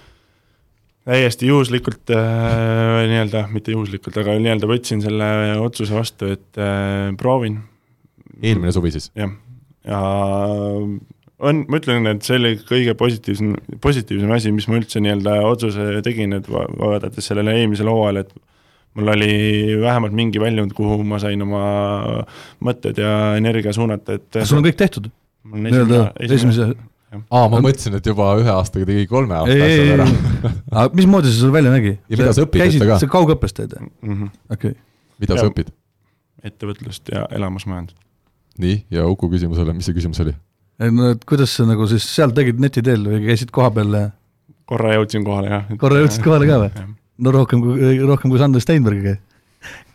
täiesti 1.06 1.50
juhuslikult 1.52 2.14
äh, 2.16 3.06
nii-öelda, 3.12 3.46
mitte 3.54 3.76
juhuslikult, 3.76 4.18
aga 4.22 4.38
nii-öelda 4.42 4.70
võtsin 4.70 5.04
selle 5.06 5.30
otsuse 5.62 5.96
vastu, 5.96 6.32
et 6.36 6.62
äh, 6.62 7.12
proovin. 7.20 7.60
eelmine 8.42 8.74
suvi 8.76 8.94
siis? 8.96 9.12
jah, 9.16 9.36
ja, 9.86 10.00
ja 10.00 11.15
on, 11.40 11.66
ma 11.70 11.80
ütlen, 11.82 12.08
et 12.12 12.26
see 12.26 12.40
oli 12.40 12.56
kõige 12.64 12.96
positiivsem, 13.00 13.54
positiivsem 13.84 14.34
asi, 14.36 14.54
mis 14.56 14.68
ma 14.72 14.80
üldse 14.80 15.02
nii-öelda 15.04 15.38
otsuse 15.50 15.88
tegin, 16.06 16.38
et 16.38 16.50
vaadates 16.50 17.32
sellele 17.32 17.58
eelmisele 17.60 17.92
hooajale, 17.92 18.26
et 18.26 18.36
mul 18.96 19.12
oli 19.12 19.36
vähemalt 19.82 20.16
mingi 20.16 20.42
väljund, 20.42 20.74
kuhu 20.78 21.04
ma 21.08 21.20
sain 21.20 21.42
oma 21.44 21.64
mõtted 22.64 23.00
ja 23.02 23.12
energia 23.40 23.76
suunata, 23.76 24.20
et 24.20 24.44
sul 24.44 24.62
on 24.62 24.68
kõik 24.70 24.80
tehtud? 24.80 25.12
nii-öelda 25.46 26.08
esimese 26.26 26.72
aa, 27.30 27.46
ma 27.52 27.60
mõtlesin, 27.64 27.96
et 28.00 28.08
juba 28.10 28.32
ühe 28.40 28.52
aastaga 28.52 28.88
tegi 28.90 29.06
kolme 29.10 29.36
aasta 29.38 29.68
asjad 29.68 29.92
ära. 29.96 30.08
aga 30.82 30.88
mismoodi 30.98 31.32
see 31.32 31.44
sul 31.44 31.54
välja 31.54 31.74
nägi? 31.74 31.96
ja 32.10 32.20
mida 32.20 32.34
sa 32.36 32.46
õpid? 32.46 32.64
käisid 32.64 32.88
sa 33.04 33.10
kaugõppes 33.12 33.56
teed 33.56 33.76
mm 33.78 34.16
-hmm.? 34.16 34.34
okei 34.50 34.74
okay.. 34.74 34.82
mida 35.22 35.38
sa 35.40 35.48
õpid? 35.50 35.72
ettevõtlust 36.46 37.14
ja 37.14 37.26
elamusmajandust. 37.38 38.00
nii, 38.62 38.84
ja 38.94 39.06
Uku 39.10 39.30
küsimusele, 39.32 39.76
mis 39.78 39.88
see 39.90 39.98
küsimus 39.98 40.22
oli? 40.26 40.36
No 40.80 41.10
et 41.14 41.26
kuidas 41.28 41.56
sa 41.58 41.66
nagu 41.68 41.88
siis 41.90 42.06
seal 42.10 42.34
tegid 42.36 42.60
neti 42.62 42.84
teel 42.86 43.06
või 43.08 43.24
käisid 43.26 43.52
kohapeal? 43.56 43.98
korra 44.70 44.96
jõudsin 44.98 45.26
kohale, 45.26 45.52
jah. 45.52 45.68
korra 45.82 46.02
jõudsid 46.04 46.26
kohale 46.26 46.50
ka 46.50 46.62
või? 46.64 46.88
no 47.26 47.36
rohkem 47.36 47.62
kui, 47.64 47.92
rohkem 48.04 48.34
kui 48.34 48.42
Sander 48.42 48.64
Steinberg, 48.64 49.12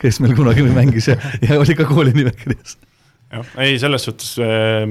kes 0.01 0.21
meil 0.25 0.37
kunagi 0.39 0.65
mängis 0.69 1.11
ja, 1.11 1.19
ja 1.45 1.59
oli 1.61 1.77
ka 1.79 1.89
kooli 1.89 2.15
nimekirjas. 2.17 2.77
jah, 3.33 3.57
ei 3.67 3.79
selles 3.83 4.07
suhtes 4.09 4.37
äh, 4.41 4.87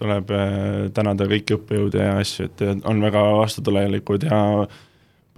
tuleb 0.00 0.30
äh, 0.32 0.86
tänada 0.96 1.28
kõiki 1.30 1.58
õppejõude 1.58 2.04
ja 2.06 2.14
asju, 2.22 2.48
et 2.48 2.86
on 2.88 3.02
väga 3.04 3.24
vastutulelikud 3.42 4.28
ja 4.30 4.40
äh, 4.64 4.78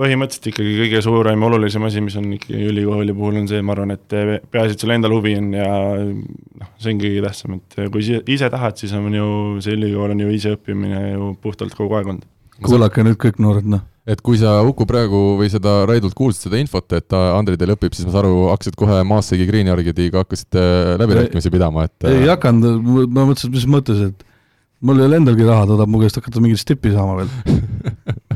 põhimõtteliselt 0.01 0.49
ikkagi 0.53 0.75
kõige 0.81 1.01
suurem 1.05 1.43
ja 1.43 1.49
olulisem 1.49 1.85
asi, 1.87 2.03
mis 2.05 2.17
on 2.17 2.31
ikkagi 2.39 2.69
ülikooli 2.71 3.15
puhul, 3.17 3.39
on 3.43 3.49
see, 3.51 3.61
ma 3.65 3.75
arvan, 3.75 3.93
et 3.95 4.17
peaasi, 4.53 4.77
et 4.77 4.85
sul 4.85 4.95
endal 4.95 5.15
huvi 5.19 5.35
on 5.39 5.53
ja 5.57 5.69
noh, 6.01 6.71
see 6.81 6.95
on 6.95 7.03
kõige 7.03 7.25
tähtsam, 7.27 7.59
et 7.59 7.79
kui 7.93 8.05
ise, 8.05 8.23
ise 8.33 8.49
tahad, 8.53 8.79
siis 8.81 8.95
on 8.97 9.13
ju, 9.17 9.29
see 9.65 9.77
ülikool 9.77 10.15
on 10.15 10.25
ju 10.25 10.33
iseõppimine 10.39 11.03
ju 11.13 11.33
puhtalt 11.45 11.77
kogu 11.77 11.99
aeg 11.99 12.13
olnud. 12.15 12.29
kuulake 12.65 13.05
nüüd 13.05 13.21
kõik 13.21 13.41
noored, 13.43 13.69
noh. 13.69 13.85
et 14.09 14.25
kui 14.25 14.41
sa 14.41 14.57
Uku 14.65 14.89
praegu 14.89 15.23
või 15.41 15.53
seda 15.53 15.83
Raidult 15.89 16.17
kuulsid 16.17 16.49
seda 16.49 16.61
infot, 16.63 16.89
et 16.97 17.19
Andri 17.21 17.61
teil 17.61 17.77
õpib, 17.77 17.93
siis 17.93 18.09
ma 18.09 18.17
saan 18.17 18.25
aru, 18.25 18.49
hakkasid 18.55 18.81
kohe 18.81 19.01
Maassegi 19.13 19.49
Greenyardiga 19.51 20.25
hakkasite 20.25 20.67
läbirääkimisi 21.05 21.53
pidama, 21.53 21.85
et 21.91 22.09
ei 22.09 22.31
hakanud, 22.33 22.81
ma 23.13 23.29
mõtlesin, 23.29 23.53
mis 23.53 23.69
mõttes, 23.69 24.07
et 24.09 24.29
mul 24.81 25.05
ei 25.05 25.11
ole 25.11 25.21
endalgi 25.21 25.45
raha, 25.47 25.69
ta 25.69 25.77
tahab 25.77 25.93
mu 25.93 26.01
käest 26.01 26.17
hakata 26.19 26.41
mingit 26.41 26.65
stippi 26.65 26.97
saama 26.97 27.21
veel 27.21 27.35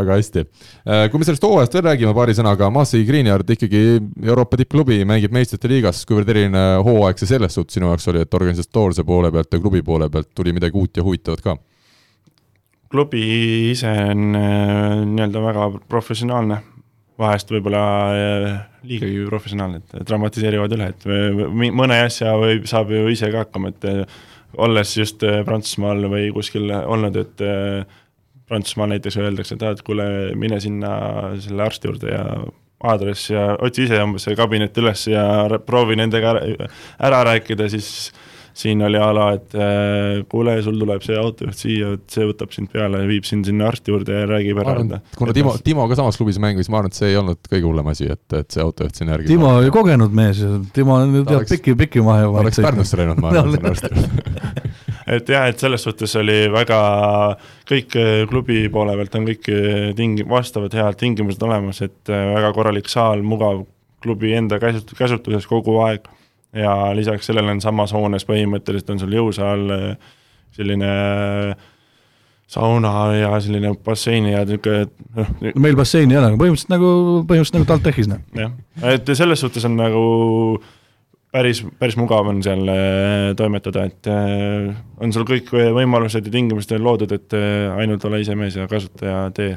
väga 0.00 0.18
hästi. 0.18 0.44
kui 1.10 1.20
me 1.20 1.28
sellest 1.28 1.46
hooajast 1.46 1.78
veel 1.78 1.86
räägime 1.90 2.14
paari 2.16 2.36
sõnaga, 2.38 2.70
Massey 2.74 3.06
Greenyard 3.08 3.48
ikkagi 3.54 3.82
Euroopa 4.24 4.60
tippklubi, 4.60 5.00
mängib 5.08 5.34
meistrite 5.34 5.70
liigas, 5.70 6.04
kuivõrd 6.08 6.30
eriline 6.34 6.66
hooaeg 6.86 7.20
see 7.20 7.32
selles 7.34 7.54
suhtes 7.58 7.78
sinu 7.78 7.90
jaoks 7.90 8.08
oli, 8.12 8.22
et 8.24 8.38
organisatoorse 8.40 9.04
poole 9.08 9.32
pealt 9.34 9.52
ja 9.52 9.62
klubi 9.62 9.82
poole 9.86 10.10
pealt 10.12 10.32
tuli 10.34 10.54
midagi 10.56 10.78
uut 10.78 10.96
ja 10.96 11.06
huvitavat 11.06 11.44
ka? 11.44 11.58
klubi 12.90 13.22
ise 13.70 13.90
on 14.10 14.34
äh, 14.36 15.04
nii-öelda 15.04 15.42
väga 15.44 15.68
professionaalne, 15.90 16.60
vahest 17.20 17.52
võib-olla 17.52 17.84
äh, 18.14 18.48
liigagi 18.88 19.26
professionaalne, 19.28 19.82
et 19.82 20.08
dramatiseerivad 20.08 20.74
üle, 20.76 20.90
et 20.94 21.06
mõne 21.52 22.02
asja 22.06 22.34
võib, 22.40 22.68
saab 22.70 22.92
ju 22.94 23.06
ise 23.12 23.30
ka 23.32 23.44
hakkama, 23.44 23.74
et 23.74 23.88
äh, 23.90 24.18
olles 24.56 24.94
just 24.96 25.24
Prantsusmaal 25.44 26.06
või 26.08 26.30
kuskil 26.32 26.70
olnud, 26.78 27.18
et 27.20 27.42
Prantsusmaal 28.48 28.94
näiteks 28.94 29.18
öeldakse, 29.20 29.58
et 29.58 29.66
aa, 29.66 29.76
et 29.76 29.84
kuule, 29.84 30.08
mine 30.40 30.60
sinna 30.64 30.92
selle 31.42 31.66
arsti 31.66 31.90
juurde 31.90 32.14
ja 32.14 32.24
aadress 32.88 33.30
ja 33.32 33.50
otsi 33.58 33.88
ise 33.88 33.98
umbes 34.02 34.28
see 34.28 34.38
kabinet 34.38 34.76
üles 34.80 35.04
ja 35.10 35.24
proovi 35.66 35.98
nendega 35.98 36.36
ära, 36.36 36.68
ära 37.08 37.22
rääkida, 37.32 37.66
siis 37.72 37.88
siin 38.58 38.82
oli 38.82 38.98
a 38.98 39.08
la, 39.14 39.26
et 39.36 39.54
äh, 39.54 40.24
kuule, 40.30 40.56
sul 40.66 40.78
tuleb 40.80 41.02
see 41.06 41.18
autojuht 41.18 41.58
siia, 41.58 41.92
et 41.94 42.06
see 42.10 42.26
võtab 42.26 42.54
sind 42.54 42.70
peale 42.72 43.04
ja 43.04 43.10
viib 43.10 43.26
sind 43.28 43.46
sinna 43.46 43.68
arsti 43.70 43.92
juurde 43.92 44.16
ja 44.16 44.26
räägib 44.30 44.58
ära. 44.62 45.00
kuna 45.18 45.34
Timo, 45.36 45.54
Timo 45.64 45.86
ka 45.90 45.98
samas 45.98 46.18
klubis 46.18 46.40
mängis, 46.42 46.70
ma 46.70 46.80
arvan, 46.80 46.90
et 46.90 46.98
see 46.98 47.12
ei 47.12 47.20
olnud 47.20 47.38
kõige 47.46 47.68
hullem 47.68 47.92
asi, 47.92 48.08
et, 48.10 48.24
et 48.34 48.50
see 48.50 48.64
autojuht 48.64 48.98
sinna 48.98 49.14
järgi 49.14 49.30
Timo 49.30 49.52
oli 49.60 49.70
kogenud 49.74 50.14
mees, 50.14 50.42
Timo 50.74 50.98
on 50.98 51.20
teab 51.28 51.46
piki, 51.50 51.76
piki 51.78 52.02
mahe. 52.02 52.26
oleks 52.26 52.58
Pärnusse 52.64 52.98
läinud, 52.98 53.22
ma 53.22 53.30
arvan, 53.34 53.54
sinna 53.54 53.74
arsti 53.76 53.94
juurde 53.94 54.66
et 55.14 55.32
jah, 55.32 55.46
et 55.48 55.60
selles 55.60 55.82
suhtes 55.84 56.14
oli 56.20 56.36
väga, 56.52 56.80
kõik 57.68 57.96
äh, 58.00 58.12
klubi 58.30 58.66
poole 58.72 58.96
pealt 58.98 59.16
on 59.18 59.26
kõik 59.28 59.50
äh, 59.54 59.88
ting-, 59.98 60.20
vastavad 60.28 60.74
head 60.76 61.00
tingimused 61.00 61.42
olemas, 61.44 61.82
et 61.86 62.12
väga 62.12 62.52
korralik 62.56 62.90
saal, 62.92 63.24
mugav, 63.26 63.64
klubi 64.04 64.34
enda 64.38 64.60
käsut-, 64.62 64.94
käsutuses 64.98 65.48
kogu 65.50 65.78
aeg 65.86 66.06
ja 66.56 66.92
lisaks 66.96 67.28
sellele 67.28 67.52
on 67.52 67.60
samas 67.60 67.92
hoones 67.92 68.24
põhimõtteliselt 68.28 68.94
on 68.94 69.02
sul 69.02 69.18
jõusaal, 69.18 69.66
selline 70.56 70.92
sauna 72.48 72.92
ja 73.12 73.40
selline 73.44 73.74
basseini 73.84 74.32
ja 74.32 74.44
niisugune 74.48 74.86
noh. 75.18 75.32
meil 75.60 75.76
basseini 75.76 76.14
ei 76.14 76.20
ole, 76.20 76.30
aga 76.30 76.40
põhimõtteliselt 76.40 76.72
nagu, 76.72 76.90
põhimõtteliselt 77.28 77.58
nagu 77.58 77.68
TalTechis, 77.68 78.08
noh. 78.08 78.22
jah, 78.38 78.54
et 78.94 79.12
selles 79.20 79.44
suhtes 79.44 79.66
on 79.68 79.76
nagu 79.76 80.04
päris, 81.32 81.62
päris 81.80 81.98
mugav 82.00 82.30
on 82.30 82.42
seal 82.44 82.68
äh, 82.72 83.32
toimetada, 83.38 83.84
et 83.88 84.10
äh, 84.12 84.70
on 85.02 85.12
sul 85.14 85.26
kõik 85.28 85.52
võimalused 85.52 86.28
ja 86.28 86.34
tingimused 86.34 86.76
loodud, 86.80 87.12
et 87.16 87.36
äh, 87.36 87.68
ainult 87.78 88.04
ole 88.08 88.22
ise 88.24 88.36
mees 88.38 88.56
ja 88.58 88.68
kasuta 88.70 89.06
ja 89.06 89.20
tee, 89.34 89.54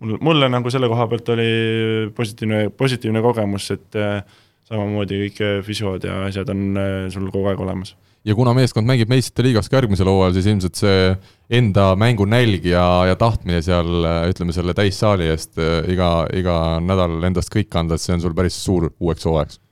mul, 0.00 0.18
mulle 0.20 0.50
nagu 0.52 0.70
selle 0.70 0.90
koha 0.90 1.08
pealt 1.10 1.32
oli 1.34 1.48
positiivne, 2.14 2.68
positiivne 2.76 3.24
kogemus, 3.24 3.70
et 3.74 3.98
samamoodi 4.68 5.22
kõik 5.24 5.40
äh, 5.44 5.56
füsiood 5.64 6.04
ja 6.06 6.22
asjad 6.26 6.52
on 6.52 6.68
äh, 6.76 7.08
sul 7.12 7.28
kogu 7.32 7.48
aeg 7.50 7.60
olemas. 7.64 7.94
ja 8.26 8.34
kuna 8.36 8.52
meeskond 8.56 8.88
mängib 8.88 9.08
meistrite 9.08 9.46
liigas 9.46 9.70
ka 9.70 9.78
järgmisel 9.78 10.10
hooajal, 10.10 10.34
siis 10.36 10.48
ilmselt 10.50 10.80
see 10.80 10.98
enda 11.60 11.92
mängunälg 11.96 12.66
ja, 12.68 12.84
ja 13.08 13.16
tahtmine 13.20 13.62
seal 13.64 14.04
äh, 14.04 14.26
ütleme, 14.32 14.52
selle 14.56 14.74
täissaali 14.76 15.30
eest 15.32 15.60
iga, 15.88 16.10
iga 16.36 16.58
nädal 16.84 17.22
endast 17.30 17.52
kõik 17.54 17.72
anda, 17.80 17.96
et 17.96 18.04
see 18.04 18.16
on 18.16 18.26
sul 18.26 18.36
päris 18.36 18.58
suur 18.64 18.90
uueks 18.98 19.28
hooajaks. 19.28 19.62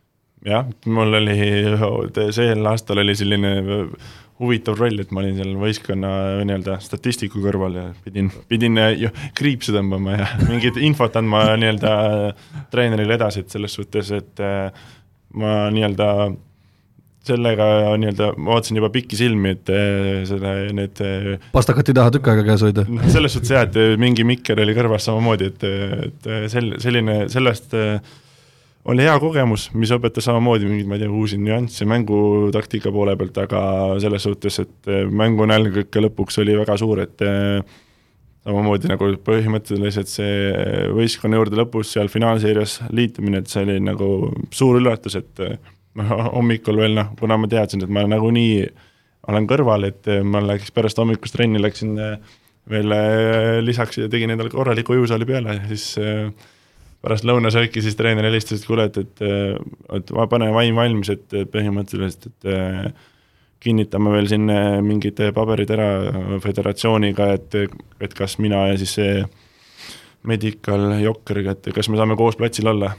Jah, 0.46 0.68
mul 0.86 1.18
oli, 1.20 1.36
sel 2.34 2.70
aastal 2.70 3.02
oli 3.02 3.16
selline 3.18 3.56
huvitav 4.40 4.76
roll, 4.76 5.00
et 5.00 5.12
ma 5.14 5.22
olin 5.22 5.36
seal 5.38 5.54
võistkonna 5.60 6.10
nii-öelda 6.44 6.76
statistiku 6.84 7.40
kõrval 7.44 7.78
ja 7.78 7.84
pidin, 8.04 8.28
pidin 8.50 8.80
kriipsu 9.36 9.72
tõmbama 9.76 10.18
ja 10.18 10.26
mingit 10.50 10.76
infot 10.84 11.16
andma 11.16 11.48
nii-öelda 11.56 11.92
treenerile 12.72 13.16
edasi, 13.16 13.44
et 13.44 13.54
selles 13.56 13.76
suhtes, 13.78 14.12
et 14.16 14.44
äh, 14.44 14.68
ma 15.40 15.54
nii-öelda 15.72 16.10
sellega 17.26 17.64
nii-öelda, 17.98 18.28
ma 18.38 18.54
vaatasin 18.54 18.78
juba 18.78 18.90
pikki 18.94 19.18
silmi, 19.18 19.56
et 19.56 19.72
äh, 19.72 20.20
selle, 20.28 20.52
need 20.76 21.00
äh, 21.02 21.48
pastakat 21.54 21.90
ei 21.90 21.96
taha 21.98 22.12
tükk 22.14 22.30
aega 22.32 22.44
käes 22.52 22.66
hoida? 22.68 22.84
noh, 22.90 23.08
selles 23.12 23.34
suhtes 23.34 23.54
jah, 23.56 23.66
et 23.66 23.98
mingi 24.00 24.26
mikker 24.28 24.60
oli 24.62 24.76
kõrvas 24.76 25.08
samamoodi, 25.08 25.50
et, 25.50 25.66
et 26.10 26.30
sel-, 26.52 26.76
selline, 26.82 27.24
sellest 27.32 27.74
äh, 27.78 27.98
oli 28.86 29.02
hea 29.02 29.14
kogemus, 29.22 29.70
mis 29.74 29.90
õpetas 29.94 30.28
samamoodi 30.28 30.68
mingeid, 30.68 30.86
ma 30.88 30.96
ei 30.96 31.02
tea, 31.02 31.10
uusi 31.10 31.38
nüansse 31.42 31.86
mängutaktika 31.88 32.92
poole 32.94 33.16
pealt, 33.18 33.40
aga 33.42 33.62
selles 34.02 34.26
suhtes, 34.28 34.60
et 34.62 34.92
eh, 34.92 35.02
mängunälg 35.10 35.80
ikka 35.86 36.04
lõpuks 36.04 36.38
oli 36.42 36.54
väga 36.58 36.76
suur, 36.80 37.02
et 37.02 37.24
eh, 37.26 37.76
samamoodi 38.46 38.92
nagu 38.92 39.10
põhimõtteliselt 39.26 40.10
see 40.10 40.38
võistkonna 40.94 41.40
juurde 41.40 41.58
lõpus 41.58 41.96
seal 41.96 42.10
finaalseerias 42.12 42.78
liitumine, 42.94 43.42
et 43.42 43.50
see 43.50 43.66
oli 43.66 43.80
nagu 43.82 44.10
suur 44.54 44.78
üllatus, 44.78 45.18
et 45.18 45.46
noh, 45.98 46.16
hommikul 46.38 46.78
veel 46.84 46.94
noh, 47.00 47.14
kuna 47.18 47.40
ma 47.40 47.50
teadsin, 47.50 47.82
et 47.82 47.92
ma 47.92 48.06
nagunii 48.06 48.66
olen 49.26 49.48
kõrval, 49.50 49.88
et 49.88 50.06
ma 50.22 50.38
läks 50.44 50.70
pärast 50.70 51.00
hommikust 51.02 51.34
trenni 51.34 51.58
läksin 51.58 51.96
veel 52.70 52.92
lisaks 53.66 53.98
ja 53.98 54.06
tegin 54.10 54.30
endale 54.30 54.50
korraliku 54.50 54.94
jõusaali 54.94 55.26
peale 55.26 55.56
siis 55.66 55.92
äh, 56.02 56.30
pärast 57.06 57.26
lõunasööki 57.28 57.82
siis 57.84 57.94
treener 57.98 58.26
helistas, 58.26 58.62
et 58.62 58.66
kuule, 58.68 58.88
et, 58.90 58.98
et, 58.98 59.20
et 60.00 60.14
pane 60.32 60.50
vaim 60.54 60.78
valmis, 60.78 61.12
et 61.14 61.36
põhimõtteliselt, 61.52 62.26
et 62.26 62.96
kinnitame 63.62 64.12
veel 64.12 64.28
siin 64.30 64.50
mingid 64.84 65.20
paberid 65.34 65.70
ära 65.74 65.88
föderatsiooniga, 66.42 67.30
et, 67.38 67.56
et 68.02 68.16
kas 68.16 68.36
mina 68.42 68.66
ja 68.72 68.78
siis 68.80 68.96
see 68.98 69.20
Medical 70.26 70.96
Jokkeriga, 71.04 71.54
et 71.54 71.70
kas 71.74 71.88
me 71.90 71.98
saame 72.00 72.18
koos 72.18 72.38
platsil 72.38 72.74
olla. 72.74 72.96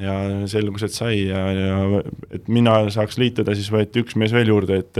ja 0.00 0.14
selgus, 0.48 0.82
et 0.86 0.94
sai 0.94 1.18
ja, 1.28 1.40
ja 1.52 1.98
et 2.32 2.46
mina 2.48 2.78
saaks 2.90 3.18
liituda, 3.20 3.52
siis 3.54 3.68
võeti 3.70 4.00
üks 4.00 4.16
mees 4.16 4.32
veel 4.32 4.48
juurde, 4.48 4.78
et 4.80 4.98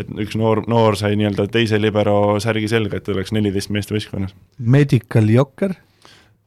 et 0.00 0.10
üks 0.24 0.34
noor, 0.36 0.64
noor 0.68 0.96
sai 0.98 1.14
nii-öelda 1.20 1.46
teise 1.52 1.78
libero 1.78 2.40
särgi 2.42 2.68
selga, 2.72 2.98
et 2.98 3.08
oleks 3.12 3.32
neliteist 3.36 3.70
meest 3.70 3.92
võistkonnas. 3.94 4.34
Medical 4.58 5.30
Jokker 5.30 5.76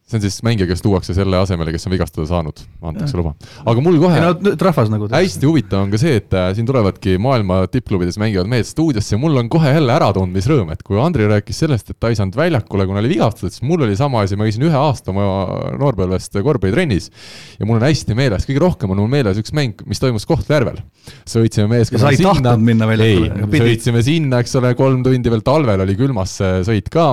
see 0.03 0.19
on 0.19 0.23
siis 0.25 0.41
mängija, 0.43 0.67
kes 0.67 0.83
tuuakse 0.83 1.15
selle 1.15 1.37
asemele, 1.39 1.71
kes 1.73 1.87
on 1.87 1.93
vigastada 1.95 2.25
saanud, 2.27 2.59
antakse 2.83 3.17
luba. 3.17 3.33
aga 3.65 3.83
mul 3.83 3.97
kohe 4.01 4.19
no, 4.19 4.33
trahvas 4.59 4.91
nagu 4.91 5.07
hästi 5.11 5.47
huvitav 5.47 5.85
on 5.85 5.93
ka 5.93 5.99
see, 6.01 6.17
et 6.19 6.35
äh, 6.37 6.49
siin 6.57 6.67
tulevadki 6.67 7.15
maailma 7.23 7.61
tippklubides 7.71 8.19
mängivad 8.21 8.49
mehed 8.51 8.67
stuudiosse. 8.67 9.15
Ja 9.15 9.21
mul 9.21 9.39
on 9.39 9.49
kohe 9.53 9.71
jälle 9.71 9.93
äratundmisrõõm, 9.95 10.73
et 10.75 10.83
kui 10.85 10.99
Andri 11.01 11.27
rääkis 11.29 11.63
sellest, 11.63 11.93
et 11.93 11.99
ta 12.01 12.11
ei 12.11 12.19
saanud 12.19 12.35
väljakule, 12.37 12.87
kuna 12.89 12.99
oli 12.99 13.13
vigastatud, 13.13 13.53
siis 13.55 13.63
mul 13.67 13.85
oli 13.87 13.95
sama 13.99 14.25
asi, 14.25 14.37
ma 14.39 14.47
käisin 14.47 14.67
ühe 14.67 14.77
aasta 14.77 15.13
oma 15.13 15.25
noorpõlvest 15.79 16.35
korvpallitrennis 16.35 17.09
ja 17.59 17.69
mul 17.69 17.79
on 17.79 17.87
hästi 17.87 18.17
meeles, 18.17 18.47
kõige 18.49 18.63
rohkem 18.63 18.91
on 18.93 19.01
mul 19.03 19.11
meeles 19.11 19.39
üks 19.39 19.55
mäng, 19.55 19.79
mis 19.89 20.03
toimus 20.03 20.27
Kohtla-Järvel. 20.29 20.83
sõitsime 21.29 21.69
meeskonnaga 21.71 22.19
sinna, 22.19 22.57
ei, 23.07 23.31
sõitsime 23.55 24.03
sinna, 24.05 24.43
eks 24.43 24.59
ole, 24.59 24.73
kolm 24.79 25.03
tundi 25.05 25.31
veel. 25.31 25.41
Talvel 25.43 25.83
oli 25.83 25.95
külmas 25.99 26.37
sõit 26.67 26.87
ka, 26.91 27.09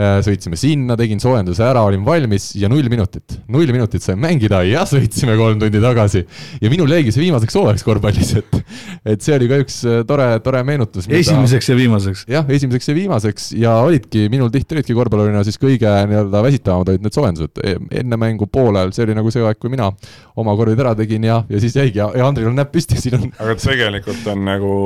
äh, 0.00 0.18
sõitsime 0.24 0.58
sinna, 0.60 0.96
tegin 1.00 1.22
soojenduse 1.22 1.64
ära, 1.64 1.84
olin 1.88 2.04
valmis, 2.06 2.29
valmis 2.30 2.54
ja 2.54 2.68
null 2.68 2.88
minutit. 2.88 3.40
null 3.48 3.70
minutit 3.72 4.02
sain 4.02 4.18
mängida 4.18 4.62
ja 4.62 4.84
sõitsime 4.86 5.36
kolm 5.36 5.58
tundi 5.58 5.80
tagasi. 5.82 6.24
ja 6.60 6.70
minul 6.70 6.90
jäigi 6.90 7.12
see 7.12 7.24
viimaseks 7.24 7.54
hooajaks 7.54 7.84
korvpallis, 7.84 8.34
et, 8.38 8.56
et 9.04 9.22
see 9.22 9.34
oli 9.34 9.48
ka 9.50 9.58
üks 9.64 9.80
äh, 9.84 10.02
tore, 10.06 10.38
tore 10.44 10.62
meenutus. 10.64 11.08
esimeseks 11.08 11.68
ja 11.68 11.76
viimaseks. 11.76 12.24
jah, 12.30 12.46
esimeseks 12.48 12.88
ja 12.88 12.94
viimaseks 12.94 13.52
ja 13.58 13.74
olidki, 13.82 14.28
minul 14.30 14.50
tihti 14.50 14.78
olidki 14.78 14.94
korvpallurina 14.94 15.42
siis 15.44 15.58
kõige 15.60 15.90
nii-öelda 16.10 16.42
väsitavamad 16.46 16.94
olid 16.94 17.06
need 17.06 17.16
soojendused. 17.16 17.62
E, 17.64 17.76
enne 18.02 18.18
mängu 18.20 18.46
poolel, 18.50 18.94
see 18.94 19.06
oli 19.06 19.16
nagu 19.18 19.32
see 19.34 19.44
aeg, 19.44 19.58
kui 19.60 19.72
mina 19.72 19.90
oma 20.38 20.54
korvid 20.58 20.80
ära 20.80 20.94
tegin 20.98 21.26
ja, 21.26 21.42
ja 21.50 21.62
siis 21.62 21.76
jäigi 21.76 21.98
ja, 21.98 22.10
ja 22.16 22.28
Andril 22.28 22.50
on 22.52 22.58
näpp 22.58 22.72
püsti, 22.74 23.00
siin 23.00 23.18
on. 23.18 23.32
aga 23.40 23.58
tegelikult 23.58 24.30
on 24.30 24.46
nagu 24.46 24.76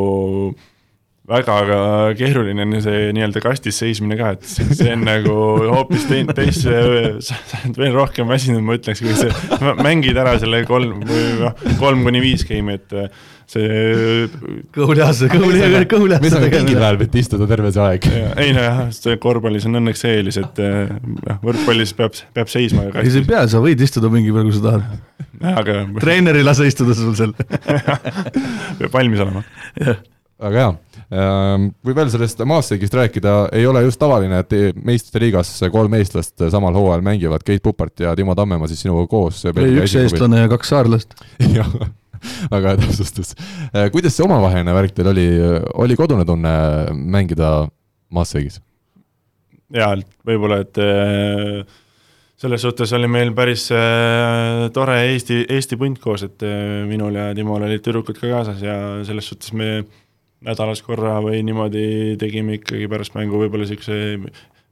väga 1.25 1.55
keeruline 2.19 2.67
on 2.67 2.81
see 2.85 3.13
nii-öelda 3.17 3.41
kastis 3.41 3.79
seismine 3.81 4.17
ka, 4.19 4.35
et 4.37 4.45
see 4.45 4.91
on 4.93 5.07
nagu 5.07 5.37
hoopis 5.73 6.05
teine, 6.11 6.35
teist, 6.37 6.67
sa 6.67 7.39
oled 7.63 7.81
veel 7.81 7.97
rohkem 7.97 8.29
väsinud, 8.29 8.61
ma 8.65 8.77
ütleks, 8.77 9.01
kui 9.01 9.17
sa 9.17 9.73
mängid 9.81 10.21
ära 10.21 10.37
selle 10.43 10.61
kolm 10.69 11.01
või 11.09 11.25
noh, 11.41 11.65
kolm 11.81 12.05
kuni 12.05 12.21
viis 12.25 12.45
game'i, 12.45 12.77
et 12.77 13.17
see 13.49 14.29
kõhulihasse, 14.77 15.33
kõhulihasse, 15.33 15.83
kõhulihasse 15.89 16.27
me 16.29 16.37
saame 16.37 16.53
pingi 16.53 16.77
peal 16.77 17.01
võtta 17.01 17.21
istuda 17.25 17.49
terve 17.49 17.73
see 17.73 17.89
aeg. 17.89 18.13
ei 18.45 18.53
nojah, 18.57 18.87
see 18.93 19.19
korvpallis 19.25 19.69
on 19.69 19.81
õnneks 19.81 20.05
see 20.05 20.17
eelis, 20.21 20.41
et 20.45 20.61
noh, 20.61 21.43
võrkpallis 21.45 21.97
peab, 21.97 22.21
peab 22.37 22.53
seisma. 22.53 22.91
ei, 23.01 23.09
sa 23.09 23.23
ei 23.25 23.29
pea, 23.33 23.47
sa 23.49 23.65
võid 23.65 23.81
istuda 23.85 24.13
pingi 24.13 24.33
peal, 24.33 24.51
kui 24.53 24.61
sa 24.61 24.67
tahad. 24.69 25.05
aga 25.57 25.85
treener 26.05 26.37
ei 26.37 26.45
lase 26.45 26.69
istuda 26.69 26.97
sul 26.97 27.17
seal 27.17 27.33
peab 28.81 28.91
valmis 28.93 29.25
olema. 29.25 29.49
jah 29.81 30.05
väga 30.45 30.63
hea. 30.65 30.73
Kui 31.85 31.97
veel 31.97 32.11
sellest 32.13 32.41
Maastrichtist 32.49 32.95
rääkida, 32.97 33.35
ei 33.57 33.67
ole 33.69 33.85
just 33.85 34.01
tavaline, 34.01 34.41
et 34.45 34.55
meistrite 34.85 35.23
liigas 35.23 35.53
kolm 35.73 35.95
eestlast 35.99 36.47
samal 36.53 36.75
hooajal 36.77 37.05
mängivad, 37.07 37.45
Keit 37.47 37.63
Pupart 37.65 38.01
ja 38.05 38.15
Timo 38.19 38.35
Tammemaa 38.35 38.71
siis 38.71 38.83
sinuga 38.85 39.07
koos. 39.11 39.45
ei, 39.53 39.77
üks 39.79 39.97
eestlane 40.01 40.45
ja 40.45 40.51
kaks 40.53 40.73
saarlast. 40.75 41.15
jah, 41.59 41.71
väga 42.51 42.75
hea 42.75 42.83
täpsustus. 42.83 43.35
kuidas 43.93 44.17
see 44.17 44.27
omavaheline 44.27 44.75
värk 44.77 44.97
teil 44.97 45.13
oli, 45.13 45.29
oli 45.87 45.99
kodune 45.99 46.27
tunne 46.29 46.55
mängida 46.93 47.55
Maastrichtis? 48.15 48.61
jaa, 49.75 49.95
võib-olla, 50.27 50.61
et 50.65 50.79
äh, 50.83 51.65
selles 52.41 52.63
suhtes 52.65 52.93
oli 52.97 53.09
meil 53.11 53.33
päris 53.37 53.67
tore 54.75 54.97
Eesti, 55.09 55.45
Eesti 55.51 55.79
punt 55.81 56.01
koos, 56.03 56.25
et 56.27 56.45
minul 56.89 57.17
ja 57.17 57.29
Timol 57.37 57.65
olid 57.67 57.85
tüdrukud 57.85 58.19
ka 58.19 58.29
kaasas 58.29 58.63
ja 58.65 58.77
selles 59.07 59.31
suhtes 59.31 59.55
me 59.57 59.85
nädalas 60.45 60.83
korra 60.85 61.21
või 61.25 61.41
niimoodi 61.47 62.17
tegime 62.21 62.59
ikkagi 62.61 62.87
pärast 62.91 63.15
mängu 63.17 63.41
võib-olla 63.41 63.65
niisuguse 63.65 63.97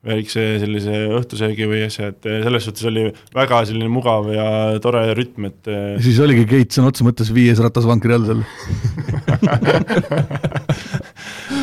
väikse 0.03 0.59
sellise 0.59 1.15
õhtusöögi 1.15 1.63
või 1.71 1.85
asja, 1.87 2.09
et 2.11 2.27
selles 2.27 2.65
suhtes 2.67 2.83
oli 2.91 3.05
väga 3.37 3.61
selline 3.69 3.87
mugav 3.93 4.27
ja 4.35 4.47
tore 4.83 5.05
rütm, 5.15 5.47
et 5.53 5.63
ja 5.71 6.01
siis 6.03 6.19
oligi 6.25 6.43
Keit 6.51 6.75
sõna 6.75 6.91
otseses 6.91 7.07
mõttes 7.07 7.31
viies 7.35 7.59
ratasvankri 7.63 8.13
all 8.17 8.27
seal. 8.27 8.43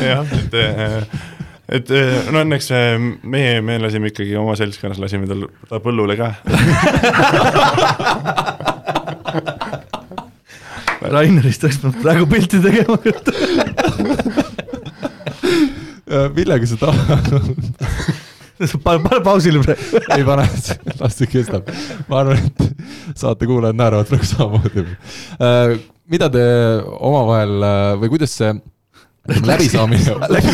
Jah, 0.00 0.24
et 0.24 0.54
et 1.70 1.86
eh, 1.94 2.26
no 2.34 2.40
õnneks 2.42 2.66
eh, 2.74 2.98
meie, 3.22 3.60
me 3.62 3.78
lasime 3.82 4.10
ikkagi 4.10 4.34
oma 4.40 4.56
seltskonnas, 4.58 4.98
lasime 5.02 5.26
tal, 5.30 5.46
ta 5.70 5.76
põllule 5.84 6.14
ka 6.18 6.28
Rainerist 11.14 11.64
oleks 11.64 11.78
pidanud 11.80 12.02
praegu 12.02 12.26
pilti 12.30 12.60
tegema 12.62 12.96
millega 16.36 16.66
sa 16.66 16.76
tahad 16.76 17.30
pane, 18.84 19.02
pane 19.04 19.20
pausile 19.24 19.62
praegu. 19.64 20.02
ei 20.16 20.24
pane, 20.26 20.48
las 21.00 21.16
see 21.16 21.30
kestab. 21.30 21.70
ma 22.08 22.20
arvan, 22.24 22.42
et 22.50 22.58
saatekuulajad 23.18 23.78
naeravad 23.78 24.10
praegu 24.10 24.28
samamoodi. 24.28 24.84
Äh, 25.40 25.78
mida 26.10 26.28
te 26.32 26.44
omavahel 26.98 27.56
äh, 27.62 27.94
või 28.02 28.12
kuidas 28.16 28.34
see 28.36 28.52
läbisaamine, 29.30 30.16
läbi, 30.32 30.52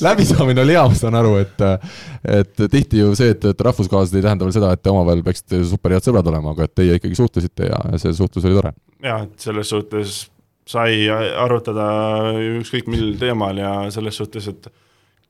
läbisaamine 0.00 0.62
oli 0.64 0.74
hea, 0.74 0.84
ma 0.88 0.96
saan 0.96 1.16
aru, 1.18 1.36
et 1.42 1.64
et 2.38 2.62
tihti 2.72 3.02
ju 3.02 3.14
see, 3.16 3.30
et, 3.34 3.44
et 3.52 3.60
rahvuskaaslased 3.68 4.16
ei 4.18 4.24
tähenda 4.24 4.46
veel 4.46 4.56
seda, 4.56 4.72
et 4.74 4.82
te 4.82 4.90
omavahel 4.92 5.22
peaksite 5.26 5.60
super 5.68 5.94
head 5.94 6.04
sõbrad 6.04 6.26
olema, 6.32 6.54
aga 6.56 6.66
et 6.66 6.74
teie 6.80 6.96
ikkagi 6.98 7.18
suhtlesite 7.18 7.68
ja 7.68 8.00
see 8.00 8.14
suhtlus 8.16 8.48
oli 8.48 8.58
tore. 8.58 8.72
Jaa, 9.04 9.22
et 9.24 9.46
selles 9.48 9.72
suhtes 9.74 10.18
sai 10.68 11.06
arutada 11.08 11.88
ükskõik 12.58 12.90
mil 12.92 13.14
teemal 13.20 13.56
ja 13.56 13.72
selles 13.94 14.18
suhtes, 14.20 14.50
et 14.50 14.68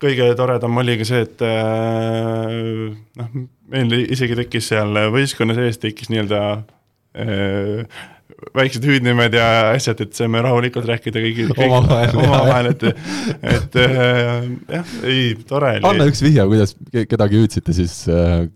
kõige 0.02 0.26
toredam 0.38 0.80
oli 0.82 0.98
ka 0.98 1.06
see, 1.06 1.22
et 1.26 1.44
noh, 3.20 3.32
meil 3.70 3.98
isegi 4.00 4.38
tekkis 4.38 4.72
seal 4.72 4.98
võistkonna 5.14 5.54
sees 5.58 5.78
tekkis 5.82 6.10
nii-öelda 6.10 6.42
väiksed 8.54 8.84
hüüdnimed 8.86 9.34
ja 9.34 9.46
asjad, 9.74 10.00
et 10.04 10.14
saame 10.16 10.40
rahulikult 10.44 10.86
rääkida 10.88 11.22
kõigi 11.22 11.46
omavahel, 11.50 12.18
omavahel, 12.22 12.70
et, 12.72 12.84
et 13.54 13.78
äh, 13.82 14.44
jah, 14.76 14.92
ei, 15.02 15.22
tore 15.48 15.74
oli. 15.78 15.86
anna 15.90 16.06
üks 16.10 16.22
vihje, 16.24 16.44
kuidas 16.50 16.74
kedagi 17.10 17.40
hüüdsite 17.42 17.74
siis, 17.76 17.96
äh, 18.12 18.46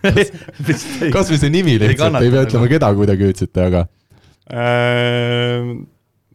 kes 0.66 0.86
kasvõi 1.12 1.40
see 1.40 1.52
nimi 1.52 1.76
lihtsalt, 1.80 2.20
ei 2.22 2.32
pea 2.32 2.46
ütlema, 2.48 2.70
keda 2.72 2.90
kuidagi 2.96 3.28
hüüdsite, 3.28 3.66
aga 3.66 3.84
äh,. 4.50 5.70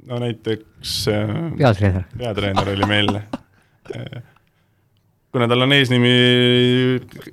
no 0.06 0.22
näiteks 0.22 0.96
äh, 1.12 1.36
peatreener. 1.58 2.08
peatreener 2.18 2.74
oli 2.76 2.90
meil 2.90 3.12
kuna 5.36 5.50
tal 5.52 5.66
on 5.66 5.74
eesnimi, 5.76 6.14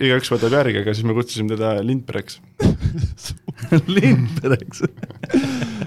igaüks 0.03 0.33
võtab 0.33 0.57
järgi, 0.59 0.81
aga 0.83 0.95
siis 0.97 1.07
me 1.07 1.15
kutsusime 1.15 1.55
teda 1.55 1.77
Lindbergs 1.87 2.41
Lindbergs 3.95 4.83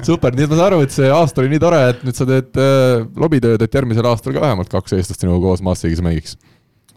super, 0.05 0.35
nii 0.35 0.45
et 0.45 0.51
ma 0.51 0.57
saan 0.57 0.67
aru, 0.69 0.83
et 0.85 0.93
see 0.95 1.09
aasta 1.11 1.43
oli 1.43 1.51
nii 1.51 1.61
tore, 1.61 1.81
et 1.91 2.03
nüüd 2.07 2.17
sa 2.17 2.27
teed 2.29 2.59
äh, 2.61 3.03
lobitööd, 3.19 3.61
et 3.65 3.77
järgmisel 3.79 4.07
aastal 4.09 4.35
ka 4.35 4.43
vähemalt 4.43 4.71
kaks 4.71 4.95
eestlast 4.97 5.23
sinuga 5.23 5.41
koos 5.43 5.63
Maastrichtis 5.65 6.03
mängiks. 6.05 6.37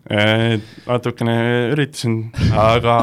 Natukene 0.09 1.37
üritasin, 1.75 2.19
aga 2.57 2.97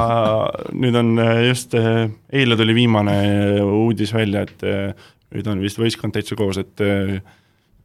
nüüd 0.74 0.97
on 0.97 1.12
äh, 1.22 1.43
just 1.51 1.76
äh,, 1.78 2.08
eile 2.34 2.58
tuli 2.58 2.74
viimane 2.78 3.18
uudis 3.62 4.14
välja, 4.16 4.45
et 4.47 4.66
äh, 4.66 5.10
nüüd 5.36 5.49
on 5.51 5.62
vist 5.62 5.78
võistkond 5.78 6.16
täitsa 6.16 6.38
koos, 6.39 6.58
et 6.62 6.82
äh, 6.82 7.20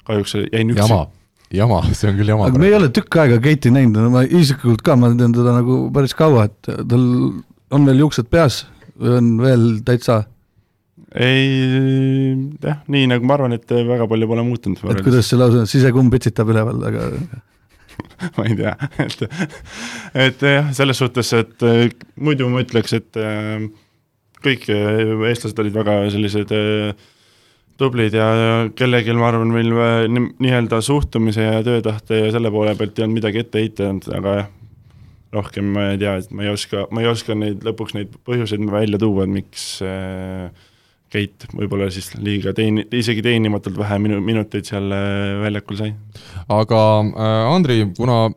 kahjuks 0.09 0.39
jäin 0.41 0.73
üksi. 0.73 0.81
jama 0.81 1.03
jama, 1.53 1.83
see 1.93 2.09
on 2.09 2.19
küll 2.21 2.33
jama. 2.33 2.49
aga 2.49 2.63
me 2.63 2.71
ei 2.71 2.77
ole 2.79 2.89
tükk 2.95 3.21
aega 3.21 3.41
Keiti 3.45 3.73
näinud, 3.75 4.09
ma 4.15 4.25
isiklikult 4.25 4.85
ka, 4.87 4.97
ma 4.97 5.13
tean 5.13 5.35
teda 5.37 5.57
nagu 5.59 5.83
päris 5.95 6.17
kaua, 6.17 6.47
et 6.49 6.71
tal 6.71 7.07
on 7.77 7.89
veel 7.89 8.05
juuksed 8.05 8.31
peas 8.33 8.63
või 8.97 9.17
on 9.19 9.31
veel 9.43 9.67
täitsa? 9.87 10.23
ei, 11.11 12.39
jah, 12.63 12.81
nii 12.87 13.09
nagu 13.11 13.27
ma 13.27 13.37
arvan, 13.37 13.59
et 13.59 13.69
väga 13.69 14.07
palju 14.09 14.31
pole 14.31 14.47
muutunud. 14.47 14.83
et 14.95 15.05
kuidas 15.05 15.29
see 15.29 15.41
lause, 15.41 15.67
sisekumm 15.69 16.09
pitsitab 16.13 16.53
üleval, 16.55 16.81
aga 16.89 17.11
ma 18.37 18.49
ei 18.49 18.57
tea, 18.59 18.75
et, 19.05 19.23
et 20.27 20.45
jah, 20.57 20.73
selles 20.77 21.01
suhtes, 21.01 21.33
et 21.39 21.65
muidu 22.21 22.49
ma 22.53 22.65
ütleks, 22.65 22.97
et 22.99 23.21
kõik 24.45 24.69
eestlased 24.71 25.59
olid 25.61 25.77
väga 25.77 25.97
sellised 26.13 26.53
äh, 26.57 27.09
tublid 27.81 28.15
ja 28.17 28.29
kellelgi, 28.77 29.15
ma 29.17 29.31
arvan, 29.31 29.53
meil 29.55 29.73
nii-öelda 30.13 30.81
suhtumise 30.85 31.47
ja 31.47 31.61
töötahte 31.65 32.25
ja 32.25 32.33
selle 32.35 32.53
poole 32.53 32.75
pealt 32.79 32.99
ei 32.99 33.07
olnud 33.07 33.21
midagi 33.21 33.45
ette 33.45 33.63
heitanud, 33.63 34.09
aga 34.17 34.35
jah, 34.41 34.51
rohkem 35.35 35.71
ma 35.77 35.91
ei 35.93 36.01
tea, 36.01 36.17
et 36.21 36.33
ma 36.35 36.45
ei 36.45 36.53
oska, 36.53 36.89
ma 36.91 37.05
ei 37.05 37.11
oska 37.11 37.37
neid 37.39 37.65
lõpuks 37.65 37.97
neid 37.97 38.17
põhjuseid 38.27 38.67
välja 38.73 39.01
tuua, 39.01 39.25
et 39.27 39.35
miks 39.39 39.67
äh, 39.87 40.51
Keit 41.11 41.49
võib-olla 41.51 41.89
siis 41.91 42.13
liiga 42.19 42.53
teeni-, 42.55 42.87
isegi 42.95 43.25
teenimatult 43.27 43.79
vähe 43.81 43.99
minu-, 44.03 44.21
minuteid 44.23 44.69
seal 44.69 44.91
äh, 44.95 45.41
väljakul 45.45 45.81
sai. 45.81 45.95
aga 46.47 46.83
äh, 47.03 47.51
Andri, 47.51 47.81
kuna 47.97 48.29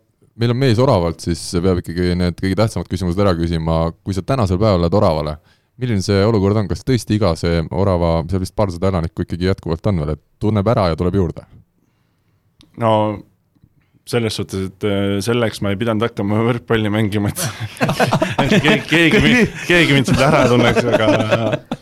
meil 0.42 0.56
on 0.56 0.62
mees 0.64 0.82
oravalt, 0.82 1.22
siis 1.22 1.42
peab 1.62 1.84
ikkagi 1.84 2.16
need 2.18 2.40
kõige 2.42 2.58
tähtsamad 2.58 2.90
küsimused 2.90 3.22
ära 3.22 3.36
küsima, 3.38 3.84
kui 4.02 4.18
sa 4.18 4.26
tänasel 4.26 4.58
päeval 4.62 4.82
lähed 4.86 4.98
oravale 4.98 5.38
milline 5.82 6.04
see 6.06 6.22
olukord 6.26 6.58
on, 6.62 6.70
kas 6.70 6.86
tõesti 6.86 7.18
iga 7.18 7.34
see 7.40 7.64
Orava, 7.74 8.20
seal 8.30 8.42
vist 8.44 8.56
paarsada 8.58 8.92
elanikku 8.92 9.26
ikkagi 9.26 9.50
jätkuvalt 9.50 9.88
on 9.90 10.02
veel, 10.04 10.16
et 10.16 10.24
tunneb 10.42 10.68
ära 10.70 10.90
ja 10.92 11.00
tuleb 11.00 11.18
juurde? 11.18 11.46
no 12.82 12.92
selles 14.10 14.36
suhtes, 14.36 14.68
et 14.68 14.86
äh, 14.88 15.18
selleks 15.24 15.62
ma 15.64 15.72
ei 15.72 15.80
pidanud 15.80 16.04
hakkama 16.04 16.42
võrkpalli 16.50 16.92
mängima, 16.92 17.32
et 17.32 17.44
keegi, 18.66 18.80
keegi, 18.90 19.46
keegi 19.70 19.96
mind 19.96 20.10
sealt 20.10 20.26
ära 20.28 20.44
tunneks, 20.52 20.90
aga 20.92 21.73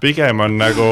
pigem 0.00 0.40
on 0.44 0.58
nagu, 0.60 0.88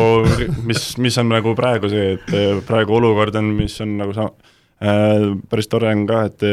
mis, 0.69 0.91
mis 1.01 1.19
on 1.21 1.33
nagu 1.33 1.55
praegu 1.59 1.91
see, 1.93 2.15
et 2.19 2.33
äh, 2.37 2.63
praegu 2.67 2.99
olukord 3.01 3.37
on, 3.41 3.53
mis 3.59 3.77
on 3.85 3.97
nagu 4.01 4.17
sa-, 4.17 4.33
äh, 4.81 5.29
päris 5.51 5.71
tore 5.73 5.93
on 5.95 6.07
ka, 6.09 6.25
et 6.31 6.49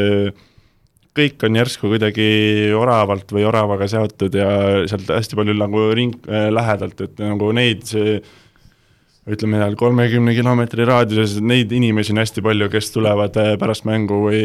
kõik 1.16 1.46
on 1.48 1.56
järsku 1.56 1.90
kuidagi 1.90 2.28
oravalt 2.76 3.30
või 3.32 3.46
oravaga 3.48 3.88
seotud 3.88 4.34
ja 4.36 4.48
sealt 4.90 5.08
hästi 5.12 5.38
palju 5.38 5.54
nagu 5.56 5.86
ring 5.96 6.28
äh, 6.28 6.48
lähedalt, 6.52 7.00
et 7.00 7.22
nagu 7.22 7.52
neid 7.56 7.86
see 7.88 8.18
ütleme 9.26 9.58
seal 9.58 9.74
kolmekümne 9.78 10.34
kilomeetri 10.36 10.84
raadiuses 10.86 11.40
neid 11.42 11.72
inimesi 11.74 12.14
on 12.14 12.20
hästi 12.22 12.42
palju, 12.46 12.68
kes 12.70 12.92
tulevad 12.94 13.34
äh, 13.42 13.48
pärast 13.58 13.86
mängu 13.88 14.20
või 14.28 14.42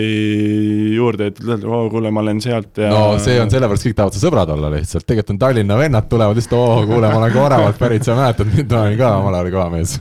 juurde, 0.96 1.30
et 1.30 1.38
ütlevad, 1.38 1.68
oo 1.70 1.84
kuule, 1.94 2.10
ma 2.14 2.24
olen 2.24 2.42
sealt 2.42 2.82
ja 2.82 2.90
no 2.90 3.20
see 3.22 3.38
on 3.42 3.52
sellepärast, 3.54 3.86
kõik 3.86 4.00
tahavad 4.00 4.18
su 4.18 4.24
sõbrad 4.24 4.54
olla 4.56 4.72
lihtsalt, 4.74 5.06
tegelikult 5.06 5.36
on 5.36 5.42
Tallinna 5.44 5.78
vennad 5.78 6.10
tulevad 6.10 6.40
lihtsalt, 6.40 6.58
oo 6.58 6.82
kuule, 6.90 7.06
ma 7.14 7.22
olen 7.22 7.36
ka 7.36 7.46
Oravalt 7.46 7.80
pärit, 7.82 8.08
sa 8.08 8.18
mäletad 8.18 8.50
mind, 8.50 8.74
ma 8.74 8.82
olin 8.88 9.00
ka 9.04 9.14
omal 9.20 9.38
ajal 9.38 9.54
kõva 9.54 9.68
mees. 9.76 9.96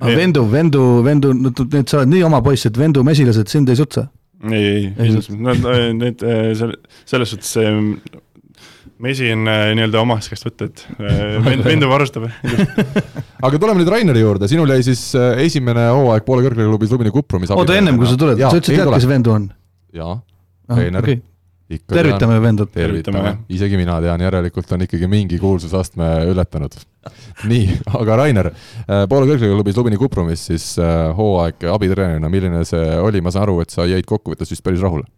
Aga 0.00 0.18
Vendu, 0.18 0.44
Vendu, 0.50 0.82
Vendu, 1.06 1.32
nüüd 1.38 1.86
sa 1.86 2.02
oled 2.02 2.10
nii 2.16 2.26
oma 2.26 2.42
poiss, 2.42 2.66
et 2.66 2.78
Vendu 2.78 3.06
mesilased 3.06 3.54
sind 3.54 3.70
ei 3.70 3.78
sutsa? 3.78 4.08
Ei, 4.50 4.90
ei, 4.90 5.14
selles 5.14 5.30
mõttes, 5.30 5.62
nad, 5.62 5.94
need, 6.02 6.26
selle, 6.58 6.82
selles 7.08 7.30
suhtes 7.32 7.54
see 7.54 7.70
mesi 9.02 9.30
on 9.34 9.48
äh, 9.50 9.66
nii-öelda 9.74 10.00
omast 10.04 10.30
käest 10.32 10.46
võtta, 10.46 10.68
et 10.70 10.84
Vendu 11.64 11.90
varustab 11.90 12.28
aga 12.28 13.58
tuleme 13.58 13.80
nüüd 13.80 13.90
Raineri 13.90 14.22
juurde, 14.22 14.48
sinul 14.50 14.70
jäi 14.76 14.86
siis 14.86 15.06
äh, 15.18 15.42
esimene 15.44 15.88
hooaeg 15.90 16.26
poole 16.26 16.46
kõrgklubis 16.46 16.94
Lubini 16.94 17.14
Kuprumis. 17.14 17.52
oota, 17.54 17.76
ennem 17.80 17.98
kui 18.00 18.10
sa 18.10 18.18
tuled, 18.20 18.40
sa 18.40 18.54
ütlesid, 18.54 18.80
tead, 18.80 18.94
kes 18.96 19.08
Vendu 19.10 19.34
on? 19.34 19.48
jaa, 19.94 20.18
Reiner 20.74 21.02
okay 21.02 21.22
tervitame 21.88 22.36
Vendut. 22.42 22.70
tervitame, 22.72 23.38
isegi 23.48 23.78
mina 23.80 23.96
tean, 24.04 24.20
järelikult 24.20 24.72
on 24.76 24.84
ikkagi 24.84 25.08
mingi 25.10 25.38
kuulsusastme 25.40 26.10
ületanud. 26.30 26.76
nii, 27.50 27.78
aga 28.00 28.18
Rainer, 28.20 28.50
äh, 28.84 29.04
Poola 29.08 29.28
kõrgklubis 29.32 29.80
Lubini 29.80 29.98
Kuprumis 30.00 30.44
siis 30.50 30.74
hooaeg 31.16 31.64
abitreenerina, 31.72 32.30
milline 32.32 32.64
see 32.68 32.98
oli, 33.00 33.24
ma 33.24 33.32
saan 33.32 33.48
aru, 33.48 33.62
et 33.64 33.72
sa 33.74 33.88
jäid 33.88 34.06
kokkuvõttes 34.08 34.52
vist 34.52 34.64
päris 34.64 34.84
rahule? 34.84 35.08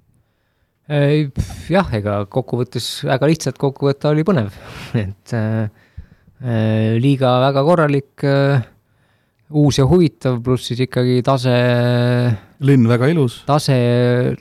Jah, 0.87 1.89
ega 1.99 2.21
kokkuvõttes 2.31 2.87
väga 3.09 3.29
lihtsalt 3.31 3.59
kokku 3.59 3.89
võtta 3.89 4.13
oli 4.13 4.23
põnev, 4.27 4.55
et 5.05 5.35
äh, 5.35 5.67
äh, 6.43 6.95
liiga 7.03 7.37
väga 7.43 7.65
korralik 7.67 8.27
äh,, 8.27 8.67
uus 9.51 9.81
ja 9.81 9.87
huvitav, 9.87 10.39
pluss 10.43 10.71
siis 10.71 10.85
ikkagi 10.87 11.21
tase, 11.27 11.55
linn 12.67 12.87
väga 12.91 13.11
ilus. 13.11 13.41
tase, 13.47 13.77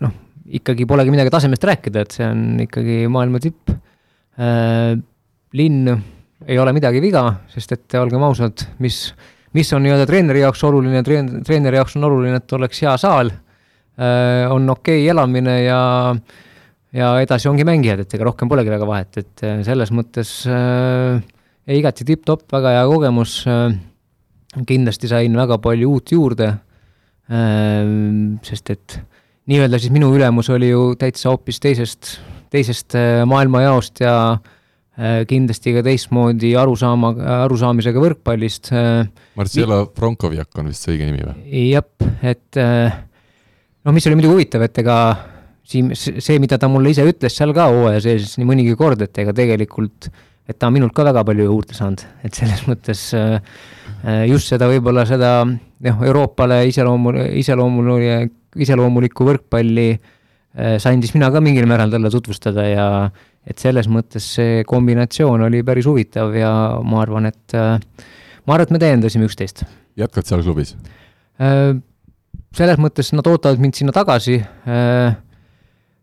noh, 0.01 0.13
ikkagi 0.57 0.85
polegi 0.89 1.13
midagi 1.13 1.33
tasemest 1.33 1.65
rääkida, 1.65 2.05
et 2.05 2.17
see 2.17 2.25
on 2.25 2.45
ikkagi 2.65 3.03
maailma 3.11 3.41
tipp. 3.41 3.73
linn 5.55 5.93
ei 6.45 6.57
ole 6.59 6.73
midagi 6.75 6.99
viga, 7.01 7.23
sest 7.53 7.71
et 7.71 7.95
olgem 7.97 8.23
ausad, 8.27 8.65
mis, 8.83 8.97
mis 9.55 9.71
on 9.73 9.85
nii-öelda 9.85 10.05
treeneri 10.09 10.41
jaoks 10.43 10.61
oluline, 10.67 11.01
treen-, 11.05 11.39
treeneri 11.45 11.79
jaoks 11.79 11.95
on 11.97 12.09
oluline, 12.09 12.41
et 12.41 12.55
oleks 12.57 12.81
hea 12.83 12.93
saal, 13.01 13.31
on 13.95 14.69
okei 14.69 15.05
okay 15.05 15.11
elamine 15.13 15.53
ja 15.63 15.79
ja 16.95 17.11
edasi 17.23 17.49
ongi 17.51 17.65
mängijad, 17.67 18.03
et 18.05 18.13
ega 18.15 18.27
rohkem 18.27 18.49
polegi 18.51 18.71
väga 18.71 18.87
vahet, 18.87 19.19
et 19.19 19.43
selles 19.67 19.91
mõttes 19.95 20.31
äh, 20.47 21.19
igati 21.75 22.05
tipp-topp, 22.07 22.47
väga 22.53 22.75
hea 22.77 22.85
kogemus 22.89 23.41
äh,, 23.49 23.75
kindlasti 24.67 25.09
sain 25.11 25.35
väga 25.35 25.57
palju 25.63 25.91
uut 25.97 26.13
juurde 26.15 26.51
äh,, 26.53 27.83
sest 28.45 28.71
et 28.75 28.99
nii-öelda 29.51 29.79
siis 29.81 29.93
minu 29.93 30.11
ülemus 30.15 30.49
oli 30.53 30.71
ju 30.71 30.93
täitsa 30.99 31.31
hoopis 31.33 31.59
teisest, 31.63 32.17
teisest 32.53 32.97
äh, 32.97 33.23
maailmajaost 33.29 34.03
ja 34.05 34.15
äh, 34.35 35.23
kindlasti 35.29 35.75
ka 35.75 35.83
teistmoodi 35.85 36.53
arusaama, 36.59 37.15
arusaamisega 37.41 38.05
võrkpallist 38.07 38.71
äh,. 38.71 39.03
Marcelo 39.35 39.83
Frankovjak 39.97 40.61
on 40.61 40.71
vist 40.71 40.85
see 40.85 40.95
õige 40.95 41.09
nimi 41.09 41.25
või? 41.25 41.65
jah, 41.73 42.07
et 42.23 42.61
äh, 42.61 43.01
noh, 43.85 43.93
mis 43.93 44.07
oli 44.09 44.17
muidugi 44.17 44.33
huvitav, 44.33 44.65
et 44.65 44.81
ega 44.81 44.97
siin 45.65 45.91
see, 45.97 46.37
mida 46.41 46.59
ta 46.61 46.69
mulle 46.69 46.93
ise 46.93 47.05
ütles 47.07 47.33
seal 47.37 47.53
ka 47.55 47.67
hooaja 47.71 48.01
sees 48.03 48.35
nii 48.39 48.47
mõnigi 48.49 48.77
kord, 48.77 49.01
et 49.05 49.21
ega 49.21 49.33
tegelikult, 49.35 50.09
et 50.45 50.57
ta 50.59 50.69
on 50.69 50.75
minult 50.75 50.93
ka 50.95 51.05
väga 51.07 51.25
palju 51.25 51.47
juurde 51.47 51.77
saanud, 51.77 52.03
et 52.25 52.37
selles 52.37 52.65
mõttes 52.69 53.05
äh, 53.17 53.37
äh, 54.03 54.25
just 54.29 54.51
seda 54.51 54.69
võib-olla 54.69 55.05
seda 55.09 55.37
noh, 55.45 56.03
Euroopale 56.05 56.63
iseloomu, 56.69 57.15
iseloomul-, 57.41 58.27
iseloomulikku 58.65 59.29
võrkpalli 59.29 59.87
äh, 59.93 60.75
sain 60.81 61.01
siis 61.01 61.15
mina 61.17 61.31
ka 61.33 61.41
mingil 61.43 61.69
määral 61.69 61.93
talle 61.93 62.13
tutvustada 62.13 62.67
ja 62.69 62.89
et 63.45 63.61
selles 63.61 63.89
mõttes 63.89 64.25
see 64.37 64.61
kombinatsioon 64.69 65.47
oli 65.47 65.61
päris 65.65 65.89
huvitav 65.89 66.33
ja 66.37 66.51
ma 66.81 67.01
arvan, 67.03 67.29
et 67.29 67.53
ma 67.53 68.55
arvan, 68.55 68.65
et 68.65 68.73
me 68.73 68.81
täiendasime 68.81 69.27
üksteist. 69.29 69.61
jätkad 69.97 70.25
seal 70.25 70.41
klubis? 70.45 70.73
Selles 72.55 72.79
mõttes 72.81 73.11
nad 73.15 73.27
ootavad 73.27 73.59
mind 73.59 73.75
sinna 73.77 73.93
tagasi 73.95 74.39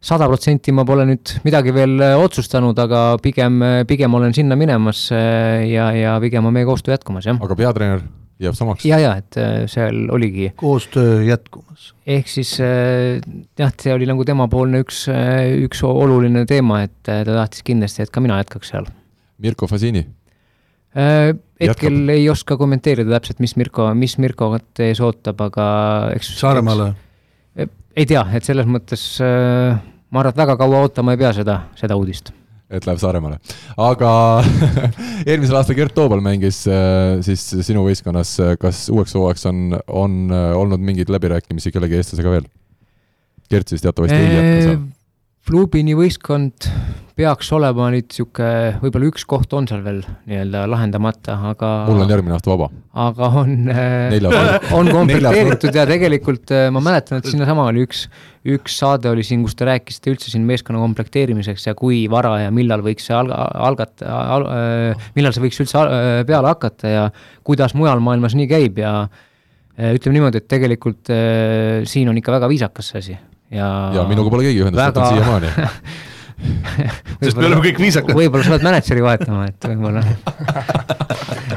sada 0.03 0.27
protsenti 0.27 0.75
ma 0.75 0.85
pole 0.87 1.05
nüüd 1.07 1.37
midagi 1.47 1.73
veel 1.75 1.95
äh, 2.03 2.17
otsustanud, 2.19 2.79
aga 2.83 3.03
pigem, 3.23 3.61
äh, 3.63 3.83
pigem 3.89 4.15
olen 4.19 4.35
sinna 4.35 4.59
minemas 4.59 5.07
äh, 5.15 5.63
ja, 5.71 5.93
ja 5.95 6.17
pigem 6.23 6.49
on 6.49 6.57
meie 6.57 6.67
koostöö 6.67 6.97
jätkumas, 6.97 7.29
jah. 7.31 7.39
aga 7.39 7.57
peatreener 7.59 8.03
jääb 8.43 8.59
samaks? 8.59 8.87
ja, 8.89 8.99
ja 8.99 9.13
et 9.21 9.39
seal 9.71 10.09
oligi. 10.11 10.51
koostöö 10.59 11.21
jätkumas. 11.29 11.93
ehk 12.07 12.33
siis 12.33 12.57
jah, 12.59 13.71
see 13.79 13.95
oli 13.95 14.11
nagu 14.11 14.27
temapoolne 14.27 14.83
üks, 14.83 15.05
üks 15.69 15.85
oluline 15.87 16.43
teema, 16.51 16.83
et 16.89 16.99
ta 17.07 17.23
tahtis 17.29 17.63
kindlasti, 17.67 18.03
et 18.03 18.11
ka 18.11 18.25
mina 18.25 18.41
jätkaks 18.43 18.75
seal. 18.75 18.91
Mirko 19.43 19.71
Fasini? 19.71 20.03
Hetkel 20.93 21.95
Jätkab. 21.97 22.11
ei 22.13 22.29
oska 22.29 22.59
kommenteerida 22.61 23.15
täpselt, 23.17 23.41
mis 23.41 23.57
Mirko, 23.57 23.89
mis 23.97 24.19
Mirkot 24.21 24.83
ees 24.85 25.01
ootab, 25.01 25.41
aga 25.49 25.65
eks 26.17 26.35
Saaremaale? 26.41 26.93
ei 27.57 28.07
tea, 28.09 28.23
et 28.37 28.45
selles 28.45 28.69
mõttes 28.69 29.03
äh, 29.25 29.81
ma 30.13 30.23
arvan, 30.23 30.33
et 30.33 30.45
väga 30.45 30.57
kaua 30.61 30.85
ootama 30.87 31.17
ei 31.17 31.21
pea 31.21 31.33
seda, 31.37 31.59
seda 31.79 31.97
uudist 31.99 32.33
et 32.73 32.87
läheb 32.89 33.01
Saaremaale. 33.03 33.39
aga 33.77 34.11
eelmisel 35.29 35.59
aastal 35.61 35.77
Gert 35.77 35.95
Toobal 35.97 36.23
mängis 36.25 36.63
äh, 36.71 37.21
siis 37.25 37.45
sinu 37.67 37.85
võistkonnas, 37.87 38.35
kas 38.61 38.87
uueks 38.93 39.17
hooajaks 39.19 39.47
on, 39.51 39.63
on 39.89 40.19
äh, 40.33 40.51
olnud 40.57 40.83
mingeid 40.85 41.13
läbirääkimisi 41.13 41.73
kellegi 41.75 42.01
eestlasega 42.01 42.33
veel? 42.37 42.49
Gert 43.53 43.69
siis 43.69 43.85
teatavasti 43.85 44.17
ei 44.17 44.33
jätka 44.33 44.61
seal. 44.65 44.83
Flubini 45.43 45.97
võistkond 45.99 46.69
peaks 47.19 47.49
olema 47.53 47.89
nüüd 47.91 48.07
niisugune, 48.07 48.77
võib-olla 48.79 49.09
üks 49.11 49.25
koht 49.29 49.53
on 49.59 49.67
seal 49.67 49.81
veel 49.83 49.99
nii-öelda 50.31 50.61
lahendamata, 50.71 51.35
aga 51.51 51.71
mul 51.89 52.05
on 52.05 52.13
järgmine 52.13 52.37
aasta 52.37 52.53
vaba. 52.53 52.69
aga 53.05 53.31
on, 53.41 53.57
äh, 53.73 54.15
on 54.79 54.91
komplekteeritud 54.97 55.75
ja 55.75 55.85
tegelikult 55.89 56.53
äh, 56.55 56.69
ma 56.75 56.83
mäletan, 56.85 57.19
et 57.19 57.27
sinnasama 57.27 57.67
oli 57.73 57.83
üks, 57.89 58.05
üks 58.55 58.77
saade 58.79 59.11
oli 59.11 59.27
siin, 59.27 59.43
kus 59.43 59.59
te 59.59 59.67
rääkisite 59.67 60.15
üldse 60.15 60.31
siin 60.31 60.47
meeskonna 60.47 60.79
komplekteerimiseks 60.85 61.67
ja 61.69 61.75
kui 61.79 62.05
vara 62.13 62.37
ja 62.45 62.55
millal 62.55 62.87
võiks 62.87 63.11
see 63.11 63.19
alga-, 63.19 63.51
algata 63.67 64.15
al,, 64.37 64.47
äh, 64.47 65.11
millal 65.19 65.35
see 65.35 65.43
võiks 65.45 65.59
üldse 65.65 65.85
peale 66.31 66.55
hakata 66.55 66.95
ja 66.95 67.05
kuidas 67.43 67.75
mujal 67.75 67.99
maailmas 68.05 68.39
nii 68.39 68.47
käib 68.51 68.79
ja 68.79 68.95
ütleme 69.73 70.21
niimoodi, 70.21 70.39
et 70.39 70.49
tegelikult 70.53 71.11
siin 71.89 72.11
on 72.13 72.19
ikka 72.21 72.39
väga 72.39 72.49
viisakas 72.53 72.93
see 72.93 73.03
asi 73.03 73.21
ja 73.53 73.69
ja 73.99 74.07
minuga 74.09 74.33
pole 74.33 74.49
keegi 74.49 74.65
ühendust 74.65 74.83
võtnud 74.83 75.05
väga... 75.05 75.13
siiamaani. 75.13 76.01
Sest 77.23 77.39
me 77.39 77.47
oleme 77.47 77.63
kõik 77.69 77.79
viisakad. 77.79 78.17
võib-olla 78.19 78.43
sa 78.47 78.57
pead 78.57 78.65
mänedžeri 78.67 79.05
vahetama, 79.05 79.47
et 79.51 79.69
võib-olla. 79.71 80.03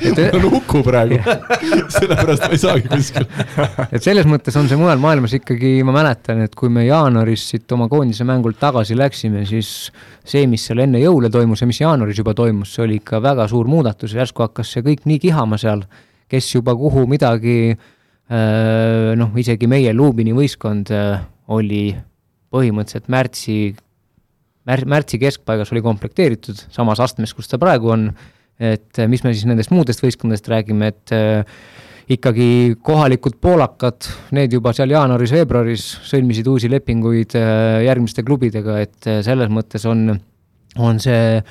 Mul 0.05 0.35
on 0.37 0.45
Uku 0.59 0.81
praegu. 0.85 1.17
Sellepärast 1.95 2.45
ma 2.45 2.51
ei 2.51 2.59
saagi 2.61 2.89
kuskil 2.91 3.25
et 3.95 4.03
selles 4.03 4.27
mõttes 4.29 4.55
on 4.59 4.67
see 4.69 4.77
mujal 4.79 4.99
maailmas 5.01 5.33
ikkagi, 5.37 5.77
ma 5.87 5.95
mäletan, 5.95 6.43
et 6.45 6.55
kui 6.57 6.69
me 6.73 6.85
jaanuaris 6.85 7.47
siit 7.51 7.71
oma 7.75 7.87
koondise 7.91 8.27
mängult 8.27 8.59
tagasi 8.61 8.97
läksime, 8.97 9.45
siis 9.49 9.71
see, 10.25 10.45
mis 10.51 10.65
seal 10.67 10.83
enne 10.85 11.01
jõule 11.01 11.31
toimus 11.33 11.63
ja 11.63 11.69
mis 11.69 11.81
jaanuaris 11.81 12.19
juba 12.21 12.35
toimus, 12.37 12.73
see 12.75 12.85
oli 12.85 12.99
ikka 13.01 13.21
väga 13.23 13.47
suur 13.51 13.69
muudatus, 13.71 14.15
järsku 14.17 14.45
hakkas 14.45 14.75
see 14.75 14.85
kõik 14.85 15.07
nii 15.09 15.21
kihama 15.27 15.59
seal, 15.61 15.85
kes 16.31 16.51
juba 16.57 16.75
kuhu 16.77 17.05
midagi 17.09 17.57
äh, 17.71 19.15
noh, 19.17 19.33
isegi 19.39 19.69
meie 19.71 19.95
Lubini 19.95 20.35
võistkond 20.35 20.91
äh, 20.93 21.23
oli 21.53 21.95
põhimõtteliselt 22.53 23.09
märtsi 23.11 23.57
mär-, 24.69 24.85
märtsi 24.89 25.19
keskpaigas 25.21 25.71
oli 25.73 25.83
komplekteeritud 25.85 26.65
samas 26.73 27.01
astmes, 27.03 27.33
kus 27.35 27.49
ta 27.51 27.59
praegu 27.61 27.91
on, 27.95 28.09
et 28.61 29.03
mis 29.11 29.23
me 29.25 29.33
siis 29.33 29.47
nendest 29.49 29.73
muudest 29.73 30.03
võistkondadest 30.03 30.49
räägime, 30.51 30.91
et 30.93 31.15
äh, 31.15 31.59
ikkagi 32.15 32.75
kohalikud 32.85 33.39
poolakad, 33.41 34.07
need 34.35 34.53
juba 34.53 34.73
seal 34.77 34.93
jaanuaris-veebruaris 34.93 35.85
sõlmisid 36.05 36.49
uusi 36.49 36.69
lepinguid 36.71 37.37
äh, 37.39 37.81
järgmiste 37.87 38.25
klubidega, 38.25 38.79
et 38.85 39.09
äh, 39.09 39.21
selles 39.25 39.51
mõttes 39.53 39.87
on, 39.89 40.11
on 40.77 41.01
see, 41.01 41.41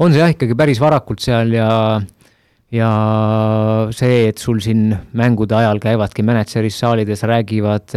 on 0.00 0.14
see 0.14 0.24
jah, 0.24 0.32
ikkagi 0.32 0.56
päris 0.58 0.80
varakult 0.82 1.22
seal 1.24 1.52
ja 1.56 1.68
ja 2.70 2.90
see, 3.96 4.28
et 4.30 4.38
sul 4.38 4.60
siin 4.62 4.90
mängude 5.18 5.56
ajal 5.58 5.80
käivadki 5.82 6.22
mänedžeris 6.26 6.76
saalides, 6.82 7.24
räägivad, 7.26 7.96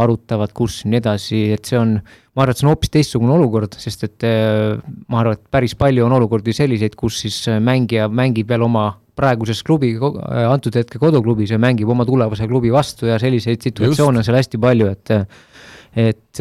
arutavad, 0.00 0.54
kus 0.56 0.84
ja 0.84 0.92
nii 0.92 1.02
edasi, 1.02 1.42
et 1.56 1.68
see 1.68 1.80
on 1.80 1.98
ma 2.36 2.44
arvan, 2.44 2.52
et 2.52 2.60
see 2.60 2.66
on 2.66 2.72
hoopis 2.74 2.92
teistsugune 2.92 3.32
olukord, 3.32 3.78
sest 3.80 4.04
et 4.04 4.26
äh, 4.28 4.76
ma 5.08 5.22
arvan, 5.22 5.38
et 5.38 5.50
päris 5.52 5.74
palju 5.78 6.04
on 6.04 6.14
olukordi 6.18 6.52
selliseid, 6.56 6.96
kus 6.98 7.22
siis 7.24 7.40
äh, 7.48 7.60
mängija 7.64 8.10
mängib 8.12 8.50
veel 8.52 8.66
oma 8.66 8.90
praeguses 9.16 9.62
klubi, 9.64 9.94
äh, 9.96 10.44
antud 10.44 10.76
hetke 10.76 11.00
koduklubis 11.00 11.54
ja 11.54 11.60
mängib 11.62 11.88
oma 11.92 12.04
tulevase 12.08 12.48
klubi 12.50 12.72
vastu 12.74 13.08
ja 13.08 13.16
selliseid 13.22 13.64
situatsioone 13.64 14.20
on 14.20 14.26
seal 14.26 14.36
hästi 14.36 14.60
palju, 14.60 14.90
et 14.92 15.14
et 15.96 16.40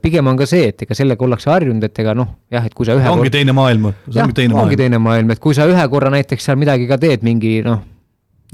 pigem 0.00 0.30
on 0.30 0.38
ka 0.38 0.46
see, 0.48 0.70
et 0.72 0.84
ega 0.86 0.96
sellega 0.96 1.26
ollakse 1.26 1.50
harjunud, 1.52 1.82
et 1.84 1.98
ega 2.00 2.14
noh, 2.16 2.30
jah, 2.52 2.64
et 2.64 2.74
kui 2.74 2.88
sa 2.88 2.94
ühe 2.96 3.10
ongi 3.10 3.26
kord... 3.26 3.34
teine 3.34 3.52
maailm, 3.56 3.90
see 4.08 4.22
ongi 4.22 4.38
teine 4.38 4.54
maailm. 4.54 4.68
ongi 4.68 4.78
teine 4.80 5.00
maailm, 5.02 5.34
et 5.34 5.42
kui 5.44 5.56
sa 5.56 5.66
ühe 5.68 5.88
korra 5.92 6.12
näiteks 6.14 6.48
seal 6.48 6.56
midagi 6.60 6.88
ka 6.88 6.96
teed, 7.02 7.26
mingi 7.26 7.58
noh, 7.66 7.82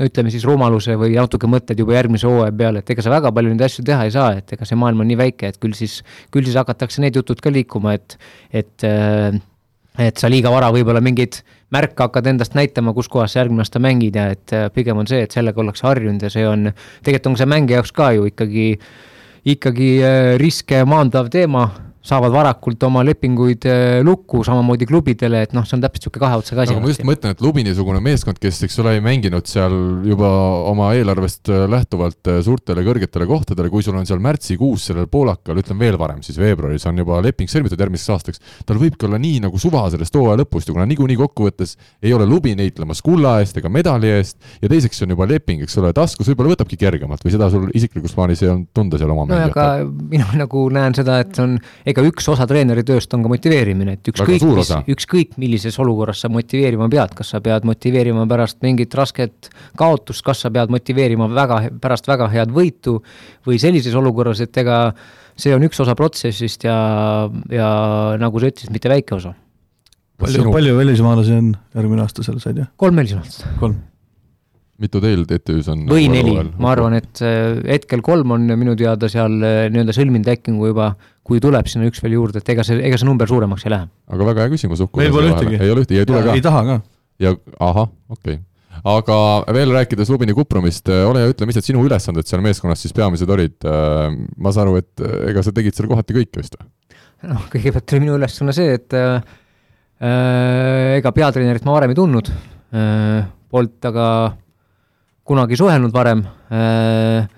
no 0.00 0.08
ütleme 0.08 0.32
siis 0.32 0.46
rumaluse 0.48 0.96
või 0.98 1.14
natuke 1.18 1.48
mõtted 1.50 1.78
juba 1.78 1.94
järgmise 1.94 2.26
hooaja 2.26 2.54
peale, 2.56 2.82
et 2.82 2.90
ega 2.94 3.04
sa 3.04 3.12
väga 3.12 3.30
palju 3.36 3.52
neid 3.52 3.62
asju 3.66 3.84
teha 3.86 4.08
ei 4.08 4.14
saa, 4.14 4.32
et 4.40 4.56
ega 4.56 4.66
see 4.66 4.78
maailm 4.80 5.04
on 5.04 5.10
nii 5.10 5.20
väike, 5.20 5.52
et 5.52 5.60
küll 5.62 5.76
siis, 5.76 6.00
küll 6.34 6.48
siis 6.48 6.58
hakatakse 6.58 7.04
need 7.04 7.20
jutud 7.20 7.42
ka 7.44 7.52
liikuma, 7.54 7.94
et, 7.98 8.18
et 8.62 8.88
äh, 8.88 9.38
et 10.00 10.20
sa 10.22 10.30
liiga 10.30 10.52
vara 10.52 10.70
võib-olla 10.72 11.02
mingeid 11.02 11.40
märke 11.74 12.06
hakkad 12.06 12.28
endast 12.30 12.54
näitama, 12.56 12.94
kus 12.96 13.08
kohas 13.10 13.34
sa 13.34 13.42
järgmine 13.42 13.64
aasta 13.64 13.82
mängid 13.82 14.16
ja 14.16 14.30
et 14.34 14.54
äh, 14.56 14.68
pigem 14.74 15.00
on 15.02 15.08
see, 15.10 15.22
et 15.26 15.34
sellega 15.34 15.60
ollakse 15.60 15.86
harjunud 15.86 16.22
ja 16.24 16.30
see 16.32 16.46
on, 16.48 16.70
tegelikult 17.04 17.32
on 17.32 17.40
see 17.40 17.50
mängija 17.50 17.80
jaoks 17.80 17.92
ka 17.96 18.10
ju 18.16 18.28
ikkagi, 18.30 18.66
ikkagi 19.44 19.92
äh, 20.02 20.38
riske 20.40 20.84
maandav 20.84 21.30
teema 21.32 21.70
saavad 22.00 22.32
varakult 22.32 22.80
oma 22.86 23.02
lepinguid 23.04 23.66
äh, 23.68 23.98
lukku, 24.06 24.40
samamoodi 24.46 24.86
klubidele, 24.88 25.42
et 25.44 25.52
noh, 25.52 25.66
see 25.68 25.76
on 25.76 25.82
täpselt 25.84 26.06
niisugune 26.06 26.22
kahe 26.24 26.38
otsaga 26.40 26.64
asi. 26.64 26.72
aga 26.72 26.82
ma 26.84 26.92
just 26.92 27.04
mõtlen, 27.04 27.34
et 27.34 27.42
Lubini-sugune 27.44 28.00
meeskond, 28.04 28.38
kes, 28.40 28.62
eks 28.64 28.78
ole, 28.80 28.94
ei 28.96 29.02
mänginud 29.04 29.48
seal 29.50 29.74
juba 30.08 30.30
oma 30.70 30.90
eelarvest 30.96 31.50
äh, 31.52 31.66
lähtuvalt 31.70 32.30
äh, 32.32 32.40
suurtele 32.46 32.84
kõrgetele 32.86 33.28
kohtadele, 33.28 33.68
kui 33.72 33.84
sul 33.84 33.98
on 34.00 34.08
seal 34.08 34.22
märtsikuus 34.24 34.88
sellel 34.88 35.10
poolakal, 35.12 35.60
ütleme 35.60 35.84
veel 35.84 35.98
varem, 36.00 36.22
siis 36.24 36.40
veebruaris 36.40 36.88
on 36.88 37.02
juba 37.02 37.20
leping 37.24 37.52
sõlmitud 37.52 37.84
järgmiseks 37.84 38.14
aastaks, 38.16 38.40
tal 38.64 38.80
võibki 38.80 39.04
olla 39.08 39.20
nii 39.20 39.44
nagu 39.44 39.60
suva 39.60 39.84
sellest 39.92 40.16
hooaja 40.16 40.40
lõpust 40.40 40.70
ja 40.70 40.76
kuna 40.76 40.88
niikuinii 40.88 41.20
kokkuvõttes 41.20 41.76
ei 42.00 42.14
ole 42.16 42.24
Lubin 42.28 42.64
heitlemas 42.64 43.04
kulla 43.04 43.36
eest 43.44 43.60
ega 43.60 43.68
medali 43.72 44.08
eest 44.14 44.40
ja 44.62 44.72
teiseks 44.72 45.04
on 45.04 45.12
juba 45.12 45.28
leping, 45.28 45.66
eks 45.66 45.76
ole, 45.82 45.92
taskus, 45.96 46.32
võib-olla 46.32 46.54
võtabki 46.54 46.80
kergemalt 46.80 47.28
või 47.28 47.36
seda 47.36 47.50
sul 47.52 47.68
isiklikus 47.76 48.16
plaanis 48.16 48.40
ei 48.44 48.52
olnud 48.54 48.72
tunda 48.76 49.00
seal 49.00 49.12
oma 49.12 49.28
no 49.28 49.40
aga 49.50 49.68
mina 49.84 50.26
nagu 50.40 50.64
näen 50.72 50.96
seda, 50.96 51.20
et 51.24 51.36
on 51.42 51.58
ega 51.90 52.04
üks 52.06 52.26
osa 52.32 52.46
treeneri 52.48 52.84
tööst 52.86 53.12
on 53.16 53.24
ka 53.24 53.30
motiveerimine, 53.32 53.96
et 53.98 54.10
ükskõik, 54.12 54.44
mis, 54.56 54.72
ükskõik 54.94 55.36
millises 55.40 55.76
olukorras 55.82 56.22
sa 56.24 56.30
motiveerima 56.32 56.88
pead, 56.92 57.14
kas 57.18 57.34
sa 57.34 57.42
pead 57.44 57.66
motiveerima 57.68 58.26
pärast 58.30 58.60
mingit 58.64 58.94
rasket 58.98 59.50
kaotust, 59.80 60.24
kas 60.26 60.44
sa 60.44 60.52
pead 60.54 60.72
motiveerima 60.72 61.28
väga, 61.34 61.62
pärast 61.82 62.08
väga 62.10 62.30
head 62.32 62.54
võitu 62.54 63.00
või 63.46 63.60
sellises 63.62 63.96
olukorras, 63.98 64.42
et 64.44 64.62
ega 64.62 64.80
see 65.40 65.54
on 65.56 65.66
üks 65.66 65.80
osa 65.82 65.96
protsessist 65.98 66.66
ja, 66.66 66.78
ja 67.52 67.68
nagu 68.20 68.42
sa 68.42 68.50
ütlesid, 68.52 68.74
mitte 68.74 68.92
väike 68.92 69.16
osa. 69.18 69.34
palju 70.20 70.50
palju 70.52 70.74
välismaalasi 70.76 71.38
on 71.38 71.54
järgmine 71.74 72.04
aasta 72.04 72.26
seal, 72.26 72.42
said 72.42 72.60
jah? 72.60 72.72
kolm 72.80 72.98
välismaalast. 73.00 73.46
kolm 73.60 73.78
mitu 74.80 75.00
teil 75.02 75.24
TTÜ-s 75.28 75.68
on? 75.72 75.84
või 75.90 76.08
neli, 76.12 76.34
ma 76.60 76.72
arvan, 76.72 76.96
et 76.98 77.20
äh, 77.24 77.60
hetkel 77.68 78.02
kolm 78.04 78.36
on 78.36 78.48
minu 78.56 78.76
teada 78.80 79.10
seal 79.12 79.36
äh, 79.44 79.64
nii-öelda 79.72 79.96
sõlminud 79.96 80.30
lepingu 80.30 80.70
juba, 80.72 80.94
kui 81.30 81.40
tuleb 81.42 81.70
sinna 81.70 81.88
üks 81.90 82.02
veel 82.02 82.18
juurde, 82.18 82.42
et 82.42 82.52
ega 82.54 82.66
see, 82.66 82.80
ega 82.90 82.98
see 83.00 83.08
number 83.08 83.30
suuremaks 83.30 83.66
ei 83.66 83.74
lähe. 83.74 83.88
aga 84.10 84.28
väga 84.32 84.44
hea 84.46 84.52
küsimus 84.56 84.84
Uku. 84.84 85.00
meil 85.00 85.14
pole 85.14 85.32
ühtegi. 85.32 85.58
ei 85.60 85.72
ole 85.72 85.84
ühtegi, 85.86 86.02
ei 86.02 86.08
tule 86.10 86.22
ka? 86.26 86.36
ei 86.36 86.44
taha 86.44 86.62
ka. 86.66 86.78
ja 87.22 87.34
ahah, 87.58 87.90
okei 88.10 88.40
okay 88.40 88.46
aga 88.80 89.16
veel 89.52 89.72
rääkides 89.74 90.08
Lubini 90.12 90.32
Kuprumist, 90.32 90.88
äh, 90.88 91.02
ole 91.04 91.24
hea, 91.24 91.32
ütle, 91.34 91.48
mis 91.48 91.58
need 91.58 91.66
sinu 91.66 91.82
ülesanded 91.84 92.28
seal 92.28 92.40
meeskonnas 92.44 92.80
siis 92.80 92.94
peamised 92.96 93.28
olid? 93.28 93.58
ma 93.66 94.52
saan 94.54 94.68
aru, 94.68 94.78
et 94.80 95.02
ega 95.32 95.42
sa 95.44 95.52
tegid 95.54 95.76
seal 95.76 95.90
kohati 95.90 96.16
kõike 96.16 96.40
vist 96.40 96.56
või? 96.56 96.70
noh, 97.30 97.48
kõigepealt 97.52 97.94
oli 97.94 98.04
minu 98.06 98.16
ülesanne 98.16 98.54
see, 98.56 98.78
et 98.78 98.96
äh, 98.96 99.20
ega 100.96 101.12
peatreenerit 101.12 101.66
ma 101.68 101.76
varem 101.76 101.92
ei 101.92 101.98
tundnud 101.98 102.30
äh,, 102.30 103.26
polnud 103.50 103.90
aga 103.90 104.06
kunagi 105.30 105.58
suhelnud 105.58 105.92
varem. 105.94 106.24
Äh, 106.50 107.28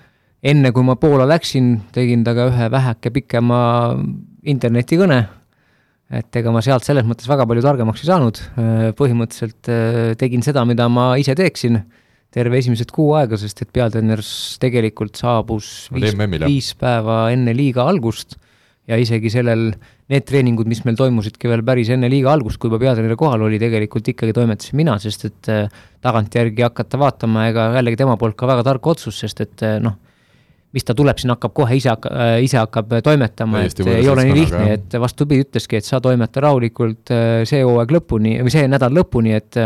enne 0.43 0.73
kui 0.75 0.85
ma 0.87 0.97
Poola 0.99 1.27
läksin, 1.31 1.77
tegin 1.95 2.25
temaga 2.27 2.49
ühe 2.51 2.69
väheke 2.73 3.15
pikema 3.15 3.61
internetikõne. 4.43 5.23
et 6.13 6.37
ega 6.37 6.53
ma 6.53 6.61
sealt 6.61 6.85
selles 6.85 7.07
mõttes 7.09 7.25
väga 7.25 7.47
palju 7.49 7.63
targemaks 7.65 8.03
ei 8.03 8.09
saanud. 8.11 8.39
Äh, 8.61 8.91
põhimõtteliselt 8.99 9.71
äh, 9.73 10.11
tegin 10.21 10.43
seda, 10.45 10.67
mida 10.69 10.85
ma 10.93 11.15
ise 11.17 11.33
teeksin 11.39 11.79
terve 12.33 12.59
esimesed 12.59 12.93
kuu 12.93 13.15
aega, 13.17 13.39
sest 13.41 13.63
et 13.65 13.71
peatreener 13.73 14.21
tegelikult 14.61 15.17
saabus 15.17 15.89
viis, 15.93 16.13
viis 16.45 16.69
päeva 16.77 17.31
enne 17.33 17.55
liiga 17.57 17.87
algust 17.89 18.37
ja 18.89 18.99
isegi 19.01 19.31
sellel, 19.33 19.71
need 20.13 20.29
treeningud, 20.29 20.69
mis 20.69 20.83
meil 20.85 20.99
toimusidki 21.01 21.49
veel 21.49 21.65
päris 21.65 21.89
enne 21.95 22.11
liiga 22.13 22.33
algust, 22.35 22.61
kui 22.61 22.69
juba 22.69 22.83
peatreener 22.83 23.17
kohal 23.17 23.47
oli, 23.47 23.61
tegelikult 23.63 24.13
ikkagi 24.13 24.37
toimetasin 24.37 24.81
mina, 24.83 24.99
sest 25.01 25.29
et 25.31 25.53
äh, 25.53 25.83
tagantjärgi 26.05 26.67
hakata 26.67 27.01
vaatama, 27.01 27.49
ega 27.53 27.71
jällegi 27.79 28.03
tema 28.05 28.19
poolt 28.21 28.37
ka 28.37 28.53
väga 28.53 28.69
tark 28.69 28.93
otsus, 28.93 29.23
sest 29.25 29.45
et 29.47 29.65
noh, 29.81 29.97
mis 30.73 30.87
ta 30.89 30.95
tuleb, 30.97 31.19
siin 31.21 31.35
hakkab 31.35 31.53
kohe 31.57 31.77
ise 31.77 31.91
hakka-, 31.93 32.13
äh, 32.13 32.37
ise 32.47 32.61
hakkab 32.61 32.97
toimetama, 33.05 33.67
et 33.69 33.83
ei 33.85 34.09
ole 34.09 34.27
nii 34.29 34.39
lihtne, 34.39 34.65
et 34.79 34.99
vastupidi, 35.01 35.47
ütleski, 35.47 35.81
et 35.81 35.89
sa 35.89 36.01
toimeta 36.05 36.45
rahulikult 36.45 37.13
see 37.49 37.63
hooaeg 37.63 37.93
lõpuni 37.99 38.39
või 38.43 38.55
see 38.55 38.69
nädal 38.71 38.95
lõpuni, 39.03 39.37
et 39.39 39.61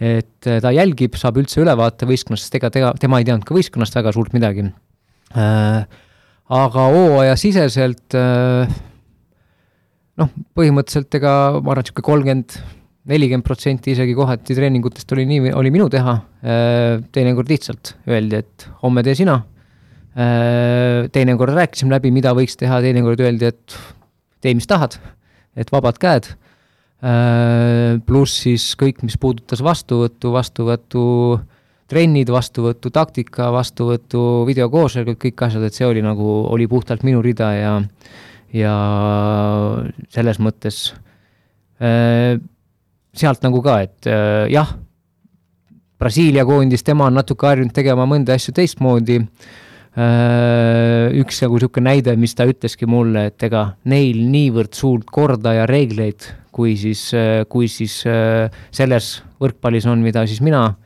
et 0.00 0.46
ta 0.64 0.70
jälgib, 0.72 1.16
saab 1.20 1.36
üldse 1.42 1.60
ülevaate 1.60 2.06
võistkonnast, 2.08 2.46
sest 2.46 2.54
ega 2.56 2.70
tega, 2.72 2.94
tema 2.96 3.18
ei 3.20 3.26
teadnud 3.28 3.44
ka 3.44 3.52
võistkonnast 3.52 3.98
väga 3.98 4.14
suurt 4.16 4.32
midagi. 4.32 4.64
Äh, 5.36 5.84
aga 6.50 6.86
hooajasiseselt 6.94 8.16
äh, 8.18 8.72
noh, 10.20 10.32
põhimõtteliselt 10.58 11.20
ega 11.20 11.34
ma 11.60 11.74
arvan, 11.74 11.84
et 11.84 11.90
niisugune 11.90 12.08
kolmkümmend, 12.08 12.56
nelikümmend 13.10 13.46
protsenti 13.46 13.94
isegi 13.94 14.16
kohati 14.16 14.56
treeningutest 14.56 15.12
oli 15.14 15.28
nii, 15.28 15.52
oli 15.56 15.72
minu 15.74 15.86
teha, 15.92 16.16
äh, 16.42 16.98
teinekord 17.14 17.52
lihtsalt 17.52 17.94
öeldi, 18.08 18.42
et 18.42 18.66
homme 18.82 19.04
tee 19.06 19.14
sina, 19.20 19.38
äh, 19.38 19.59
teinekord 20.20 21.54
rääkisime 21.56 21.94
läbi, 21.94 22.10
mida 22.12 22.34
võiks 22.36 22.58
teha, 22.60 22.80
teinekord 22.84 23.22
öeldi, 23.24 23.48
et 23.48 23.76
tee, 24.42 24.52
mis 24.56 24.68
tahad, 24.68 24.98
et 25.56 25.70
vabad 25.72 25.96
käed, 26.02 26.28
pluss 28.04 28.42
siis 28.42 28.66
kõik, 28.80 29.00
mis 29.06 29.16
puudutas 29.20 29.62
vastuvõttu, 29.64 30.34
vastuvõtu 30.34 31.04
äh, 31.38 31.46
trennid, 31.90 32.30
vastuvõtu 32.30 32.92
taktika, 32.94 33.50
vastuvõtu 33.54 34.46
videokoosolekud, 34.48 35.18
kõik 35.20 35.46
asjad, 35.46 35.64
et 35.66 35.76
see 35.76 35.88
oli 35.88 36.02
nagu, 36.04 36.26
oli 36.52 36.68
puhtalt 36.70 37.04
minu 37.06 37.22
rida 37.24 37.50
ja 37.56 37.72
ja 38.50 38.74
selles 40.10 40.40
mõttes 40.42 40.78
äh, 41.78 42.38
sealt 43.14 43.44
nagu 43.46 43.62
ka, 43.62 43.80
et 43.86 44.10
äh, 44.10 44.46
jah, 44.50 44.74
Brasiilia 46.00 46.46
koondis, 46.48 46.82
tema 46.82 47.10
on 47.10 47.18
natuke 47.18 47.46
harjunud 47.46 47.74
tegema 47.76 48.06
mõnda 48.08 48.34
asju 48.38 48.54
teistmoodi. 48.56 49.20
äh,, 49.20 49.69
üks 49.90 51.40
nagu 51.42 51.56
niisugune 51.58 51.88
näide, 51.88 52.12
mis 52.16 52.36
ta 52.38 52.44
ütleski 52.46 52.86
mulle, 52.86 53.24
et 53.32 53.42
ega 53.42 53.72
neil 53.90 54.20
niivõrd 54.30 54.76
suurt 54.78 55.08
korda 55.10 55.56
ja 55.56 55.64
reegleid, 55.66 56.28
kui 56.54 56.76
siis, 56.78 57.08
äh, 57.18 57.42
kui 57.50 57.66
siis 57.68 58.04
äh, 58.06 58.46
selles 58.70 59.16
võrkpallis 59.42 59.88
on, 59.90 60.04
mida 60.04 60.22
siis 60.30 60.38
mina 60.44 60.62
äh, 60.68 60.78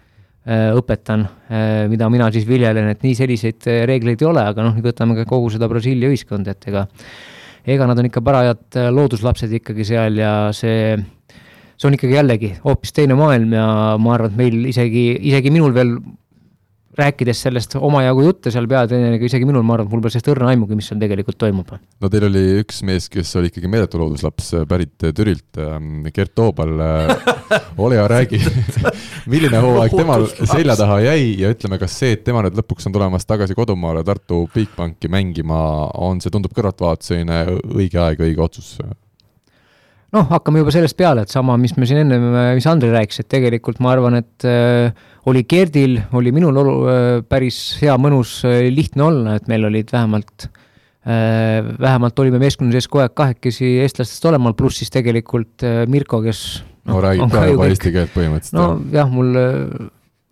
Äh, 0.45 0.75
õpetan, 0.77 1.23
äh, 1.49 1.87
mida 1.89 2.05
mina 2.13 2.27
siis 2.29 2.45
viljelen, 2.45 2.91
et 2.93 3.01
nii 3.01 3.15
selliseid 3.17 3.65
äh, 3.65 3.79
reegleid 3.89 4.21
ei 4.21 4.27
ole, 4.29 4.43
aga 4.45 4.67
noh, 4.67 4.75
nüüd 4.77 4.85
võtame 4.85 5.15
ka 5.17 5.23
kogu 5.25 5.49
seda 5.55 5.71
Brasiilia 5.73 6.11
ühiskonda, 6.13 6.53
et 6.53 6.67
ega 6.69 6.83
ega 7.65 7.87
nad 7.89 7.97
on 7.97 8.11
ikka 8.11 8.21
parajad 8.21 8.77
looduslapsed 8.93 9.55
ikkagi 9.57 9.87
seal 9.89 10.21
ja 10.21 10.35
see, 10.53 10.99
see 11.81 11.89
on 11.89 11.97
ikkagi 11.97 12.19
jällegi 12.19 12.51
hoopis 12.61 12.93
teine 12.93 13.17
maailm 13.17 13.57
ja 13.57 13.65
ma 13.97 14.13
arvan, 14.19 14.35
et 14.35 14.43
meil 14.43 14.69
isegi, 14.69 15.07
isegi 15.33 15.55
minul 15.55 15.73
veel 15.73 15.95
rääkides 16.99 17.41
sellest 17.47 17.75
omajagu 17.79 18.25
jutte 18.27 18.53
seal 18.55 18.69
peatreeneriga, 18.71 19.27
isegi 19.27 19.47
minul, 19.49 19.65
ma 19.67 19.77
arvan, 19.77 19.91
mul 19.91 20.03
pole 20.05 20.15
sellest 20.15 20.31
õrna 20.31 20.51
aimugi, 20.53 20.77
mis 20.79 20.89
seal 20.91 21.01
tegelikult 21.03 21.39
toimub. 21.41 21.75
no 21.75 22.11
teil 22.13 22.29
oli 22.29 22.43
üks 22.63 22.83
mees, 22.87 23.09
kes 23.13 23.35
oli 23.41 23.51
ikkagi 23.51 23.71
meeletu 23.71 24.01
looduslaps, 24.01 24.53
pärit 24.71 25.09
Türilt, 25.15 25.59
ähm, 25.59 26.07
Gert 26.15 26.35
Toobal. 26.39 26.75
Äh, 26.85 27.63
ole 27.85 27.99
hea, 27.99 28.07
räägi 28.11 28.41
milline 29.33 29.61
hooaeg 29.63 29.95
temal 29.95 30.27
selja 30.35 30.77
taha 30.79 31.01
jäi 31.05 31.35
ja 31.43 31.53
ütleme, 31.55 31.79
kas 31.83 31.99
see, 32.01 32.15
et 32.17 32.25
tema 32.27 32.45
nüüd 32.45 32.59
lõpuks 32.59 32.89
on 32.89 32.95
tulemas 32.95 33.27
tagasi 33.29 33.57
kodumaale 33.59 34.05
Tartu 34.07 34.45
Bigbanki 34.55 35.11
mängima, 35.13 35.61
on 36.01 36.23
see, 36.23 36.33
tundub 36.35 36.55
kõrvaltvaatusena 36.57 37.45
õige 37.75 38.01
aeg, 38.03 38.23
õige 38.29 38.45
otsus? 38.45 38.77
noh, 40.15 40.29
hakkame 40.31 40.63
juba 40.63 40.71
sellest 40.75 40.97
peale, 40.99 41.25
et 41.25 41.33
sama, 41.33 41.57
mis 41.59 41.75
me 41.75 41.89
siin 41.91 42.05
enne, 42.05 42.21
mis 42.55 42.67
Andrei 42.71 42.93
rääkis, 42.95 43.25
et 43.25 43.29
tegelikult 43.35 43.81
ma 43.83 43.91
arvan, 43.97 44.21
et 44.21 44.47
äh, 44.47 44.95
oli 45.31 45.45
Gerdil, 45.49 45.99
oli 46.17 46.33
minul 46.35 46.59
olu, 46.61 46.75
äh, 46.91 47.09
päris 47.29 47.79
hea, 47.81 47.95
mõnus, 48.01 48.37
äh, 48.49 48.69
lihtne 48.73 49.07
olla, 49.09 49.39
et 49.39 49.49
meil 49.51 49.65
olid 49.69 49.93
vähemalt 49.95 50.49
äh, 50.49 51.65
vähemalt 51.81 52.19
olime 52.21 52.41
meeskonna 52.43 52.75
sees 52.75 52.89
kogu 52.91 53.05
aeg 53.05 53.17
kahekesi 53.17 53.77
eestlastest 53.85 54.31
olemal, 54.31 54.57
pluss 54.59 54.83
siis 54.83 54.93
tegelikult 54.95 55.65
Mirko, 55.91 56.21
kes 56.25 56.45
no, 56.85 56.97
no 56.97 57.05
räägib 57.05 57.37
juba 57.55 57.69
eesti 57.71 57.95
keelt 57.95 58.15
põhimõtteliselt. 58.17 58.61
nojah, 58.61 59.13
mul 59.13 59.39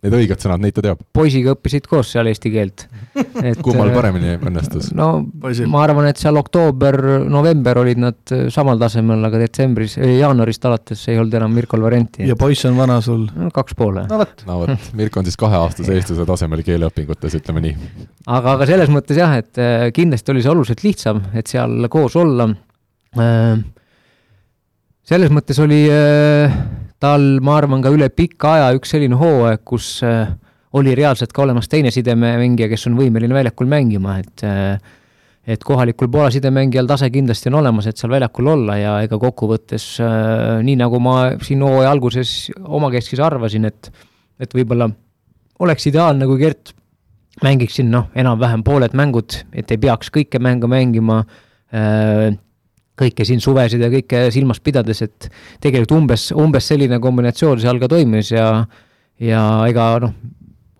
Need 0.03 0.15
õiged 0.17 0.41
sõnad, 0.43 0.59
neid 0.59 0.75
ta 0.75 0.81
teab. 0.83 0.99
poisiga 1.15 1.53
õppisid 1.55 1.85
koos 1.87 2.09
seal 2.11 2.27
eesti 2.27 2.49
keelt 2.51 2.81
kummal 3.65 3.87
äh, 3.87 3.93
paremini 3.95 4.33
õnnestus? 4.35 4.89
no 4.97 5.23
Poisil. 5.39 5.69
ma 5.71 5.85
arvan, 5.85 6.09
et 6.09 6.19
seal 6.19 6.35
oktoober, 6.39 6.97
november 7.31 7.79
olid 7.79 8.01
nad 8.03 8.33
äh, 8.35 8.49
samal 8.51 8.81
tasemel, 8.81 9.23
aga 9.23 9.39
detsembris, 9.45 9.95
jaanuarist 9.97 10.67
alates 10.67 11.05
ei 11.07 11.21
olnud 11.21 11.37
enam 11.39 11.55
Mirkol 11.55 11.85
varianti. 11.85 12.27
ja 12.27 12.35
poiss 12.39 12.67
on 12.67 12.75
vana 12.79 12.99
sul? 13.05 13.23
no 13.31 13.47
kaks 13.55 13.77
poole. 13.79 14.03
no 14.09 14.19
vot 14.19 14.43
no 14.49 14.59
vot, 14.65 14.89
Mirko 14.99 15.23
on 15.23 15.29
siis 15.29 15.39
kaheaastase 15.39 15.93
eestlase 15.97 16.27
tasemel 16.27 16.65
keeleõpingutes, 16.67 17.39
ütleme 17.39 17.63
nii. 17.69 17.77
aga, 18.27 18.57
aga 18.57 18.67
selles 18.73 18.91
mõttes 18.91 19.23
jah, 19.23 19.37
et 19.39 19.61
äh, 19.63 19.87
kindlasti 19.95 20.35
oli 20.35 20.43
see 20.43 20.51
oluliselt 20.51 20.83
lihtsam, 20.83 21.23
et 21.31 21.47
seal 21.47 21.87
koos 21.93 22.19
olla. 22.19 22.49
selles 25.07 25.31
mõttes 25.31 25.59
oli 25.63 25.85
tal, 27.03 27.27
ma 27.43 27.57
arvan, 27.59 27.83
ka 27.83 27.91
üle 27.93 28.07
pika 28.13 28.55
aja 28.57 28.73
üks 28.77 28.93
selline 28.95 29.17
hooaeg, 29.19 29.63
kus 29.67 29.97
äh, 30.07 30.27
oli 30.77 30.95
reaalselt 30.97 31.33
ka 31.35 31.43
olemas 31.45 31.69
teine 31.71 31.91
sidemängija, 31.93 32.69
kes 32.71 32.87
on 32.89 32.97
võimeline 32.97 33.35
väljakul 33.35 33.69
mängima, 33.69 34.19
et 34.23 34.45
äh, 34.47 34.99
et 35.43 35.59
kohalikul 35.67 36.07
Poola 36.07 36.29
sidemängijal 36.31 36.87
tase 36.87 37.09
kindlasti 37.11 37.49
on 37.51 37.57
olemas, 37.59 37.89
et 37.89 37.99
seal 37.99 38.13
väljakul 38.13 38.47
olla 38.53 38.77
ja 38.79 38.93
ega 39.03 39.17
kokkuvõttes 39.19 39.87
äh, 39.99 40.61
nii, 40.63 40.77
nagu 40.79 41.01
ma 41.03 41.17
siin 41.43 41.65
hooaja 41.65 41.91
alguses 41.91 42.31
omakeskis 42.63 43.23
arvasin, 43.23 43.67
et 43.67 43.91
et 44.41 44.55
võib-olla 44.55 44.87
oleks 45.63 45.85
ideaalne, 45.91 46.25
kui 46.27 46.39
Gert 46.39 46.71
mängiks 47.43 47.77
siin 47.79 47.91
noh, 47.91 48.07
enam-vähem 48.15 48.63
pooled 48.63 48.95
mängud, 48.97 49.35
et 49.53 49.71
ei 49.71 49.79
peaks 49.81 50.09
kõike 50.13 50.39
mänge 50.41 50.69
mängima 50.71 51.19
äh,, 51.73 52.31
kõike 52.99 53.25
siin 53.25 53.41
suvesid 53.41 53.81
ja 53.81 53.89
kõike 53.93 54.27
silmas 54.33 54.61
pidades, 54.63 55.01
et 55.05 55.29
tegelikult 55.63 55.97
umbes, 55.97 56.29
umbes 56.37 56.67
selline 56.69 56.99
kombinatsioon 57.01 57.61
seal 57.63 57.81
ka 57.81 57.89
toimis 57.91 58.31
ja 58.33 58.47
ja 59.21 59.41
ega 59.69 59.87
noh, 60.03 60.13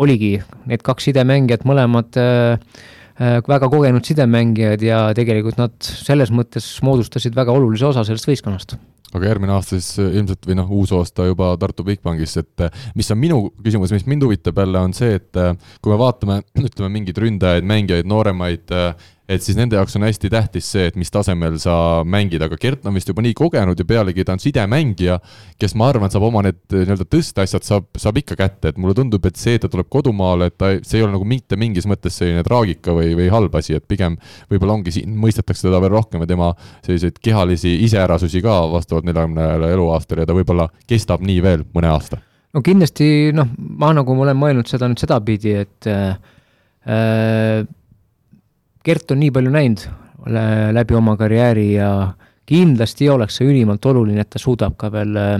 oligi 0.01 0.37
need 0.69 0.83
kaks 0.85 1.09
sidemängijat, 1.09 1.65
mõlemad 1.69 2.17
äh, 2.19 2.71
äh, 3.19 3.37
väga 3.47 3.69
kogenud 3.71 4.05
sidemängijad 4.07 4.83
ja 4.85 5.03
tegelikult 5.17 5.59
nad 5.61 5.75
selles 5.83 6.33
mõttes 6.33 6.67
moodustasid 6.85 7.35
väga 7.37 7.53
olulise 7.55 7.87
osa 7.91 8.05
sellest 8.07 8.29
võistkonnast. 8.29 8.75
Aga 9.13 9.27
järgmine 9.29 9.53
aasta 9.53 9.77
siis 9.77 9.91
äh, 10.01 10.15
ilmselt 10.17 10.49
või 10.49 10.57
noh, 10.57 10.71
uus 10.81 10.93
aasta 10.97 11.27
juba 11.29 11.51
Tartu 11.61 11.85
Bigbankis, 11.87 12.35
et 12.41 12.65
äh, 12.65 12.85
mis 12.97 13.11
on 13.13 13.21
minu 13.21 13.41
küsimus, 13.61 13.93
mis 13.93 14.07
mind 14.09 14.25
huvitab 14.25 14.63
jälle, 14.63 14.81
on 14.81 14.97
see, 14.97 15.19
et 15.21 15.41
kui 15.81 15.93
me 15.93 15.99
vaatame, 16.01 16.41
ütleme 16.67 16.93
mingeid 16.97 17.21
ründajaid, 17.21 17.69
mängijaid, 17.69 18.09
nooremaid 18.09 18.73
et 19.29 19.43
siis 19.43 19.55
nende 19.55 19.77
jaoks 19.77 19.95
on 19.95 20.03
hästi 20.03 20.29
tähtis 20.31 20.67
see, 20.73 20.89
et 20.89 20.97
mis 20.99 21.11
tasemel 21.11 21.55
sa 21.61 21.75
mängid, 22.03 22.43
aga 22.43 22.57
Gert 22.59 22.83
on 22.89 22.95
vist 22.97 23.07
juba 23.07 23.23
nii 23.23 23.35
kogenud 23.37 23.79
ja 23.79 23.85
pealegi 23.87 24.25
ta 24.27 24.35
on 24.35 24.41
sidemängija, 24.43 25.15
kes 25.59 25.75
ma 25.79 25.87
arvan, 25.93 26.11
saab 26.11 26.25
oma 26.27 26.41
need 26.43 26.59
nii-öelda 26.73 27.07
tõsteasjad 27.07 27.63
saab, 27.63 27.87
saab 27.99 28.19
ikka 28.19 28.35
kätte, 28.39 28.73
et 28.73 28.81
mulle 28.81 28.97
tundub, 28.97 29.23
et 29.29 29.39
see, 29.39 29.55
et 29.55 29.63
ta 29.63 29.71
tuleb 29.71 29.87
kodumaale, 29.93 30.49
et 30.51 30.57
ta, 30.59 30.73
see 30.83 30.99
ei 30.99 31.05
ole 31.05 31.15
nagu 31.15 31.27
mitte 31.27 31.59
mingis 31.59 31.87
mõttes 31.89 32.19
selline 32.19 32.43
traagika 32.43 32.95
või, 32.97 33.13
või 33.19 33.29
halb 33.31 33.55
asi, 33.59 33.77
et 33.79 33.87
pigem 33.87 34.17
võib-olla 34.51 34.75
ongi 34.79 34.95
siin, 34.97 35.15
mõistetakse 35.23 35.69
teda 35.69 35.79
veel 35.83 35.95
rohkem 35.95 36.25
ja 36.25 36.29
tema 36.33 36.51
selliseid 36.83 37.21
kehalisi 37.23 37.77
iseärasusi 37.87 38.43
ka 38.43 38.59
vastavalt 38.73 39.07
neljakümnele 39.07 39.71
eluaastale 39.77 40.25
ja 40.25 40.29
ta 40.29 40.35
võib-olla 40.35 40.67
kestab 40.89 41.23
nii 41.23 41.39
veel 41.43 41.63
mõne 41.75 41.93
aasta. 41.93 42.19
No 42.53 42.61
kindlasti 42.61 43.31
noh, 43.33 43.47
ma 43.57 43.89
nagu 43.95 44.13
olen 44.13 44.37
mõelnud 44.37 44.67
seda 44.69 44.85
nüüd 44.89 45.01
sedapidi, 45.01 45.55
et 45.63 45.87
äh, 45.89 47.63
Gert 48.83 49.11
on 49.15 49.21
nii 49.23 49.31
palju 49.31 49.51
näinud 49.53 49.85
läbi 50.75 50.95
oma 50.95 51.15
karjääri 51.19 51.73
ja 51.77 52.13
kindlasti 52.47 53.09
oleks 53.11 53.39
see 53.39 53.47
ülimalt 53.47 53.85
oluline, 53.87 54.21
et 54.23 54.29
ta 54.31 54.39
suudab 54.39 54.75
ka 54.79 54.89
veel 54.91 55.15
öö, 55.17 55.37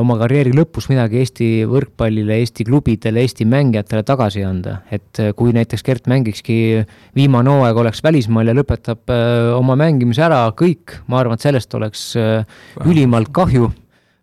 oma 0.00 0.16
karjääri 0.18 0.52
lõpus 0.54 0.88
midagi 0.90 1.18
Eesti 1.22 1.48
võrkpallile, 1.70 2.38
Eesti 2.42 2.66
klubidele, 2.66 3.22
Eesti 3.22 3.46
mängijatele 3.46 4.02
tagasi 4.06 4.44
anda. 4.46 4.78
et 4.90 5.18
kui 5.36 5.52
näiteks 5.54 5.82
Gert 5.82 6.06
mängikski, 6.10 6.86
viimane 7.14 7.50
hooaeg 7.50 7.76
oleks 7.76 8.02
välismaal 8.04 8.46
ja 8.50 8.54
lõpetab 8.54 9.10
öö, 9.10 9.54
oma 9.58 9.76
mängimise 9.76 10.22
ära, 10.22 10.44
kõik, 10.58 11.00
ma 11.06 11.20
arvan, 11.22 11.34
et 11.38 11.46
sellest 11.46 11.74
oleks 11.74 12.16
öö, 12.16 12.42
ülimalt 12.86 13.30
kahju 13.34 13.72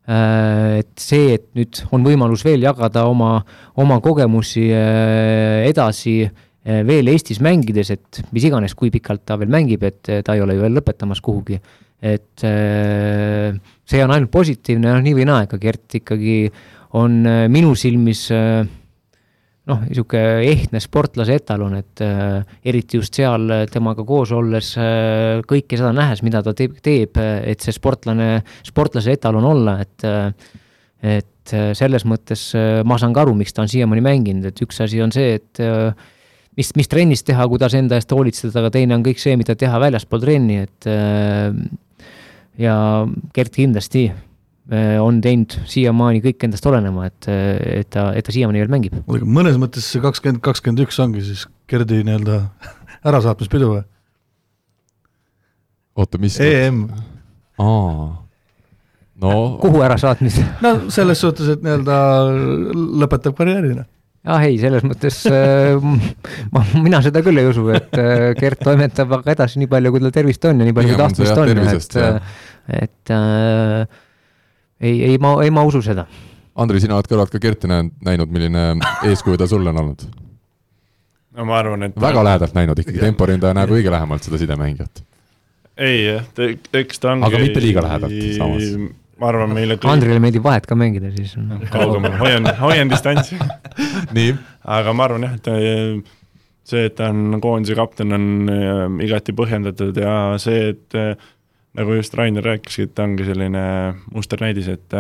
et 0.10 0.90
see, 0.98 1.36
et 1.36 1.44
nüüd 1.54 1.84
on 1.94 2.02
võimalus 2.02 2.42
veel 2.42 2.64
jagada 2.66 3.04
oma, 3.06 3.44
oma 3.78 4.00
kogemusi 4.02 4.64
edasi 4.74 6.24
veel 6.86 7.10
Eestis 7.14 7.40
mängides, 7.44 7.94
et 7.96 8.22
mis 8.36 8.46
iganes, 8.46 8.76
kui 8.78 8.92
pikalt 8.94 9.26
ta 9.28 9.38
veel 9.40 9.52
mängib, 9.52 9.84
et 9.88 10.10
eh, 10.12 10.24
ta 10.26 10.36
ei 10.36 10.44
ole 10.44 10.58
ju 10.58 10.66
veel 10.66 10.76
lõpetamas 10.80 11.22
kuhugi. 11.26 11.60
et 12.00 12.44
eh, 12.48 13.56
see 13.84 14.04
on 14.04 14.12
ainult 14.16 14.32
positiivne, 14.32 14.88
noh 14.88 15.02
nii 15.04 15.16
või 15.18 15.26
naa, 15.28 15.44
ega 15.44 15.58
Gert 15.60 15.98
ikkagi 16.00 16.36
on 16.96 17.18
minu 17.52 17.74
silmis 17.76 18.22
noh, 18.30 19.82
niisugune 19.84 20.46
ehtne 20.48 20.80
sportlase 20.82 21.36
etalon, 21.42 21.76
et 21.78 22.02
eriti 22.66 22.98
just 22.98 23.20
seal 23.20 23.52
temaga 23.70 24.06
koos 24.08 24.32
olles, 24.34 24.72
kõike 25.46 25.78
seda 25.78 25.92
nähes, 25.94 26.24
mida 26.26 26.42
ta 26.42 26.56
teeb, 26.58 26.80
teeb, 26.82 27.20
et 27.20 27.62
see 27.62 27.76
sportlane, 27.76 28.40
sportlase 28.66 29.18
etalon 29.20 29.46
olla, 29.52 29.76
et 29.84 30.08
et 31.00 31.54
selles 31.78 32.04
mõttes 32.08 32.46
ma 32.88 32.98
saan 33.00 33.14
ka 33.14 33.28
aru, 33.28 33.36
miks 33.38 33.54
ta 33.54 33.62
on 33.66 33.70
siiamaani 33.72 34.06
mänginud, 34.06 34.50
et 34.50 34.64
üks 34.64 34.82
asi 34.88 35.04
on 35.04 35.14
see, 35.14 35.36
et 35.38 35.62
mis, 36.60 36.72
mis 36.76 36.90
trennis 36.92 37.24
teha, 37.26 37.46
kuidas 37.52 37.76
enda 37.78 38.00
eest 38.00 38.12
hoolitseda, 38.14 38.56
aga 38.62 38.72
teine 38.74 38.98
on 38.98 39.06
kõik 39.06 39.22
see, 39.22 39.36
mida 39.40 39.56
teha 39.60 39.80
väljaspool 39.82 40.24
trenni, 40.24 40.64
et 40.66 40.90
äh, 40.90 41.54
ja 42.60 42.76
Gert 43.36 43.56
kindlasti 43.56 44.08
äh, 44.10 44.98
on 45.02 45.22
teinud 45.24 45.56
siiamaani 45.70 46.24
kõik 46.26 46.48
endast 46.50 46.68
olenema, 46.70 47.08
et, 47.10 47.30
et 47.30 47.92
ta, 47.96 48.10
et 48.18 48.28
ta 48.28 48.36
siiamaani 48.36 48.64
veel 48.64 48.74
mängib. 48.74 48.98
mõnes 49.08 49.60
mõttes 49.62 49.88
see 49.88 50.04
kakskümmend, 50.04 50.44
kakskümmend 50.46 50.88
üks 50.88 51.00
ongi 51.04 51.24
siis 51.26 51.48
Gerdi 51.70 52.02
nii-öelda 52.04 52.42
ärasaatmispidu 53.10 53.76
või? 53.76 53.86
oota, 56.00 56.20
mis? 56.22 56.40
EM. 56.44 56.88
aa 57.60 58.10
no 59.20 59.32
kuhu 59.60 59.82
ärasaatmine 59.84 60.46
no 60.64 60.76
selles 60.92 61.20
suhtes, 61.24 61.56
et 61.56 61.64
nii-öelda 61.64 61.96
lõpetab 63.04 63.36
karjääri, 63.40 63.74
noh 63.80 63.88
ah 64.28 64.44
ei, 64.46 64.58
selles 64.60 64.84
mõttes 64.88 65.22
äh, 65.30 65.80
ma, 66.54 66.64
mina 66.84 67.02
seda 67.06 67.24
küll 67.26 67.40
ei 67.40 67.50
usu, 67.50 67.68
et 67.76 67.96
äh, 68.00 68.30
Gert 68.40 68.64
toimetab 68.66 69.20
aga 69.20 69.36
edasi 69.36 69.62
nii 69.62 69.72
palju, 69.72 69.94
kui 69.96 70.04
tal 70.04 70.16
tervist 70.16 70.48
on 70.50 70.60
ja 70.60 70.68
nii 70.68 70.76
palju, 70.76 70.96
kui 70.96 71.04
tahtmist 71.04 71.44
on, 71.44 71.62
et, 71.64 72.00
et 72.84 73.14
äh, 73.16 74.00
ei, 74.80 74.96
ei 75.12 75.20
ma, 75.22 75.38
ei 75.44 75.54
ma 75.54 75.66
usu 75.68 75.84
seda. 75.86 76.08
Andri, 76.60 76.82
sina 76.84 76.98
oled 76.98 77.08
kõrvalt 77.08 77.32
ka 77.32 77.40
Gerti 77.40 77.70
näinud, 77.72 78.32
milline 78.34 78.74
eeskuju 79.08 79.40
ta 79.40 79.48
sulle 79.48 79.72
on 79.72 79.84
olnud? 79.86 80.10
no 81.40 81.46
ma 81.48 81.60
arvan, 81.62 81.86
et 81.88 82.00
väga 82.00 82.24
lähedalt 82.26 82.56
näinud 82.58 82.82
ikkagi, 82.82 83.00
temporündaja 83.00 83.56
näeb 83.56 83.72
õige 83.72 83.92
lähemalt 83.94 84.26
seda 84.26 84.40
sidemängijat. 84.42 85.04
ei 85.80 86.02
jah, 86.04 86.26
eks 86.76 87.00
ta 87.00 87.14
ongi 87.14 87.30
aga 87.30 87.40
mitte 87.46 87.64
liiga 87.64 87.84
lähedalt 87.86 88.18
samas 88.36 88.74
ma 89.20 89.32
arvan, 89.32 89.54
meile 89.56 89.78
kõik... 89.78 89.90
Andrile 89.92 90.22
meeldib 90.24 90.46
vahet 90.46 90.68
ka 90.70 90.78
mängida, 90.80 91.12
siis 91.16 91.36
kaugemal, 91.74 92.16
hoian, 92.22 92.48
hoian 92.62 92.92
distantsi 92.92 93.40
nii. 94.18 94.32
aga 94.78 94.96
ma 94.96 95.08
arvan 95.10 95.28
jah, 95.28 95.36
et 95.40 95.50
äh, 95.52 96.16
see, 96.70 96.86
et 96.90 96.96
ta 97.00 97.12
on 97.14 97.40
koondise 97.44 97.78
kapten, 97.80 98.16
on 98.16 98.54
äh, 98.54 98.86
igati 99.08 99.36
põhjendatud 99.38 100.00
ja 100.00 100.16
see, 100.42 100.72
et 100.74 100.98
äh, 101.00 101.30
nagu 101.80 102.00
just 102.00 102.16
Rainer 102.18 102.46
rääkiski, 102.46 102.88
et 102.88 102.96
ta 102.98 103.06
ongi 103.08 103.28
selline 103.28 103.64
musternäidis, 104.16 104.72
et 104.74 104.98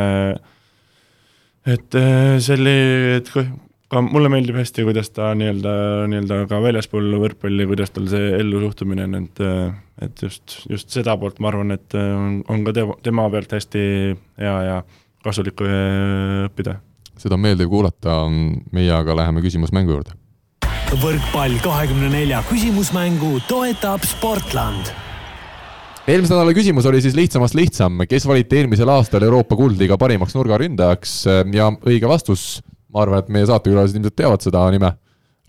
et 1.70 1.97
selle, 2.41 2.76
et 3.17 3.32
ka 3.90 4.02
mulle 4.06 4.30
meeldib 4.32 4.60
hästi, 4.60 4.86
kuidas 4.86 5.10
ta 5.14 5.32
nii-öelda, 5.38 5.74
nii-öelda 6.12 6.44
ka 6.50 6.60
väljaspool 6.62 7.10
võrkpalli, 7.24 7.66
kuidas 7.70 7.94
tal 7.96 8.06
see 8.12 8.30
ellu 8.38 8.62
suhtumine 8.68 9.08
on, 9.08 9.18
et 9.24 9.42
et 10.06 10.24
just, 10.24 10.62
just 10.70 10.94
seda 10.94 11.18
poolt 11.20 11.42
ma 11.44 11.50
arvan, 11.52 11.74
et 11.76 11.98
on, 11.98 12.40
on 12.48 12.64
ka 12.68 12.76
tema, 12.78 12.96
tema 13.04 13.26
pealt 13.34 13.58
hästi 13.58 13.82
hea 14.40 14.56
ja 14.68 14.78
kasulik 15.26 15.66
õppida. 15.66 16.78
seda 17.20 17.36
on 17.36 17.44
meeldiv 17.48 17.72
kuulata, 17.72 18.22
meie 18.76 18.94
aga 18.96 19.18
läheme 19.24 19.44
küsimusmängu 19.44 19.98
juurde. 19.98 20.16
võrkpall 21.02 21.60
kahekümne 21.66 22.14
nelja 22.14 22.44
küsimusmängu 22.50 23.40
toetab 23.50 24.06
Sportland 24.06 24.94
eelmise 26.10 26.34
nädala 26.34 26.54
küsimus 26.58 26.86
oli 26.90 27.02
siis 27.06 27.18
lihtsamast 27.18 27.58
lihtsam, 27.58 28.02
kes 28.10 28.26
valiti 28.26 28.62
eelmisel 28.62 28.90
aastal 28.90 29.26
Euroopa 29.26 29.58
kuldliiga 29.58 29.98
parimaks 29.98 30.34
nurgaründajaks 30.38 31.22
ja 31.54 31.74
õige 31.86 32.10
vastus 32.10 32.60
ma 32.94 33.04
arvan, 33.04 33.24
et 33.24 33.30
meie 33.34 33.48
saatekülalised 33.50 34.00
ilmselt 34.00 34.18
teavad 34.18 34.46
seda 34.46 34.66
nime, 34.74 34.94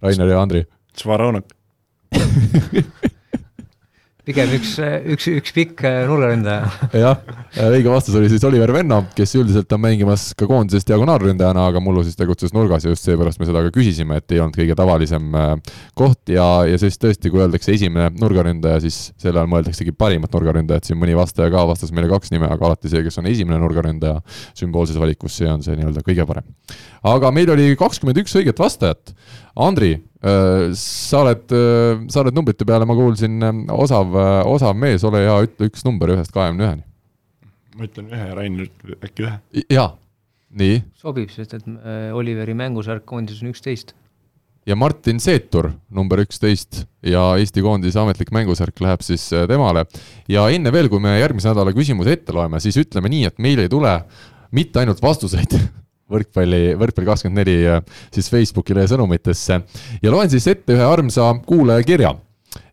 Rainer 0.03 0.28
ja 0.32 0.43
Andri. 0.43 0.64
Svaronak 0.97 1.45
pigem 4.31 4.53
üks, 4.55 4.76
üks, 5.11 5.26
üks 5.41 5.53
pikk 5.55 5.83
äh, 5.89 6.05
nurgaründaja. 6.07 6.68
jah, 6.95 7.22
õige 7.66 7.91
vastus 7.91 8.14
oli 8.18 8.28
siis 8.31 8.45
Oliver 8.47 8.70
Venno, 8.74 9.01
kes 9.16 9.33
üldiselt 9.41 9.72
on 9.74 9.83
mängimas 9.83 10.28
ka 10.39 10.47
koondises 10.51 10.87
diagonaalründajana, 10.87 11.64
aga 11.72 11.83
mullu 11.83 12.05
siis 12.07 12.18
tegutses 12.18 12.55
nurgas 12.55 12.87
ja 12.87 12.93
just 12.93 13.07
seepärast 13.09 13.41
me 13.43 13.49
seda 13.49 13.64
ka 13.66 13.72
küsisime, 13.74 14.20
et 14.20 14.35
ei 14.35 14.43
olnud 14.43 14.59
kõige 14.61 14.76
tavalisem 14.78 15.35
äh, 15.35 15.55
koht 15.99 16.31
ja, 16.31 16.47
ja 16.68 16.78
siis 16.81 17.01
tõesti, 17.03 17.33
kui 17.33 17.43
öeldakse 17.43 17.74
esimene 17.74 18.12
nurgaründaja, 18.20 18.83
siis 18.85 19.01
selle 19.20 19.43
all 19.43 19.51
mõeldaksegi 19.51 19.95
parimat 19.99 20.35
nurgaründajat, 20.37 20.91
siin 20.91 21.01
mõni 21.01 21.16
vastaja 21.18 21.51
ka 21.53 21.64
vastas 21.70 21.91
meile 21.97 22.11
kaks 22.12 22.31
nime, 22.35 22.47
aga 22.51 22.70
alati 22.70 22.93
see, 22.93 23.03
kes 23.07 23.18
on 23.22 23.31
esimene 23.31 23.59
nurgaründaja 23.64 24.20
sümboolses 24.59 25.01
valikus, 25.01 25.41
see 25.41 25.51
on 25.51 25.66
see 25.66 25.74
nii-öelda 25.81 26.05
kõige 26.07 26.28
parem. 26.28 26.47
aga 27.03 27.35
meil 27.35 27.51
oli 27.57 27.72
kakskümmend 27.81 28.22
üks 28.22 28.39
õiget 28.39 28.62
vastajat. 28.62 29.14
Andri, 29.61 29.97
sa 30.20 31.20
oled, 31.22 31.52
sa 32.12 32.20
oled 32.20 32.36
numbrite 32.36 32.66
peale, 32.68 32.84
ma 32.84 32.92
kuulsin, 32.92 33.38
osav 33.72 34.10
Äh, 34.20 34.46
osav 34.48 34.76
mees, 34.78 35.04
ole 35.06 35.24
hea, 35.24 35.38
ütle 35.46 35.70
üks 35.70 35.84
number 35.86 36.12
ühest 36.14 36.34
kahekümne 36.34 36.66
üheni. 36.66 36.86
ma 37.78 37.86
ütlen 37.86 38.10
ühe 38.12 38.26
ja 38.28 38.36
Rainer 38.36 38.66
ütleb 38.66 39.06
äkki 39.06 39.24
ühe. 39.24 39.64
jaa, 39.72 39.88
nii. 40.50 40.82
sobib, 41.00 41.30
sest 41.32 41.54
et 41.56 41.66
äh, 41.68 42.10
Oliveri 42.16 42.54
mängusärk 42.58 43.06
koondises 43.08 43.44
on 43.44 43.52
üksteist. 43.52 43.94
ja 44.66 44.76
Martin 44.76 45.20
Seetur, 45.22 45.70
number 45.90 46.22
üksteist 46.24 46.84
ja 47.06 47.22
Eesti 47.38 47.64
koondise 47.64 48.00
ametlik 48.02 48.32
mängusärk 48.34 48.82
läheb 48.84 49.04
siis 49.06 49.30
äh, 49.32 49.46
temale. 49.48 49.86
ja 50.28 50.48
enne 50.50 50.72
veel, 50.72 50.90
kui 50.92 51.00
me 51.00 51.16
järgmise 51.18 51.52
nädala 51.52 51.74
küsimuse 51.76 52.18
ette 52.18 52.36
loeme, 52.36 52.60
siis 52.60 52.76
ütleme 52.80 53.12
nii, 53.12 53.26
et 53.30 53.38
meil 53.38 53.62
ei 53.62 53.72
tule 53.72 54.00
mitte 54.50 54.82
ainult 54.82 55.02
vastuseid 55.02 55.56
võrkpalli, 56.11 56.62
võrkpalli 56.80 57.11
kakskümmend 57.11 57.42
neli 57.42 57.56
siis 58.14 58.30
Facebooki 58.32 58.76
lehe 58.76 58.90
sõnumitesse. 58.90 59.61
Ja 60.02 60.12
loen 60.12 60.30
siis 60.32 60.48
ette 60.50 60.74
ühe 60.76 60.86
armsa 60.86 61.30
kuulaja 61.46 61.86
kirja. 61.86 62.14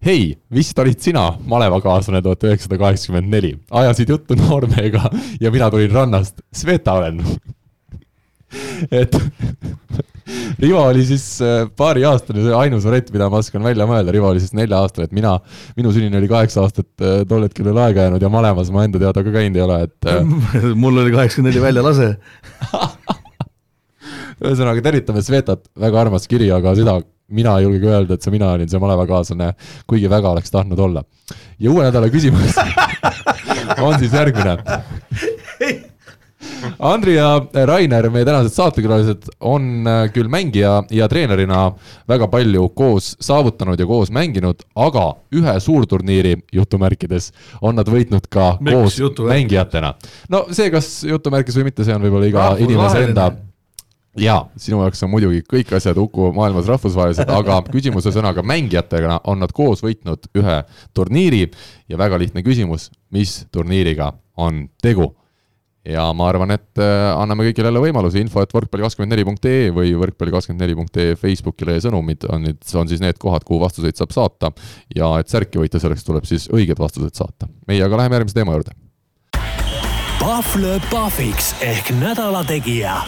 Hei, 0.03 0.31
vist 0.53 0.77
olid 0.81 1.01
sina 1.03 1.27
malevakaaslane 1.45 2.23
tuhat 2.25 2.47
üheksasada 2.47 2.79
kaheksakümmend 2.81 3.29
neli, 3.29 3.53
ajasid 3.69 4.09
juttu 4.09 4.37
noormehega 4.39 5.03
ja 5.41 5.53
mina 5.53 5.69
tulin 5.73 5.93
rannast, 5.93 6.41
Sveta 6.53 6.97
olen. 6.97 7.21
Et 9.01 9.13
Rivo 10.59 10.81
oli 10.81 11.05
siis 11.05 11.25
äh, 11.43 11.67
paariaastane, 11.77 12.43
see 12.45 12.55
ainus 12.55 12.87
variant, 12.87 13.11
mida 13.13 13.29
ma 13.31 13.41
oskan 13.41 13.63
välja 13.65 13.87
mõelda, 13.89 14.13
Rivo 14.15 14.29
oli 14.31 14.41
siis 14.43 14.55
nelja-aastane, 14.57 15.07
et 15.07 15.15
mina, 15.15 15.35
minu 15.77 15.93
sünnini 15.95 16.19
oli 16.19 16.29
kaheksa 16.31 16.63
aastat 16.65 17.05
äh, 17.05 17.21
tol 17.29 17.45
hetkel 17.47 17.67
veel 17.69 17.79
aega 17.85 18.07
jäänud 18.07 18.23
ja 18.23 18.31
malemas 18.33 18.71
ma 18.73 18.85
enda 18.87 19.01
teada 19.01 19.23
ka 19.25 19.33
käinud 19.35 19.59
ei 19.59 19.65
ole, 19.65 19.79
et 19.87 20.11
äh, 20.11 20.35
mul 20.81 21.03
oli 21.03 21.15
kaheksakümmend 21.15 21.53
neli 21.53 21.65
väljalase 21.67 22.11
ühesõnaga 24.43 24.83
tervitame 24.85 25.23
Svetat, 25.25 25.67
väga 25.79 26.01
armas 26.05 26.27
kiri, 26.29 26.49
aga 26.53 26.75
seda 26.77 26.99
mina 27.27 27.57
ei 27.57 27.65
julgegi 27.67 27.91
öelda, 27.91 28.15
et 28.15 28.23
see 28.23 28.33
mina 28.33 28.53
olin 28.55 28.69
see 28.71 28.79
malevakaaslane, 28.81 29.51
kuigi 29.89 30.09
väga 30.11 30.31
oleks 30.35 30.53
tahtnud 30.53 30.79
olla. 30.79 31.03
ja 31.59 31.71
uue 31.71 31.83
nädala 31.83 32.09
küsimus 32.13 32.55
on 33.85 33.99
siis 33.99 34.13
järgmine. 34.13 34.57
Andri 36.79 37.15
ja 37.15 37.41
Rainer, 37.65 38.07
meie 38.13 38.25
tänased 38.25 38.53
saatekülalised, 38.53 39.25
on 39.49 39.87
äh, 39.89 40.03
küll 40.13 40.29
mängija 40.31 40.83
ja 40.93 41.07
treenerina 41.09 41.71
väga 42.09 42.27
palju 42.31 42.69
koos 42.77 43.15
saavutanud 43.23 43.79
ja 43.79 43.87
koos 43.89 44.11
mänginud, 44.13 44.61
aga 44.75 45.07
ühe 45.33 45.55
suurturniiri 45.63 46.35
jutumärkides 46.53 47.31
on 47.61 47.77
nad 47.79 47.89
võitnud 47.89 48.29
ka 48.29 48.53
Miks 48.61 48.99
koos 49.01 49.25
mängijatena. 49.27 49.95
no 50.29 50.45
see, 50.51 50.69
kas 50.73 51.01
jutumärkis 51.09 51.57
või 51.57 51.71
mitte, 51.71 51.87
see 51.87 51.97
on 51.97 52.05
võib-olla 52.05 52.29
iga 52.29 52.47
inimese 52.61 53.03
enda 53.09 53.31
sinu 54.57 54.81
jaoks 54.81 55.03
on 55.05 55.11
muidugi 55.13 55.43
kõik 55.47 55.75
asjad 55.77 55.97
Uku 56.01 56.31
maailmas 56.35 56.69
rahvusvahelised, 56.71 57.29
aga 57.29 57.61
küsimuse 57.75 58.13
sõnaga 58.15 58.43
mängijatega 58.45 59.21
on 59.29 59.43
nad 59.43 59.53
koos 59.55 59.83
võitnud 59.85 60.29
ühe 60.37 60.57
turniiri 60.97 61.45
ja 61.89 61.99
väga 61.99 62.19
lihtne 62.21 62.43
küsimus, 62.45 62.89
mis 63.13 63.43
turniiriga 63.53 64.13
on 64.37 64.67
tegu? 64.81 65.13
ja 65.87 66.07
ma 66.11 66.27
arvan, 66.27 66.51
et 66.51 66.81
äh, 66.81 67.09
anname 67.15 67.45
kõigile 67.47 67.69
jälle 67.69 67.81
võimaluse, 67.83 68.19
info 68.19 68.41
et 68.43 68.51
võrkpalli24.ee 68.51 69.69
või 69.75 69.93
võrkpalli24.ee 70.01 71.15
Facebookile 71.19 71.77
ja 71.77 71.85
sõnumid 71.87 72.27
on 72.27 72.43
nüüd, 72.47 72.59
on 72.75 72.91
siis 72.91 73.03
need 73.03 73.19
kohad, 73.21 73.45
kuhu 73.47 73.61
vastuseid 73.63 73.95
saab 73.99 74.15
saata 74.15 74.51
ja 74.95 75.13
et 75.21 75.31
särki 75.31 75.61
võita, 75.61 75.79
selleks 75.79 76.03
tuleb 76.07 76.27
siis 76.27 76.49
õiged 76.51 76.79
vastused 76.81 77.15
saata. 77.15 77.47
meie 77.67 77.85
aga 77.85 78.03
läheme 78.03 78.19
järgmise 78.19 78.39
teema 78.41 78.57
juurde. 78.57 78.75
Pahv 80.17 80.59
lööb 80.59 80.91
pahviks 80.91 81.53
ehk 81.63 81.93
nädala 82.01 82.43
tegija 82.47 82.99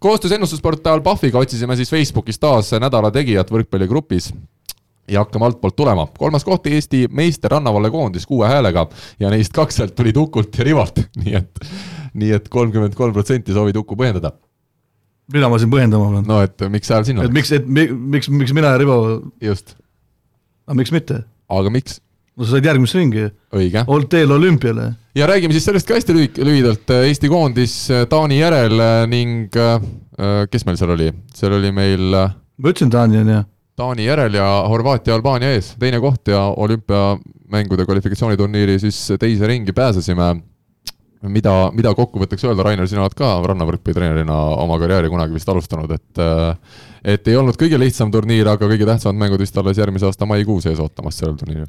koostöös 0.00 0.32
ennustusportaal 0.32 1.00
Pahviga 1.00 1.38
otsisime 1.38 1.76
siis 1.76 1.90
Facebookis 1.90 2.38
taas 2.38 2.72
nädala 2.72 3.10
tegijat 3.10 3.50
võrkpalligrupis 3.52 4.32
ja 5.10 5.24
hakkame 5.24 5.44
altpoolt 5.44 5.76
tulema. 5.76 6.06
kolmas 6.18 6.44
koht 6.44 6.66
Eesti 6.66 7.06
meister 7.10 7.50
Rannavalle 7.50 7.90
koondis 7.90 8.26
kuue 8.26 8.48
häälega 8.48 8.86
ja 9.20 9.30
neist 9.30 9.52
kaks 9.52 9.76
sealt 9.76 9.94
tulid 9.94 10.16
Ukult 10.16 10.58
ja 10.58 10.64
Rivolt, 10.64 11.02
nii 11.24 11.34
et, 11.36 11.64
nii 12.14 12.32
et 12.36 12.48
kolmkümmend 12.48 12.94
kolm 12.94 13.12
protsenti 13.12 13.52
soovid 13.52 13.76
Uku 13.76 13.96
põhjendada. 13.96 14.32
mida 15.32 15.48
ma 15.48 15.58
siin 15.58 15.70
põhjendama 15.70 16.12
pean? 16.14 16.28
no 16.28 16.40
et 16.42 16.68
miks 16.68 16.90
hääl 16.90 17.04
sinna 17.04 17.26
et? 17.26 17.34
miks, 17.34 17.52
et 17.52 17.66
mi, 17.66 17.88
miks, 18.16 18.28
miks 18.28 18.54
mina 18.56 18.72
ja 18.74 18.78
Rivo, 18.80 19.00
just, 19.40 19.76
aga 20.66 20.78
miks 20.80 20.94
mitte? 20.96 21.24
aga 21.48 21.70
miks? 21.70 22.00
No 22.40 22.48
sa 22.48 22.56
said 22.56 22.66
järgmisse 22.70 22.96
ringi, 22.96 23.28
õige. 23.52 23.84
olnud 23.84 24.08
teel 24.12 24.32
olümpiale. 24.32 24.88
ja 25.14 25.28
räägime 25.28 25.52
siis 25.52 25.66
sellest 25.68 25.88
ka 25.88 25.98
hästi 25.98 26.16
lühik-, 26.16 26.40
lühidalt, 26.40 26.88
Eesti 26.96 27.28
koondis 27.28 27.74
äh, 27.92 28.06
Taani 28.08 28.40
järel 28.40 28.80
äh, 28.80 29.04
ning 29.10 29.56
äh, 29.60 29.80
kes 30.50 30.64
meil 30.66 30.78
seal 30.80 30.94
oli, 30.96 31.10
seal 31.36 31.58
oli 31.58 31.72
meil 31.76 32.16
äh, 32.16 32.36
ma 32.56 32.72
ütlesin 32.72 32.92
Taani 32.92 33.20
on 33.20 33.32
ju, 33.34 33.42
Taani 33.80 34.06
järel 34.06 34.38
ja 34.40 34.46
Horvaatia 34.68 35.16
Albaania 35.16 35.52
ees, 35.56 35.74
teine 35.80 36.00
koht 36.00 36.32
ja 36.32 36.46
olümpiamängude 36.64 37.84
kvalifikatsiooniturniiri 37.88 38.78
siis 38.80 39.02
teise 39.20 39.48
ringi 39.48 39.76
pääsesime. 39.76 40.34
mida, 41.28 41.52
mida 41.76 41.92
kokkuvõtteks 41.94 42.46
öelda, 42.48 42.64
Rainer, 42.64 42.88
sina 42.88 43.02
oled 43.04 43.12
ka 43.16 43.34
rannavõrkpallitreenerina 43.44 44.36
oma 44.62 44.78
karjääri 44.80 45.10
kunagi 45.12 45.36
vist 45.36 45.48
alustanud, 45.52 45.92
et 45.92 46.22
et 47.04 47.28
ei 47.28 47.36
olnud 47.36 47.56
kõige 47.60 47.76
lihtsam 47.80 48.12
turniir, 48.12 48.48
aga 48.48 48.68
kõige 48.68 48.88
tähtsamad 48.88 49.20
mängud 49.20 49.40
vist 49.40 49.56
alles 49.60 49.76
järgmise 49.80 50.08
aasta 50.08 50.28
maikuus 50.28 50.66
ees 50.66 50.80
ootamas 50.80 51.20
sellel 51.20 51.36
turniiril. 51.36 51.68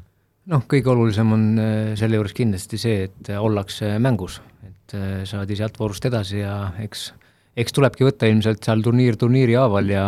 Noh, 0.50 0.64
kõige 0.70 0.92
olulisem 0.92 1.34
on 1.34 1.48
äh, 1.60 1.92
selle 1.98 2.18
juures 2.18 2.34
kindlasti 2.36 2.80
see, 2.80 3.08
et 3.08 3.32
äh, 3.32 3.40
ollakse 3.42 3.94
mängus, 4.02 4.40
et 4.66 4.96
äh, 4.98 5.10
saadi 5.28 5.58
sealt 5.58 5.78
voorust 5.80 6.06
edasi 6.08 6.40
ja 6.42 6.56
eks, 6.82 7.10
eks 7.58 7.76
tulebki 7.76 8.06
võtta 8.08 8.30
ilmselt 8.30 8.64
seal 8.64 8.82
turniir 8.84 9.18
turniiri 9.20 9.58
haaval 9.60 9.92
ja, 9.92 10.06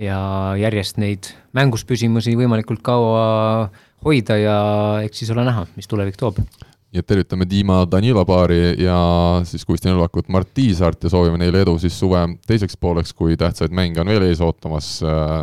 ja 0.00 0.20
järjest 0.58 0.98
neid 1.02 1.30
mängus 1.56 1.86
püsimusi 1.88 2.36
võimalikult 2.38 2.82
kaua 2.86 3.68
hoida 4.06 4.38
ja 4.38 4.58
eks 5.06 5.22
siis 5.22 5.34
ole 5.34 5.46
näha, 5.46 5.66
mis 5.76 5.90
tulevik 5.90 6.18
toob. 6.18 6.40
Nii 6.88 7.02
et 7.02 7.06
tervitame 7.08 7.44
Dima 7.48 7.82
Danila 7.90 8.24
paari 8.24 8.72
ja 8.80 8.96
siis 9.48 9.66
Kusti 9.68 9.90
Nõlvakut, 9.90 10.30
Mart 10.32 10.48
Tiisaart 10.56 11.04
ja 11.04 11.10
soovime 11.12 11.36
neile 11.40 11.60
edu 11.66 11.74
siis 11.80 11.98
suve 12.00 12.22
teiseks 12.48 12.78
pooleks, 12.80 13.12
kui 13.16 13.36
tähtsaid 13.36 13.74
mänge 13.76 14.00
on 14.00 14.08
veel 14.08 14.24
ees 14.30 14.40
ootamas. 14.44 14.94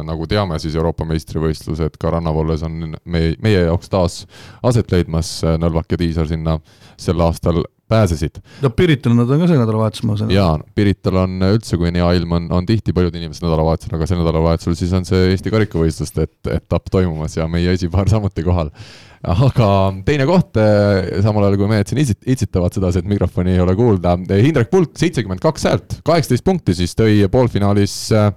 nagu 0.08 0.26
teame, 0.28 0.58
siis 0.60 0.76
Euroopa 0.76 1.06
meistrivõistlused 1.06 2.00
ka 2.02 2.16
rannavalles 2.18 2.66
on 2.66 2.96
meie, 3.04 3.36
meie 3.46 3.62
jaoks 3.68 3.94
taas 3.94 4.18
aset 4.64 4.92
leidmas, 4.92 5.38
Nõlvak 5.62 5.94
ja 5.94 6.02
Tiisar 6.02 6.28
sinna 6.28 6.58
sel 6.98 7.22
aastal 7.22 7.62
pääsesid. 7.88 8.42
no 8.62 8.70
Pirital 8.70 9.14
nad 9.14 9.30
on 9.30 9.42
ka 9.42 9.48
see 9.50 9.60
nädalavahetus, 9.60 10.04
ma 10.08 10.18
saan 10.18 10.32
jaa, 10.34 10.58
Pirital 10.78 11.22
on 11.22 11.38
üldse, 11.52 11.78
kui 11.78 11.92
hea 11.94 12.12
ilm, 12.18 12.38
on, 12.40 12.48
on 12.58 12.66
tihti 12.66 12.94
paljud 12.96 13.16
inimesed 13.16 13.46
nädalavahetusel, 13.46 13.98
aga 13.98 14.08
sel 14.10 14.22
nädalavahetusel 14.24 14.78
siis 14.80 14.94
on 14.98 15.06
see 15.08 15.30
Eesti 15.32 15.54
karikavõistluste 15.54 16.26
et, 16.26 16.38
etapp 16.58 16.90
toimumas 16.94 17.38
ja 17.38 17.46
meie 17.52 17.76
esipaar 17.78 18.10
samuti 18.10 18.46
kohal. 18.46 18.74
Aga 19.26 19.70
teine 20.06 20.28
koht, 20.30 20.60
samal 21.26 21.48
ajal 21.48 21.58
kui 21.62 21.72
mehed 21.72 21.90
siin 21.90 22.04
itsit-, 22.04 22.22
itsitavad 22.36 22.76
sedasi, 22.76 23.02
et 23.02 23.10
mikrofoni 23.10 23.56
ei 23.56 23.64
ole 23.64 23.76
kuulda, 23.78 24.16
Hindrek 24.30 24.72
Pulk, 24.74 24.94
seitsekümmend 25.00 25.44
kaks 25.44 25.68
häält, 25.70 26.00
kaheksateist 26.06 26.46
punkti 26.46 26.78
siis 26.78 26.96
tõi 26.98 27.26
poolfinaalis 27.32 27.98
äh, 28.16 28.32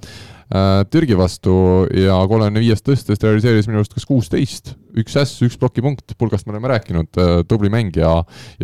Türgi 0.88 1.16
vastu 1.18 1.52
ja 1.92 2.14
kolmekümne 2.24 2.62
viiest 2.62 2.86
tõstest 2.86 3.24
realiseeris 3.26 3.66
minu 3.68 3.82
arust 3.82 3.92
kas 3.92 4.06
kuusteist, 4.08 4.70
üks 4.96 5.18
äss, 5.20 5.42
üks 5.44 5.58
plokipunkt, 5.60 6.14
pulgast 6.16 6.48
me 6.48 6.54
oleme 6.54 6.70
rääkinud, 6.72 7.20
tubli 7.50 7.68
mäng 7.72 7.96
ja 8.00 8.14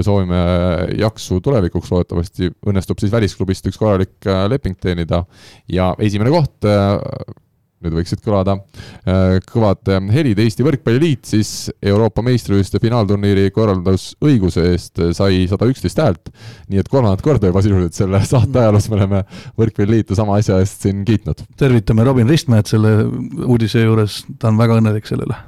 soovime 0.01 0.41
jaksu 0.97 1.43
tulevikuks, 1.45 1.93
loodetavasti 1.93 2.49
õnnestub 2.65 3.05
siis 3.05 3.13
välisklubist 3.13 3.69
üks 3.69 3.77
korralik 3.77 4.17
leping 4.49 4.81
teenida. 4.81 5.27
Ja 5.69 5.93
esimene 6.01 6.33
koht 6.33 6.65
nüüd 7.85 7.97
võiksid 7.99 8.23
kõlada 8.25 8.57
äh, 8.57 9.39
kõvad 9.49 9.91
äh, 9.93 10.03
helid, 10.15 10.41
Eesti 10.43 10.65
Võrkpalliliit 10.67 11.29
siis 11.29 11.71
Euroopa 11.85 12.25
meistrivõistluste 12.25 12.81
finaalturniiri 12.83 13.51
korraldusõiguse 13.55 14.69
eest 14.73 15.03
äh, 15.03 15.13
sai 15.17 15.45
sada 15.51 15.69
üksteist 15.71 16.01
häält. 16.01 16.33
nii 16.73 16.83
et 16.83 16.91
kolmandat 16.93 17.25
korda 17.25 17.51
juba 17.51 17.65
sisuliselt 17.65 17.99
selle 17.99 18.23
saate 18.33 18.63
ajaloos 18.63 18.89
me 18.91 19.01
oleme 19.01 19.25
Võrkpalliliitu 19.61 20.19
sama 20.19 20.39
asja 20.41 20.61
eest 20.63 20.87
siin 20.87 21.05
kiitnud. 21.09 21.45
tervitame 21.61 22.07
Robin 22.07 22.31
Ristmäed 22.31 22.71
selle 22.71 22.97
uudise 23.45 23.85
juures, 23.85 24.23
ta 24.39 24.53
on 24.53 24.61
väga 24.61 24.81
õnnelik 24.81 25.11
selle 25.11 25.29
üle. 25.29 25.41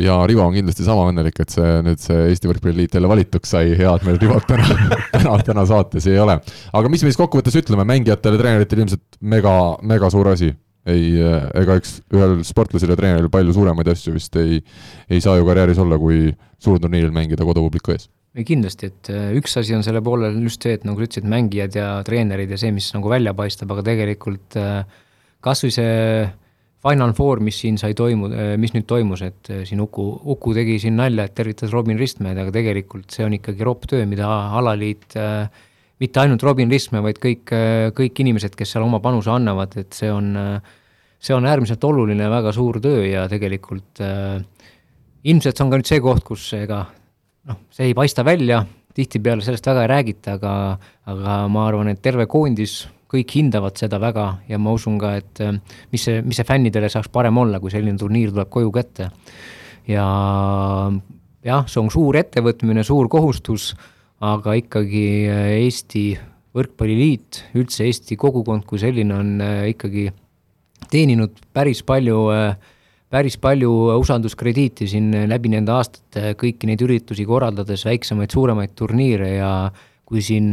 ja 0.00 0.20
Rivo 0.28 0.44
on 0.46 0.56
kindlasti 0.56 0.84
sama 0.84 1.08
õnnelik, 1.10 1.40
et 1.40 1.54
see 1.54 1.76
nüüd 1.86 2.02
see 2.02 2.24
Eesti 2.28 2.50
Võrkpalliliit 2.50 2.96
jälle 2.98 3.08
valituks 3.10 3.56
sai, 3.56 3.76
hea, 3.78 3.94
et 3.94 4.08
meil 4.08 4.20
Rivot 4.20 4.48
täna 4.48 4.68
täna, 5.14 5.38
täna 5.46 5.68
saates 5.70 6.10
ei 6.10 6.20
ole. 6.20 6.40
aga 6.72 6.92
mis 6.92 7.06
me 7.06 7.12
siis 7.12 7.20
kokkuvõttes 7.20 7.56
ütleme, 7.62 7.88
mängijatele, 7.88 8.42
treeneritele 8.42 8.84
ilmselt 8.84 9.22
mega, 9.32 9.54
mega 9.80 10.12
suur 10.12 10.34
asi 10.34 10.52
ei, 10.88 11.10
ega 11.60 11.76
eks 11.76 11.98
ühel 12.14 12.38
sportlasel 12.46 12.94
ja 12.94 12.96
treeneril 12.98 13.28
palju 13.32 13.52
suuremaid 13.56 13.90
asju 13.92 14.14
vist 14.14 14.36
ei, 14.40 14.62
ei 15.10 15.20
saa 15.20 15.36
ju 15.36 15.44
karjääris 15.48 15.80
olla, 15.82 15.98
kui 16.00 16.30
suurturniiril 16.60 17.12
mängida 17.14 17.46
kodupubliku 17.46 17.94
ees. 17.94 18.08
ei 18.36 18.46
kindlasti, 18.46 18.90
et 18.92 19.10
äh, 19.10 19.30
üks 19.38 19.56
asi 19.58 19.74
on 19.74 19.82
selle 19.82 20.02
poolel 20.06 20.36
just 20.44 20.62
see, 20.62 20.76
et 20.78 20.84
nagu 20.86 21.00
sa 21.00 21.08
ütlesid, 21.08 21.26
mängijad 21.30 21.76
ja 21.76 21.88
treenerid 22.06 22.52
ja 22.54 22.58
see, 22.60 22.70
mis 22.74 22.92
nagu 22.94 23.10
välja 23.10 23.34
paistab, 23.36 23.72
aga 23.74 23.84
tegelikult 23.90 24.58
äh, 24.60 24.84
kas 25.42 25.64
või 25.66 25.74
see 25.74 25.96
Final 26.80 27.12
Four, 27.12 27.42
mis 27.44 27.58
siin 27.60 27.76
sai 27.76 27.92
toimu-, 27.92 28.30
mis 28.60 28.72
nüüd 28.72 28.86
toimus, 28.88 29.24
et 29.26 29.50
äh, 29.52 29.64
siin 29.68 29.82
Uku, 29.84 30.06
Uku 30.32 30.54
tegi 30.56 30.78
siin 30.80 30.96
nalja, 31.00 31.26
et 31.26 31.34
tervitas 31.36 31.74
Robin 31.74 31.98
Ristmäed, 32.00 32.38
aga 32.40 32.54
tegelikult 32.54 33.10
see 33.12 33.26
on 33.26 33.34
ikkagi 33.36 33.66
ropp 33.66 33.88
töö, 33.90 34.06
mida 34.08 34.30
alaliit 34.60 35.18
äh, 35.18 35.66
mitte 36.00 36.22
ainult 36.22 36.42
Robin 36.42 36.70
Ristmäe, 36.72 37.02
vaid 37.04 37.18
kõik, 37.20 37.50
kõik 37.96 38.22
inimesed, 38.24 38.54
kes 38.56 38.72
seal 38.72 38.86
oma 38.86 39.02
panuse 39.04 39.30
annavad, 39.34 39.76
et 39.80 39.92
see 39.96 40.08
on, 40.12 40.32
see 41.20 41.36
on 41.36 41.46
äärmiselt 41.46 41.84
oluline 41.84 42.30
väga 42.32 42.54
suur 42.56 42.80
töö 42.80 43.04
ja 43.04 43.26
tegelikult 43.28 44.00
äh, 44.04 44.40
ilmselt 45.24 45.56
see 45.56 45.64
on 45.64 45.72
ka 45.72 45.80
nüüd 45.80 45.90
see 45.90 46.00
koht, 46.02 46.24
kus 46.26 46.46
ega 46.56 46.84
noh, 47.48 47.60
see 47.74 47.90
ei 47.90 47.96
paista 47.96 48.24
välja, 48.26 48.62
tihtipeale 48.96 49.44
sellest 49.44 49.68
väga 49.68 49.84
ei 49.84 49.92
räägita, 49.92 50.38
aga, 50.38 50.54
aga 51.12 51.36
ma 51.52 51.66
arvan, 51.68 51.92
et 51.92 52.02
terve 52.02 52.26
koondis, 52.30 52.82
kõik 53.10 53.32
hindavad 53.34 53.78
seda 53.78 53.98
väga 54.00 54.26
ja 54.48 54.58
ma 54.62 54.72
usun 54.76 54.98
ka, 55.02 55.14
et 55.20 55.44
äh, 55.44 55.56
mis 55.92 56.08
see, 56.08 56.24
mis 56.24 56.40
see 56.40 56.48
fännidele 56.48 56.90
saaks 56.92 57.10
parem 57.12 57.38
olla, 57.42 57.60
kui 57.60 57.72
selline 57.72 58.00
turniir 58.00 58.32
tuleb 58.32 58.50
koju 58.52 58.72
kätte. 58.74 59.10
ja 59.90 60.06
jah, 61.44 61.64
see 61.68 61.80
on 61.80 61.90
suur 61.92 62.16
ettevõtmine, 62.20 62.84
suur 62.86 63.08
kohustus 63.12 63.74
aga 64.20 64.56
ikkagi 64.60 65.06
äh, 65.30 65.46
Eesti 65.64 66.04
Võrkpalliliit, 66.56 67.44
üldse 67.60 67.86
Eesti 67.86 68.18
kogukond 68.18 68.66
kui 68.66 68.80
selline 68.82 69.14
on 69.14 69.32
äh, 69.44 69.70
ikkagi 69.70 70.08
teeninud 70.90 71.36
päris 71.54 71.84
palju, 71.86 72.24
päris 73.12 73.36
palju 73.38 73.70
usalduskrediiti 74.00 74.88
siin 74.90 75.12
läbi 75.30 75.52
nende 75.52 75.70
aastate 75.76 76.32
kõiki 76.40 76.66
neid 76.66 76.82
üritusi 76.82 77.26
korraldades, 77.28 77.84
väiksemaid, 77.86 78.32
suuremaid 78.34 78.72
turniire. 78.74 79.28
Ja 79.36 79.50
kui 80.08 80.24
siin 80.24 80.48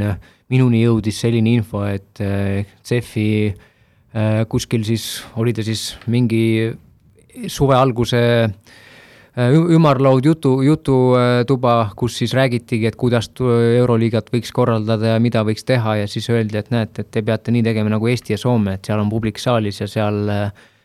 minuni 0.51 0.83
jõudis 0.83 1.23
selline 1.23 1.55
info, 1.57 1.81
et 1.89 2.21
CEF-i 2.85 3.25
kuskil 4.51 4.85
siis, 4.85 5.07
oli 5.41 5.55
ta 5.57 5.65
siis 5.65 5.95
mingi 6.05 6.43
suve 7.49 7.79
alguse 7.79 8.21
ümarlaud 9.37 10.25
jutu, 10.25 10.55
jututuba, 10.65 11.73
kus 11.95 12.17
siis 12.17 12.33
räägitigi, 12.33 12.87
et 12.89 12.95
kuidas 12.97 13.29
Euroliigat 13.37 14.31
võiks 14.33 14.49
korraldada 14.53 15.13
ja 15.13 15.19
mida 15.21 15.43
võiks 15.45 15.65
teha 15.67 15.99
ja 16.01 16.07
siis 16.09 16.29
öeldi, 16.33 16.57
et 16.57 16.71
näete, 16.73 17.05
et 17.05 17.11
te 17.11 17.21
peate 17.21 17.53
nii 17.53 17.65
tegema 17.67 17.93
nagu 17.93 18.09
Eesti 18.09 18.33
ja 18.33 18.41
Soome, 18.41 18.79
et 18.79 18.89
seal 18.89 19.03
on 19.03 19.11
publik 19.13 19.37
saalis 19.37 19.81
ja 19.83 19.87
seal, 19.91 20.23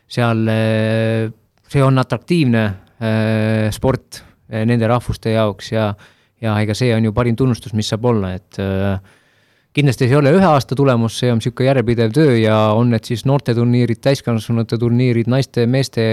seal 0.05 0.43
see 1.65 1.83
on 1.83 1.97
atraktiivne 1.97 2.65
sport 3.73 4.21
nende 4.53 4.87
rahvuste 4.87 5.33
jaoks 5.33 5.71
ja 5.73 5.87
ja 6.43 6.55
ega 6.61 6.75
see 6.77 6.93
on 6.95 7.07
ju 7.07 7.13
parim 7.15 7.37
tunnustus, 7.39 7.73
mis 7.77 7.89
saab 7.91 8.07
olla, 8.11 8.33
et 8.37 8.59
äh, 8.61 8.97
kindlasti 9.75 10.07
see 10.07 10.15
ei 10.15 10.19
ole 10.19 10.33
ühe 10.35 10.47
aasta 10.47 10.75
tulemus, 10.77 11.15
see 11.21 11.31
on 11.31 11.39
niisugune 11.39 11.69
järjepidev 11.69 12.15
töö 12.15 12.35
ja 12.37 12.57
on 12.77 12.91
need 12.93 13.07
siis 13.07 13.23
noorteturniirid, 13.29 14.01
täiskasvanute 14.03 14.79
turniirid, 14.81 15.31
naiste, 15.31 15.65
meeste, 15.69 16.05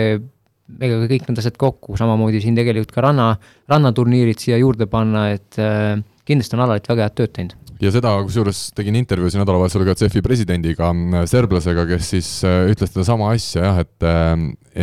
ega 0.80 1.00
kõik 1.10 1.28
need 1.28 1.40
asjad 1.42 1.56
kokku, 1.60 1.96
samamoodi 2.00 2.42
siin 2.42 2.58
tegelikult 2.58 2.94
ka 2.94 3.04
ranna, 3.08 3.32
rannaturniirid 3.70 4.40
siia 4.42 4.60
juurde 4.60 4.88
panna, 4.90 5.30
et 5.34 5.58
äh, 5.60 5.98
kindlasti 6.28 6.56
on 6.56 6.64
Alarit 6.66 6.88
väga 6.90 7.08
head 7.08 7.18
tööd 7.18 7.34
teinud. 7.36 7.56
Ja 7.80 7.88
seda, 7.94 8.12
kusjuures 8.26 8.58
tegin 8.76 8.98
intervjuusi 8.98 9.38
nädalavahetusel 9.40 9.86
ka 9.88 9.94
CEF-i 9.96 10.20
presidendiga, 10.20 10.90
serblasega, 11.30 11.86
kes 11.88 12.10
siis 12.12 12.28
äh, 12.44 12.66
ütles 12.74 12.92
sedasama 12.92 13.30
asja 13.32 13.64
jah, 13.64 13.80
et 13.86 14.04
äh, 14.04 14.34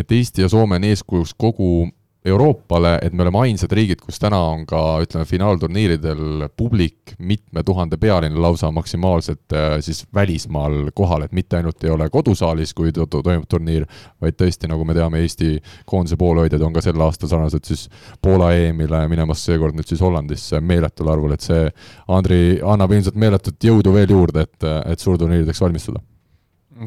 et 0.01 0.11
Eesti 0.11 0.43
ja 0.43 0.49
Soome 0.51 0.79
on 0.79 0.88
eeskujuks 0.89 1.35
kogu 1.39 1.88
Euroopale, 2.28 2.97
et 3.01 3.13
me 3.13 3.23
oleme 3.23 3.39
ainsad 3.45 3.71
riigid, 3.75 4.01
kus 4.03 4.19
täna 4.19 4.39
on 4.51 4.65
ka 4.67 4.82
ütleme, 5.03 5.25
finaalturniiridel 5.28 6.47
publik 6.57 7.15
mitme 7.19 7.63
tuhande 7.63 7.97
pealine 8.01 8.39
lausa 8.39 8.71
maksimaalselt 8.71 9.55
äh, 9.55 9.78
siis 9.86 10.03
välismaal 10.13 10.91
kohal, 10.95 11.23
et 11.25 11.36
mitte 11.36 11.57
ainult 11.59 11.84
ei 11.84 11.93
ole 11.93 12.09
kodusaalis, 12.13 12.73
kui 12.78 12.91
to 12.91 13.05
to 13.05 13.21
toimub 13.23 13.47
turniir, 13.49 13.88
vaid 14.21 14.38
tõesti, 14.39 14.69
nagu 14.71 14.86
me 14.86 14.95
teame, 14.97 15.21
Eesti 15.23 15.57
koondise 15.86 16.17
poolehoidjad 16.19 16.63
on 16.67 16.75
ka 16.75 16.84
sel 16.84 17.01
aastal 17.01 17.32
sarnaselt 17.32 17.65
siis 17.67 17.88
Poola 18.21 18.51
EM-ile 18.57 19.03
minemas 19.11 19.43
seekord 19.45 19.78
nüüd 19.78 19.88
siis 19.88 20.03
Hollandisse 20.03 20.61
meeletul 20.61 21.11
arvul, 21.11 21.34
et 21.36 21.45
see, 21.45 21.67
Andri, 22.13 22.59
annab 22.63 22.93
ilmselt 22.95 23.17
meeletut 23.19 23.63
jõudu 23.63 23.93
veel 23.95 24.11
juurde, 24.11 24.47
et, 24.47 24.71
et 24.86 25.03
suurturniirideks 25.03 25.61
valmistuda. 25.61 26.01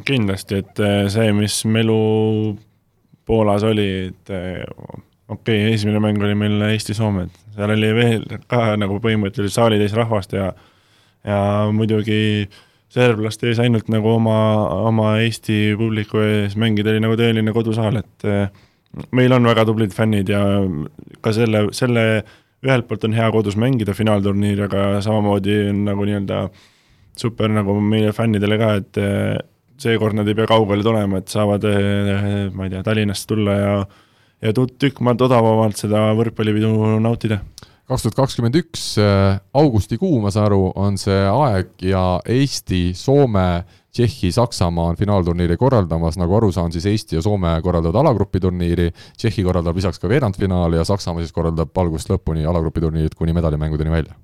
kindlasti, 0.07 0.62
et 0.62 0.80
äh, 0.84 1.07
see, 1.12 1.32
mis 1.36 1.62
melu 1.64 2.01
Poolas 3.30 3.62
oli, 3.62 4.11
et 4.11 4.30
äh, 4.34 4.64
okei 5.31 5.61
okay,, 5.62 5.74
esimene 5.74 6.03
mäng 6.03 6.18
oli 6.22 6.35
meil 6.39 6.66
Eesti-Soome, 6.72 7.28
et 7.28 7.55
seal 7.55 7.74
oli 7.76 7.93
veel 7.95 8.26
ka 8.51 8.74
nagu 8.81 8.99
põhimõtteliselt 9.03 9.57
saalitäis 9.57 9.95
rahvast 9.97 10.35
ja 10.37 10.51
ja 11.26 11.68
muidugi 11.72 12.49
serblaste 12.91 13.51
ees 13.51 13.61
ainult 13.62 13.91
nagu 13.93 14.14
oma, 14.16 14.39
oma 14.89 15.12
Eesti 15.22 15.76
publiku 15.78 16.22
ees 16.24 16.57
mängida 16.59 16.95
oli 16.95 17.03
nagu 17.05 17.16
tõeline 17.18 17.55
kodusaal, 17.55 18.01
et 18.01 18.26
eh, 18.26 18.49
meil 19.14 19.33
on 19.37 19.47
väga 19.47 19.66
tublid 19.68 19.95
fännid 19.95 20.33
ja 20.33 20.41
ka 21.22 21.35
selle, 21.37 21.68
selle 21.76 22.05
ühelt 22.66 22.89
poolt 22.89 23.07
on 23.07 23.14
hea 23.16 23.28
kodus 23.33 23.57
mängida 23.61 23.95
finaalturniiri, 23.97 24.66
aga 24.66 24.89
samamoodi 25.05 25.57
on 25.70 25.87
nagu 25.87 26.09
nii-öelda 26.09 26.43
super 27.20 27.53
nagu 27.53 27.76
meie 27.85 28.12
fännidele 28.16 28.59
ka, 28.61 28.74
et 28.81 29.01
eh, 29.01 29.39
seekord 29.81 30.18
nad 30.18 30.28
ei 30.28 30.37
pea 30.37 30.49
kaugele 30.51 30.85
tulema, 30.85 31.20
et 31.20 31.31
saavad, 31.33 31.64
eh, 31.70 32.49
ma 32.53 32.66
ei 32.66 32.74
tea, 32.74 32.83
Tallinnast 32.87 33.28
tulla 33.31 33.59
ja 33.61 33.74
ja 34.43 34.53
tükk 34.55 35.01
maad 35.05 35.20
odavamalt 35.24 35.80
seda 35.80 36.11
võrkpallipidu 36.18 36.72
nautida. 37.03 37.41
kaks 37.91 38.05
tuhat 38.05 38.16
kakskümmend 38.16 38.55
üks 38.61 38.84
äh, 39.03 39.41
augustikuu, 39.55 40.20
ma 40.22 40.30
saan 40.30 40.47
aru, 40.49 40.70
on 40.78 40.99
see 41.01 41.20
aeg 41.26 41.72
ja 41.82 42.20
Eesti, 42.22 42.93
Soome, 42.95 43.64
Tšehhi, 43.91 44.30
Saksamaa 44.30 44.93
on 44.93 44.99
finaalturniiri 44.99 45.57
korraldamas, 45.59 46.14
nagu 46.20 46.36
aru 46.38 46.53
saan, 46.55 46.70
siis 46.72 46.86
Eesti 46.86 47.18
ja 47.18 47.22
Soome 47.22 47.57
korraldavad 47.64 47.99
alagrupi 48.05 48.41
turniiri, 48.41 48.93
Tšehhi 49.18 49.43
korraldab 49.47 49.76
lisaks 49.76 49.99
ka 49.99 50.09
veerandfinaali 50.09 50.78
ja 50.78 50.86
Saksamaa 50.86 51.24
siis 51.24 51.34
korraldab 51.34 51.74
algusest 51.82 52.14
lõpuni 52.14 52.47
alagrupi 52.47 52.84
turniirid 52.84 53.18
kuni 53.18 53.34
medalimängudeni 53.36 53.91
välja. 53.91 54.14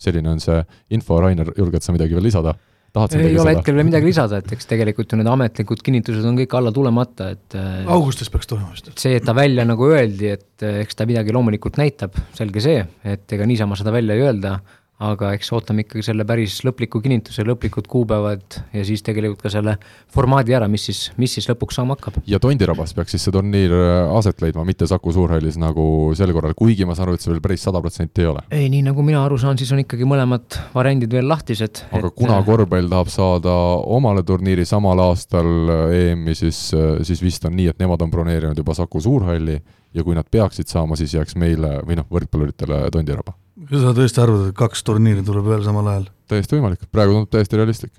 selline 0.00 0.30
on 0.30 0.38
see 0.40 0.62
info, 0.96 1.18
Rainer, 1.20 1.50
julged 1.56 1.84
sa 1.84 1.92
midagi 1.92 2.16
veel 2.16 2.24
lisada? 2.24 2.54
Tahad 2.94 3.14
sa 3.14 3.20
midagi 3.20 3.34
lisada? 3.34 3.40
ei 3.40 3.44
ole 3.44 3.56
hetkel 3.58 3.78
veel 3.78 3.88
midagi 3.88 4.10
lisada, 4.10 4.40
et 4.42 4.54
eks 4.56 4.70
tegelikult 4.70 5.12
ju 5.12 5.20
need 5.20 5.30
ametlikud 5.30 5.84
kinnitused 5.86 6.26
on 6.30 6.40
kõik 6.40 6.56
alla 6.58 6.72
tulemata, 6.74 7.30
et 7.36 7.58
äh, 7.58 7.84
augustis 7.96 8.32
peaks 8.32 8.50
tulema 8.50 8.74
vist. 8.74 8.92
see, 9.00 9.16
et 9.18 9.26
ta 9.26 9.36
välja 9.36 9.66
nagu 9.68 9.90
öeldi, 9.90 10.34
et 10.36 10.66
äh, 10.66 10.80
eks 10.84 10.98
ta 10.98 11.08
midagi 11.10 11.34
loomulikult 11.36 11.80
näitab, 11.80 12.18
selge 12.36 12.64
see, 12.64 12.82
et 13.04 13.36
ega 13.36 13.48
niisama 13.48 13.78
seda 13.78 13.94
välja 13.94 14.18
ei 14.18 14.26
öelda 14.26 14.58
aga 15.00 15.32
eks 15.36 15.48
ootame 15.56 15.84
ikkagi 15.86 16.04
selle 16.04 16.26
päris 16.28 16.58
lõpliku 16.66 17.00
kinnituse, 17.00 17.44
lõplikud 17.48 17.88
kuupäevad 17.90 18.58
ja 18.76 18.82
siis 18.84 19.02
tegelikult 19.04 19.40
ka 19.44 19.52
selle 19.52 19.76
formaadi 20.12 20.54
ära, 20.56 20.68
mis 20.68 20.84
siis, 20.90 21.00
mis 21.20 21.32
siis 21.36 21.48
lõpuks 21.48 21.78
saama 21.80 21.96
hakkab. 21.96 22.20
ja 22.28 22.40
Tondirabas 22.42 22.92
peaks 22.96 23.16
siis 23.16 23.24
see 23.24 23.34
turniir 23.34 23.72
äh, 23.76 24.12
aset 24.18 24.44
leidma, 24.44 24.66
mitte 24.68 24.88
Saku 24.90 25.14
Suurhallis 25.16 25.56
nagu 25.60 25.84
sel 26.18 26.34
korral, 26.36 26.54
kuigi 26.58 26.88
ma 26.88 26.96
saan 26.98 27.08
aru, 27.08 27.16
et 27.16 27.24
see 27.24 27.32
veel 27.32 27.42
päris 27.44 27.64
sada 27.64 27.80
protsenti 27.80 28.26
ei 28.26 28.30
ole. 28.32 28.44
ei, 28.52 28.68
nii 28.72 28.84
nagu 28.90 29.04
mina 29.06 29.24
aru 29.24 29.40
saan, 29.40 29.58
siis 29.60 29.72
on 29.72 29.82
ikkagi 29.84 30.08
mõlemad 30.08 30.60
variandid 30.76 31.16
veel 31.16 31.28
lahtised. 31.30 31.84
aga 31.88 32.12
et... 32.12 32.18
kuna 32.20 32.36
äh, 32.36 32.46
korvpall 32.50 32.92
tahab 32.92 33.12
saada 33.12 33.56
omale 33.96 34.24
turniiri 34.28 34.68
samal 34.68 35.00
aastal 35.08 35.48
äh, 35.48 35.98
EM-i, 36.10 36.36
siis, 36.36 36.66
siis 37.08 37.24
vist 37.24 37.48
on 37.48 37.56
nii, 37.56 37.72
et 37.72 37.80
nemad 37.80 38.04
on 38.04 38.12
broneerinud 38.12 38.60
juba 38.60 38.76
Saku 38.76 39.00
Suurhalli 39.00 39.56
ja 39.96 40.04
kui 40.04 40.14
nad 40.14 40.28
peaksid 40.30 40.68
saama, 40.68 40.98
siis 41.00 41.16
jääks 41.16 41.40
meile 41.40 41.78
või 41.86 41.96
noh, 41.98 42.06
võrkpalluritele 42.12 42.84
Tondiraba 42.92 43.32
kas 43.68 43.82
sa 43.84 43.94
tõesti 43.96 44.22
arvad, 44.22 44.50
et 44.50 44.56
kaks 44.56 44.84
turniiri 44.86 45.24
tuleb 45.26 45.48
veel 45.50 45.64
samal 45.66 45.88
ajal? 45.92 46.06
täiesti 46.30 46.56
võimalik, 46.56 46.86
praegu 46.94 47.16
tundub 47.16 47.32
täiesti 47.34 47.58
realistlik. 47.58 47.92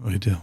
ma 0.00 0.12
ei 0.14 0.20
tea. 0.22 0.36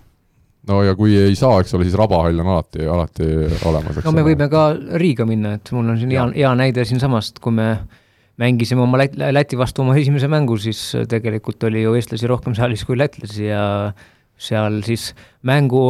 no 0.69 0.81
ja 0.85 0.95
kui 0.99 1.15
ei 1.17 1.37
saa, 1.39 1.61
eks 1.63 1.73
ole, 1.77 1.87
siis 1.87 1.97
Rabahall 1.99 2.43
on 2.43 2.51
alati, 2.55 2.83
alati 2.85 3.29
olemas. 3.69 4.01
no 4.05 4.15
me 4.15 4.25
võime 4.27 4.49
ka 4.51 4.67
Riiga 5.01 5.25
minna, 5.29 5.55
et 5.57 5.71
mul 5.75 5.93
on 5.93 6.01
siin 6.01 6.13
hea, 6.13 6.27
hea 6.35 6.51
näide 6.59 6.85
siinsamast, 6.87 7.41
kui 7.43 7.55
me 7.55 7.71
mängisime 8.37 8.83
oma 8.83 8.99
Läti, 9.01 9.31
Läti 9.33 9.57
vastu 9.57 9.81
oma 9.85 9.95
esimese 9.97 10.29
mängu, 10.29 10.59
siis 10.61 10.91
tegelikult 11.09 11.63
oli 11.69 11.81
ju 11.85 11.95
eestlasi 11.97 12.29
rohkem 12.29 12.57
saalis 12.57 12.85
kui 12.85 12.99
lätlasi 12.99 13.49
ja 13.49 13.63
seal 14.37 14.83
siis 14.85 15.09
mängu, 15.47 15.81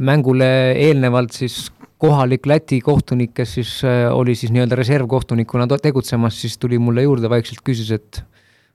mängule 0.00 0.48
eelnevalt 0.72 1.36
siis 1.36 1.66
kohalik 2.00 2.48
Läti 2.48 2.80
kohtunik, 2.84 3.34
kes 3.36 3.54
siis 3.58 3.72
äh, 3.84 4.08
oli 4.12 4.34
siis 4.38 4.52
nii-öelda 4.54 4.78
reservkohtunikuna 4.80 5.68
tegutsemas, 5.76 6.40
siis 6.40 6.58
tuli 6.58 6.78
mulle 6.80 7.04
juurde 7.06 7.30
vaikselt, 7.30 7.64
küsis, 7.66 7.92
et 7.94 8.24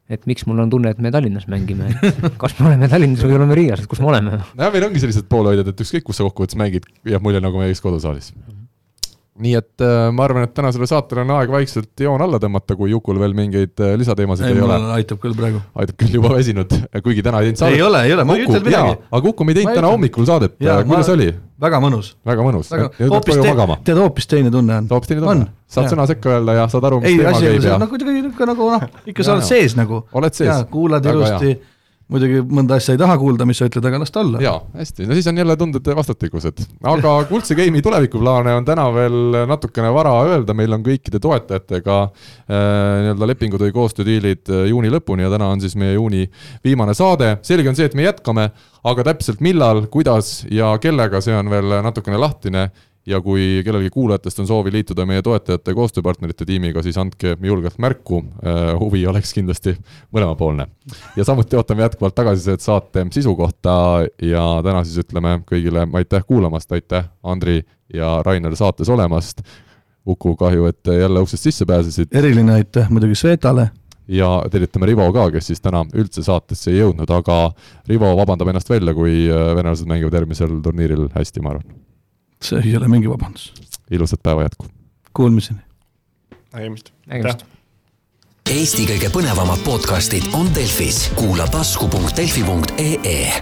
et 0.10 0.28
miks 0.30 0.46
mul 0.46 0.60
on 0.62 0.70
tunne, 0.70 0.92
et 0.94 1.00
me 1.02 1.10
Tallinnas 1.12 1.48
mängime, 1.50 1.88
et 1.90 2.38
kas 2.42 2.54
me 2.60 2.70
oleme 2.70 2.90
Tallinnas 2.92 3.26
või 3.26 3.40
oleme 3.40 3.58
Riias, 3.58 3.82
et 3.82 3.90
kus 3.90 4.04
me 4.04 4.12
oleme? 4.12 4.38
nojah, 4.54 4.74
meil 4.76 4.86
ongi 4.90 5.02
sellised 5.02 5.26
poolehoidjad, 5.32 5.74
et 5.74 5.82
ükskõik, 5.88 6.06
kus 6.06 6.22
sa 6.22 6.28
kokkuvõttes 6.28 6.60
mängid, 6.62 6.86
jääb 7.10 7.26
mulje, 7.26 7.42
nagu 7.42 7.58
mängiks 7.62 7.82
kodusaalis 7.82 8.36
mm. 8.36 8.46
-hmm 8.46 8.65
nii 9.36 9.56
et 9.58 9.84
äh, 9.84 10.10
ma 10.16 10.24
arvan, 10.24 10.46
et 10.48 10.54
tänasele 10.56 10.88
saatele 10.88 11.26
on 11.26 11.34
aeg 11.36 11.52
vaikselt 11.52 12.04
joon 12.06 12.22
alla 12.24 12.40
tõmmata, 12.40 12.78
kui 12.80 12.94
Jukul 12.94 13.18
veel 13.20 13.34
mingeid 13.36 13.82
äh, 13.84 13.96
lisateemasid 14.00 14.48
ei, 14.48 14.56
ei 14.56 14.64
ole. 14.64 14.78
aitab 14.96 15.20
küll 15.24 15.36
praegu. 15.36 15.60
aitab 15.76 15.98
küll, 16.00 16.14
juba 16.16 16.32
väsinud, 16.38 16.72
kuigi 17.06 17.26
täna 17.26 17.42
ei 17.44 17.50
teinud 17.50 17.60
saadet. 17.60 17.76
ei 17.76 17.84
ole, 17.84 18.04
ei 18.08 18.16
ole, 18.16 18.26
ma 18.28 18.38
ei 18.38 18.46
ütelnud 18.46 18.70
midagi. 18.70 18.96
aga 19.20 19.32
Uku, 19.34 19.48
me 19.48 19.52
ei 19.52 19.60
teinud 19.60 19.80
täna 19.82 19.92
hommikul 19.92 20.30
saadet, 20.30 20.56
kuidas 20.62 21.12
ma... 21.12 21.18
oli? 21.18 21.28
väga 21.66 21.84
mõnus. 21.84 22.14
väga 22.32 22.48
mõnus. 22.48 22.72
hoopis 22.72 23.42
te-, 23.44 23.54
tead, 23.90 24.00
hoopis 24.00 24.32
teine 24.32 24.56
tunne 24.56 24.80
on. 24.80 24.90
hoopis 24.96 25.12
teine 25.12 25.26
tunne. 25.28 25.52
saad 25.68 25.92
sõna 25.92 26.08
sekka 26.08 26.38
öelda 26.38 26.56
ja 26.62 26.68
saad 26.72 26.88
aru, 26.88 27.04
mis 27.04 27.20
teema 27.20 27.36
käib 27.44 27.68
ja. 27.68 27.80
no 27.82 27.92
kuidagi 27.92 28.24
ikka 28.32 28.48
nagu 28.54 28.72
noh, 28.72 28.90
ikka 29.04 29.28
sa 29.28 29.36
oled 29.36 29.50
sees 29.52 29.76
nagu. 29.76 30.06
oled 30.16 30.38
sees. 30.38 30.64
kuulad 30.72 31.12
ilusti 31.12 31.58
muidugi 32.12 32.42
mõnda 32.46 32.78
asja 32.78 32.94
ei 32.94 33.00
taha 33.02 33.16
kuulda, 33.18 33.48
mis 33.50 33.58
sa 33.58 33.68
ütled, 33.70 33.86
aga 33.90 34.00
las 34.02 34.14
ta 34.14 34.22
olla. 34.22 34.42
jaa, 34.44 34.60
hästi, 34.78 35.08
no 35.10 35.18
siis 35.18 35.28
on 35.32 35.42
jälle 35.42 35.56
tunded 35.58 35.90
vastastikused. 35.98 36.62
aga 36.92 37.14
Kuldse 37.32 37.58
Game'i 37.58 37.82
tulevikuplaane 37.86 38.54
on 38.54 38.68
täna 38.68 38.86
veel 38.94 39.40
natukene 39.50 39.90
vara 39.96 40.14
öelda, 40.30 40.54
meil 40.58 40.78
on 40.78 40.86
kõikide 40.86 41.22
toetajatega 41.24 41.98
äh, 42.06 42.56
nii-öelda 43.08 43.30
lepingud 43.32 43.66
või 43.66 43.76
koostöödiilid 43.76 44.54
äh, 44.54 44.66
juuni 44.70 44.94
lõpuni 44.94 45.26
ja 45.26 45.34
täna 45.34 45.50
on 45.54 45.64
siis 45.64 45.78
meie 45.80 45.98
juuni 45.98 46.28
viimane 46.64 46.94
saade. 46.98 47.38
selge 47.46 47.70
on 47.72 47.78
see, 47.78 47.90
et 47.90 47.98
me 47.98 48.06
jätkame, 48.06 48.52
aga 48.86 49.08
täpselt 49.10 49.42
millal, 49.42 49.88
kuidas 49.90 50.44
ja 50.52 50.76
kellega, 50.82 51.24
see 51.26 51.34
on 51.36 51.50
veel 51.50 51.80
natukene 51.86 52.22
lahtine 52.22 52.70
ja 53.06 53.22
kui 53.22 53.62
kellelgi 53.66 53.90
kuulajatest 53.94 54.40
on 54.40 54.48
soovi 54.48 54.72
liituda 54.72 55.06
meie 55.06 55.22
toetajate 55.22 55.72
ja 55.72 55.78
koostööpartnerite 55.78 56.46
tiimiga, 56.46 56.82
siis 56.84 56.98
andke 56.98 57.36
julgelt 57.42 57.78
märku, 57.82 58.24
äh, 58.42 58.72
huvi 58.80 59.06
oleks 59.08 59.34
kindlasti 59.34 59.76
mõlemapoolne. 60.16 60.68
ja 61.16 61.26
samuti 61.26 61.56
ootame 61.56 61.86
jätkuvalt 61.86 62.16
tagasisidet 62.16 62.62
saate 62.62 63.06
sisu 63.12 63.36
kohta 63.36 63.76
ja 64.22 64.46
täna 64.64 64.84
siis 64.84 65.06
ütleme 65.06 65.40
kõigile 65.46 65.88
aitäh 65.94 66.26
kuulamast, 66.26 66.72
aitäh, 66.72 67.06
Andri 67.24 67.62
ja 67.94 68.22
Rainer 68.26 68.56
saates 68.56 68.90
olemast. 68.90 69.42
Uku, 70.06 70.36
kahju, 70.38 70.68
et 70.70 70.88
jälle 70.88 71.20
uksest 71.20 71.44
sisse 71.44 71.66
pääsesid. 71.66 72.08
eriline 72.12 72.54
aitäh 72.54 72.90
muidugi 72.90 73.16
Svetale 73.16 73.70
ja 74.08 74.44
tervitame 74.52 74.86
Rivo 74.86 75.08
ka, 75.14 75.32
kes 75.32 75.48
siis 75.48 75.62
täna 75.62 75.82
üldse 75.94 76.24
saatesse 76.24 76.72
ei 76.72 76.78
jõudnud, 76.80 77.10
aga 77.10 77.52
Rivo 77.90 78.14
vabandab 78.18 78.54
ennast 78.54 78.70
välja, 78.70 78.94
kui 78.94 79.26
äh, 79.30 79.56
venelased 79.58 79.90
mängivad 79.90 80.14
järgmisel 80.14 80.62
turniiril 80.62 81.10
hästi, 81.14 81.42
ma 81.42 81.56
arvan 81.56 81.85
see 82.46 82.62
ei 82.66 82.78
ole 82.78 82.88
mingi 82.92 83.10
vabandus. 83.10 83.54
ilusat 83.92 84.24
päeva 84.24 84.46
jätku! 84.48 84.68
Kuulmiseni! 85.14 85.60
nägemist! 86.54 86.94
nägemist! 87.06 87.46
Eesti 88.46 88.86
kõige 88.86 89.10
põnevamad 89.10 89.64
podcastid 89.66 90.30
on 90.38 90.52
Delfis, 90.56 91.08
kuula 91.18 91.48
tasku.delfi.ee 91.50 93.42